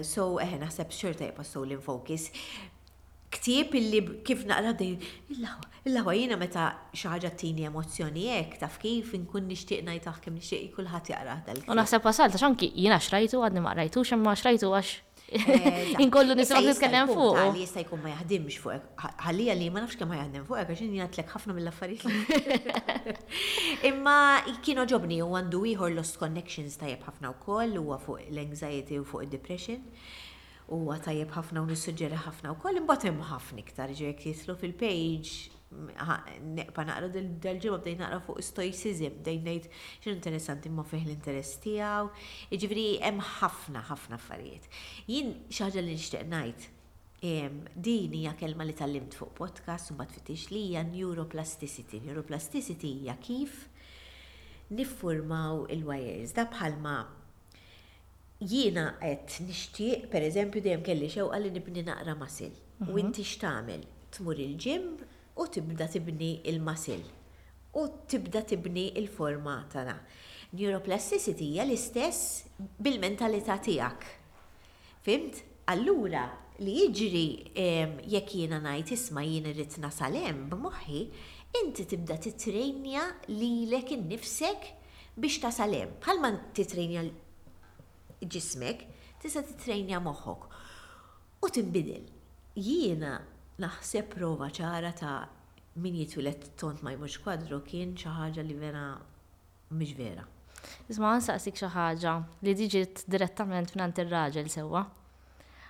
So, 0.04 0.26
eħe, 0.44 0.58
naħseb 0.60 0.92
xorta 0.92 1.28
jibqa' 1.30 1.46
soul 1.48 1.78
in 1.78 1.84
focus. 1.84 2.26
Ktieb 3.34 3.72
illi 3.80 4.00
kif 4.28 4.44
naqra 4.46 4.74
din 4.78 4.98
il-lawa 5.34 6.14
jina 6.14 6.36
meta 6.38 6.66
xaħġa 6.94 7.32
tini 7.40 7.66
emozjoni 7.70 8.28
jek, 8.28 8.60
taf 8.62 8.76
kif 8.84 9.16
nkun 9.18 9.48
nishtiq 9.50 9.82
najtaħ 9.88 10.20
kem 10.26 10.36
nishtiq 10.38 10.70
kullħat 10.76 11.10
jaqra 11.16 11.40
dal. 11.48 11.64
U 11.72 11.80
naħseb 11.80 12.06
wasal, 12.06 12.30
ta' 12.36 12.44
xanki 12.44 12.70
jina 12.76 13.00
xrajtu 13.02 13.42
għadni 13.48 13.64
ma' 13.66 13.74
xrajtu 13.78 14.04
xemma 14.12 14.36
xrajtu 14.44 14.70
għax 14.78 15.02
Inkollu 16.02 16.36
nisibak 16.38 16.66
nitkellem 16.68 17.10
fuq. 17.10 17.38
Għalli 17.42 17.64
jista' 17.64 17.84
jkun 17.84 18.02
ma 18.04 18.12
jaħdimx 18.14 18.60
fuq. 18.62 19.06
Għalli 19.08 19.48
għalli 19.54 19.70
ma 19.76 19.84
nafx 19.84 20.00
kemm 20.00 20.16
jaħdem 20.18 20.46
fuq, 20.48 20.60
għax 20.62 20.84
jien 20.84 20.98
jgħatlek 20.98 21.32
ħafna 21.34 21.56
mill-affarijiet. 21.58 23.14
Imma 23.92 24.18
kienu 24.66 24.86
ġobni 24.94 25.22
u 25.26 25.32
għandu 25.40 25.64
ieħor 25.74 25.96
lost 25.98 26.20
connections 26.22 26.78
tajjeb 26.82 27.02
ħafna 27.10 27.34
wkoll 27.38 27.80
huwa 27.82 27.98
fuq 28.06 28.22
l-anxiety 28.28 29.02
u 29.02 29.08
fuq 29.10 29.26
id-depression 29.28 29.82
u 30.74 30.84
għatajib 30.96 31.34
ħafna 31.38 31.66
u 31.66 31.70
nissuġġeri 31.72 32.22
ħafna 32.28 32.54
u 32.54 32.62
koll 32.64 32.80
imbatim 32.82 33.20
ħafna 33.34 33.66
iktar 33.66 33.92
ġek 34.00 34.30
jislu 34.32 34.56
fil-page 34.62 35.53
neqpa 36.56 36.84
naqra 36.88 37.08
dal-ġimma 37.44 37.80
bdejn 37.84 38.00
naqra 38.02 38.20
fuq 38.26 38.42
stoicism, 38.48 39.12
bdejn 39.22 39.42
ngħid 39.46 39.68
xin 40.04 40.14
interessanti 40.16 40.70
ma 40.72 40.86
fih 40.88 41.04
l-interess 41.06 41.58
tiegħu. 41.64 42.12
Jiġifieri 42.54 42.86
hemm 43.08 43.24
ħafna 43.40 43.82
ħafna 43.90 44.20
affarijiet. 44.20 44.68
Jien 45.10 45.32
xaġa 45.50 45.84
li 45.84 45.96
nixtieq 45.96 46.28
ngħid 46.34 46.70
din 47.88 48.18
hija 48.20 48.34
kelma 48.40 48.68
li 48.68 48.76
tallimt 48.76 49.16
fuq 49.16 49.34
podcast 49.40 49.94
u 49.94 49.98
tfittix 50.02 50.48
li 50.52 50.66
hija 50.72 50.84
neuroplasticity. 50.92 52.02
Neuroplasticity 52.08 52.94
hija 53.02 53.18
kif 53.24 53.66
niffurmaw 54.74 55.66
il-wires. 55.74 56.36
Da 56.36 56.48
bħalma 56.52 56.98
jiena 58.44 58.90
qed 59.00 59.40
nixtieq, 59.48 60.08
pereżempju 60.12 60.62
dejjem 60.66 60.84
kelli 60.86 61.10
xewqa 61.14 61.40
li 61.44 61.54
nibni 61.58 61.86
naqra 61.88 62.16
masil. 62.20 62.54
U 62.84 62.90
mhm. 62.92 63.02
inti 63.06 63.24
x'tagħmel? 63.30 63.84
Tmur 64.14 64.38
il-ġim, 64.44 64.84
u 65.38 65.48
tibda 65.48 65.88
tibni 65.88 66.42
il-masil 66.44 67.02
u 67.74 67.88
tibda 68.08 68.42
tibni 68.46 68.86
il-forma 69.00 69.56
tagħna. 69.72 69.96
Neuroplasticity 70.54 71.48
hija 71.56 71.64
l-istess 71.66 72.44
bil-mentalità 72.86 73.56
tiegħek. 73.66 74.06
Fimt? 75.02 75.40
Allura 75.74 76.22
li 76.62 76.76
jiġri 76.82 78.06
jekk 78.14 78.36
jiena 78.38 78.60
ngħid 78.62 78.94
isma' 78.94 79.24
jien 79.26 79.50
irrid 79.50 79.78
nasal 79.82 80.18
hemm 80.20 80.52
b'moħħi, 80.52 81.02
inti 81.64 81.88
tibda 81.90 82.20
titrejnja 82.28 83.08
lilek 83.32 83.96
innifsek 83.98 84.70
biex 85.18 85.42
tasal 85.48 85.74
hemm. 85.80 85.98
Bħalma 86.06 86.34
titrejnja 86.60 87.08
ġismek, 88.22 88.86
tista' 89.24 89.44
titrejnja 89.50 90.04
moħħok 90.04 90.50
u 91.48 91.54
tinbidel. 91.58 92.06
Jiena 92.54 93.18
naħseb 93.62 94.10
prova 94.16 94.48
ċara 94.50 94.94
ta' 94.98 95.20
min 95.84 95.98
jitwilet 95.98 96.52
tont 96.58 96.82
ma 96.86 96.94
jmux 96.94 97.20
kwadru 97.22 97.62
kien 97.66 97.94
xi 97.98 98.10
ħaġa 98.10 98.46
li 98.46 98.58
vera 98.58 98.86
mhix 99.78 99.98
vera. 99.98 100.26
Iżma 100.90 101.14
għan 101.18 101.40
xi 101.42 101.54
ħaġa 101.76 102.14
li 102.48 102.54
diġit 102.58 103.06
direttament 103.12 103.74
f'nant 103.74 104.00
ir-raġel 104.02 104.50
sewwa 104.54 104.82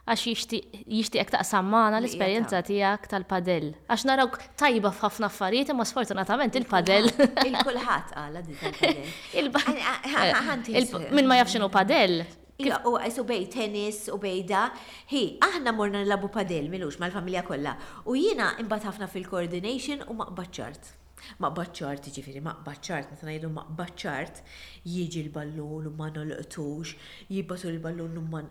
għax 0.03 0.23
jishtiqek 0.27 1.29
ta' 1.31 1.43
sammana 1.47 2.01
l-esperienza 2.03 2.59
tijak 2.67 3.05
tal-padel. 3.11 3.69
Għax 3.87 4.03
narawk 4.09 4.33
tajba 4.59 4.91
f'ħafna 4.91 5.29
affarijiet, 5.31 5.71
imma 5.71 5.85
sfortunatament 5.87 6.57
il-padel. 6.59 7.07
Il-kulħat 7.07 8.11
għala 8.19 8.41
di 8.43 8.57
tal-padel. 8.59 9.11
il 9.39 11.19
ma 11.23 11.39
il 11.39 11.69
padel, 11.71 12.19
U 12.61 12.97
għajsu 12.99 13.23
bej 13.25 13.47
tennis 13.49 14.03
u 14.13 14.17
bejda. 14.21 14.65
Hi, 15.11 15.23
aħna 15.41 15.71
morna 15.73 16.03
nilabu 16.03 16.27
padel 16.29 16.67
milux 16.69 16.99
mal-familja 17.01 17.41
kollha. 17.47 17.71
U 18.05 18.13
jiena 18.13 18.51
imbatafna 18.61 19.07
ħafna 19.07 19.07
fil-coordination 19.09 20.03
u 20.05 20.13
maqbaċċart. 20.19 20.91
Maqbaċċart, 21.41 22.09
ġifiri, 22.13 22.41
maqbaċċart, 22.45 23.09
meta 23.13 23.25
ngħidu 23.25 23.49
maqbaċċart, 23.55 24.41
jiġi 24.85 25.21
l-ballun 25.29 25.87
u 25.89 25.93
ma 25.97 26.09
nolqtux, 26.13 26.93
jibbatu 27.31 27.71
l-ballun 27.71 28.19
u 28.21 28.23
ma 28.35 28.43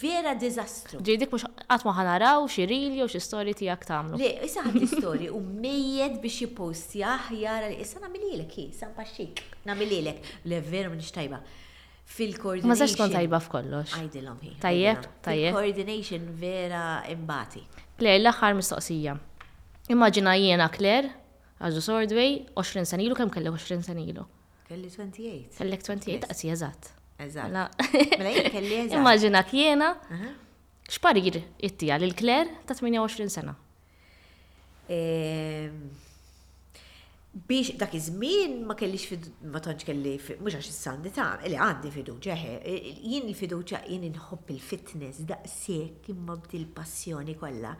vera 0.00 0.34
dizastru. 0.34 0.98
Ġidik 1.04 1.30
mux 1.36 1.44
għatma 1.70 1.94
ħanaraw 2.00 2.48
xirilju, 2.50 3.06
xistori 3.12 3.54
ti 3.60 3.68
għak 3.70 3.86
tamlu. 3.86 4.18
Le, 4.22 4.32
issa 4.48 4.64
għad 4.66 4.80
istori 4.88 5.30
u 5.36 5.44
mejed 5.46 6.18
biex 6.24 6.42
jipostja 6.46 7.14
ħjara 7.30 7.70
li 7.70 7.78
issa 7.86 8.02
namililek, 8.02 8.58
issa 8.66 8.90
mpaxxik, 8.96 9.46
namililek, 9.70 10.26
le 10.50 10.62
vera 10.74 10.90
minix 10.90 11.14
tajba 11.14 11.44
fil-coordination. 12.14 12.70
Ma 12.72 12.78
zax 12.80 12.94
tkun 12.96 13.12
tajba 13.12 13.40
f'kollox. 13.44 13.92
Għajdilom 13.98 14.38
hi. 14.46 14.52
Tajjeb, 14.62 15.06
tajjeb. 15.26 15.56
Coordination 15.56 16.30
vera 16.40 16.82
imbati. 17.12 17.62
Kler, 18.00 18.18
l-axar 18.22 18.56
mistoqsija. 18.58 19.14
Immaġina 19.92 20.34
jiena 20.38 20.70
Kler, 20.74 21.10
għazu 21.60 21.82
Sordway, 21.84 22.38
20 22.58 22.88
sanilu, 22.92 23.16
kem 23.18 23.30
kellek 23.34 23.54
20 23.58 23.84
sanilu? 23.88 24.24
Kelli 24.68 24.90
28. 24.92 25.60
Kellek 25.60 25.84
28, 25.84 26.22
taqsi, 26.26 26.50
eżat. 26.54 26.90
Eżat. 27.24 27.86
Mela 28.20 28.32
jien 28.36 28.92
Immaġina 28.98 29.40
xparir 30.88 31.40
it-tija 31.66 31.96
l 32.00 32.12
kler 32.16 32.48
ta' 32.68 32.72
28 32.78 33.28
sena 33.32 33.52
biex 37.34 37.76
dak 37.78 37.94
iż-żmien 37.94 38.64
ma 38.66 38.74
kellix 38.74 39.04
ma 39.52 39.60
tantx 39.60 39.84
kelli 39.86 40.14
mhux 40.16 40.54
għax 40.56 40.68
is-sandità, 40.72 41.26
li 41.44 41.58
għandi 41.60 41.90
fiduċja 41.92 42.36
ħe, 42.40 42.54
jien 43.04 43.28
il-fiduċja 43.28 43.80
jien 43.90 44.06
inħobb 44.08 44.52
il-fitness 44.54 45.20
daqshekk 45.28 46.08
imma 46.14 46.38
bdil 46.46 46.64
passjoni 46.76 47.34
kollha. 47.38 47.74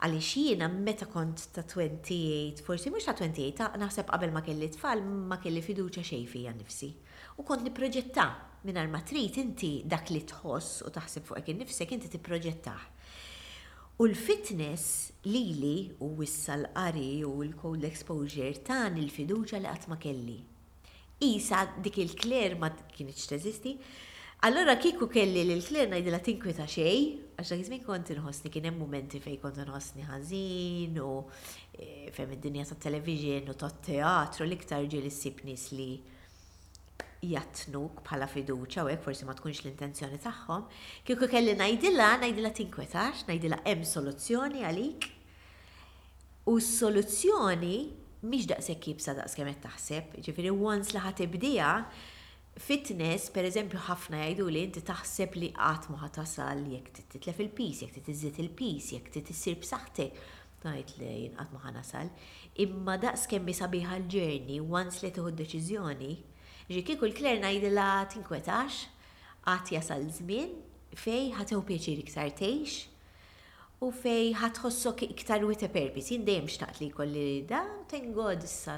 Għaliex 0.00 0.30
jiena 0.44 0.68
meta 0.86 1.08
kont 1.10 1.48
ta' 1.56 1.64
28, 1.66 2.62
forsi 2.64 2.92
mhux 2.94 3.08
ta' 3.10 3.16
28, 3.18 3.72
naħseb 3.82 4.14
qabel 4.14 4.30
ma 4.36 4.44
kelli 4.46 4.70
tfal 4.72 5.02
ma 5.04 5.40
kelli 5.42 5.64
fiduċja 5.66 6.06
xejn 6.06 6.30
fija 6.30 6.54
nnifsi. 6.54 6.92
U 7.42 7.44
kont 7.44 7.66
nipproġetta 7.66 8.28
minn 8.68 8.80
ma 8.92 9.02
trid 9.02 9.36
inti 9.42 9.80
dak 9.84 10.14
li 10.14 10.22
tħoss 10.30 10.86
u 10.86 10.94
taħseb 10.94 11.26
fuq 11.26 11.42
hekk 11.42 11.52
innifsek 11.58 11.98
inti 11.98 12.14
tipproġettaħ. 12.14 12.88
U 14.00 14.06
l-fitness 14.08 15.10
lili 15.28 15.90
u 16.00 16.06
wissa 16.16 16.54
l-qari 16.56 17.22
u 17.28 17.32
l-cold 17.44 17.82
exposure 17.84 18.54
tan 18.64 18.94
il-fiduċa 18.96 19.58
li 19.60 19.68
għatma 19.68 19.98
kelli. 20.00 20.38
Isa 21.26 21.58
dik 21.84 21.98
il-kler 22.00 22.54
ma 22.62 22.70
kienieċ 22.72 23.26
teżisti, 23.34 23.74
allora 24.48 24.78
kiku 24.80 25.04
kelli 25.12 25.42
l-kler 25.50 25.90
najdila 25.92 26.22
tinkwita 26.24 26.64
xej, 26.72 26.96
għax 27.36 27.52
dak 27.52 27.64
iżmin 27.66 27.84
kont 27.84 28.14
inħossni 28.16 28.52
kien 28.54 28.70
hemm 28.70 28.80
momenti 28.86 29.20
fej 29.20 29.36
kont 29.42 29.60
nħosni 29.66 30.06
ħażin 30.08 30.96
u 31.04 31.10
eh, 31.76 32.08
fejn 32.16 32.38
id-dinja 32.38 32.70
tat-television 32.72 33.52
u 33.52 33.58
tat-teatru 33.66 34.48
l-iktar 34.48 34.88
ġiel 34.88 35.12
issib 35.12 35.44
nies 35.44 35.68
li 35.76 35.90
jatnuk 37.22 37.98
bħala 38.06 38.26
fiduċa 38.32 38.84
u 38.84 38.88
hekk 38.90 39.04
forsi 39.04 39.26
ma 39.28 39.34
tkunx 39.36 39.58
l-intenzjoni 39.64 40.18
tagħhom, 40.24 40.62
kieku 41.04 41.28
kelli 41.30 41.52
ngħidilha, 41.58 42.06
ngħidilha 42.22 42.52
tinkwetax, 42.60 43.24
ngħidilha 43.28 43.58
hemm 43.68 43.84
soluzzjoni 43.90 44.62
għalik. 44.70 45.08
U 46.48 46.56
s-soluzzjoni 46.58 47.74
miex 48.30 48.48
daqshekk 48.54 48.86
kibsa 48.86 49.14
daqs 49.18 49.36
qed 49.36 49.54
taħseb, 49.64 50.14
ġifieri 50.24 50.54
once 50.56 50.94
laħat 50.96 51.22
ibdija, 51.26 51.68
fitness, 52.60 53.28
per 53.32 53.46
eżempju, 53.50 53.78
ħafna 53.86 54.22
jajdu 54.24 54.48
li 54.50 54.64
inti 54.70 54.82
taħseb 54.88 55.36
li 55.40 55.52
qatt 55.56 55.88
ma 55.92 56.00
ħatasal 56.02 56.64
jekk 56.72 57.06
titlef 57.14 57.38
il-pis, 57.44 57.84
jekk 57.84 57.98
titizzit 58.00 58.40
il-pis, 58.46 58.90
jekk 58.96 59.12
titissir 59.18 59.60
b'saħħtek. 59.64 60.28
najt 60.60 60.90
li 61.00 61.06
jinqat 61.22 61.52
ma 61.54 61.58
ħanasal. 61.62 62.10
Imma 62.60 62.98
daqs 63.00 63.22
kemm 63.32 63.48
sabiħa 63.56 63.94
l-ġerni, 63.96 64.58
once 64.60 64.98
li 65.00 65.08
tieħu 65.16 65.30
deċiżjoni, 65.38 66.10
Ġi 66.70 66.84
kiku 66.86 67.08
l-Kler 67.08 67.40
jidilla 67.50 68.04
tinkwetax, 68.12 68.74
għat 69.50 69.70
jasal 69.74 70.04
żmien 70.14 70.52
fej 71.02 71.32
ħatew 71.34 71.58
pieċir 71.66 71.98
iktar 72.04 72.28
tejx 72.38 72.74
u 73.82 73.88
fej 73.90 74.28
ħatħossok 74.38 75.02
iktar 75.08 75.42
with 75.48 75.64
a 75.66 75.70
jindem 75.74 76.46
xtaqt 76.46 76.78
li 76.84 76.88
kolli 76.94 77.26
da, 77.50 77.64
ten 77.90 78.12
God 78.14 78.44
issa. 78.46 78.76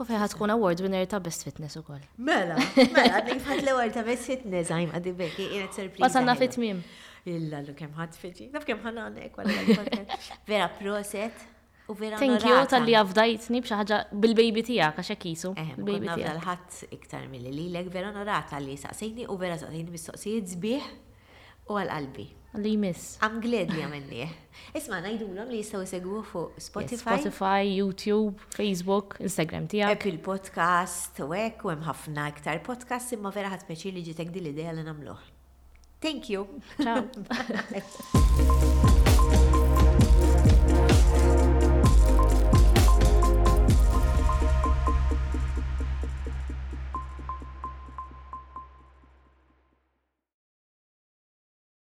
U 0.00 0.02
fej 0.08 0.18
ħatkun 0.24 0.50
award 0.56 0.82
winner 0.82 1.06
ta' 1.06 1.22
Best 1.22 1.46
Fitness 1.46 1.78
u 1.78 1.84
koll. 1.86 2.02
Mela, 2.26 2.58
mela, 2.74 3.06
għadni 3.20 3.38
fħat 3.44 3.62
l-award 3.62 3.94
ta' 4.00 4.06
Best 4.10 4.26
Fitness 4.26 4.74
għajm 4.74 4.94
għaddi 4.98 5.16
bekki, 5.22 5.46
jenet 5.54 5.78
surpriz. 5.78 6.02
Wasanna 6.02 6.34
fit-mim. 6.40 6.82
Illa, 7.30 7.62
l-kem 7.62 7.94
ħat 8.00 8.18
fiġi, 8.18 8.50
naf 8.56 8.66
kem 8.66 8.82
ħana 8.82 9.12
għanek, 9.12 10.40
Vera, 10.50 10.72
proset. 10.82 11.46
U 11.90 11.94
vera. 11.94 12.16
Thank 12.18 12.42
you 12.46 12.66
tal-li 12.70 12.92
għafdajtni 12.98 13.60
bċa 13.62 13.98
bil-baby 14.22 14.62
tija, 14.66 14.86
għaxa 14.94 15.16
kisu. 15.22 15.50
Eh, 15.56 15.70
Baby 15.76 16.08
tija. 16.14 16.26
għal 16.32 16.40
ħat 16.42 16.68
iktar 16.96 17.24
mill 17.30 17.44
li 17.46 17.52
li 17.56 17.66
l 17.68 17.70
lek 17.78 17.88
vera 17.94 18.06
onorata 18.10 18.54
li 18.62 18.74
saqsejni 18.80 19.24
u 19.30 19.34
vera 19.38 19.56
saqsejni 19.60 19.90
mistoqsijiet 19.94 20.46
zbiħ 20.56 20.84
u 21.70 21.72
għal-qalbi. 21.78 22.26
Li 22.64 22.72
jmiss. 22.72 23.02
I'm 23.22 23.36
glad 23.42 23.68
li 23.74 23.80
għamenni. 23.84 24.18
Eh. 24.24 24.32
Isma, 24.80 24.96
najdu 25.04 25.24
l 25.28 25.30
li 25.52 25.58
jistaw 25.60 25.80
segwu 25.86 26.20
fuq 26.26 26.50
Spotify. 26.58 27.06
Spotify, 27.06 27.62
YouTube, 27.76 28.34
Facebook, 28.56 29.08
Instagram 29.20 29.64
tijak. 29.70 29.90
Apple 29.98 30.18
Podcast, 30.30 31.12
u 31.22 31.24
ek, 31.36 31.56
u 31.62 31.66
għemħafna 31.74 32.22
iktar 32.34 32.56
podcast, 32.66 33.06
imma 33.14 33.30
vera 33.36 33.48
ħat 33.54 33.62
peċi 33.70 33.88
li 33.94 34.02
ġitek 34.10 34.28
di 34.34 34.40
l 34.42 34.46
ideja 34.56 34.72
li 34.74 34.82
namluħ. 34.88 35.20
Thank 36.02 36.22
you. 36.32 36.40
Ciao. 36.82 37.02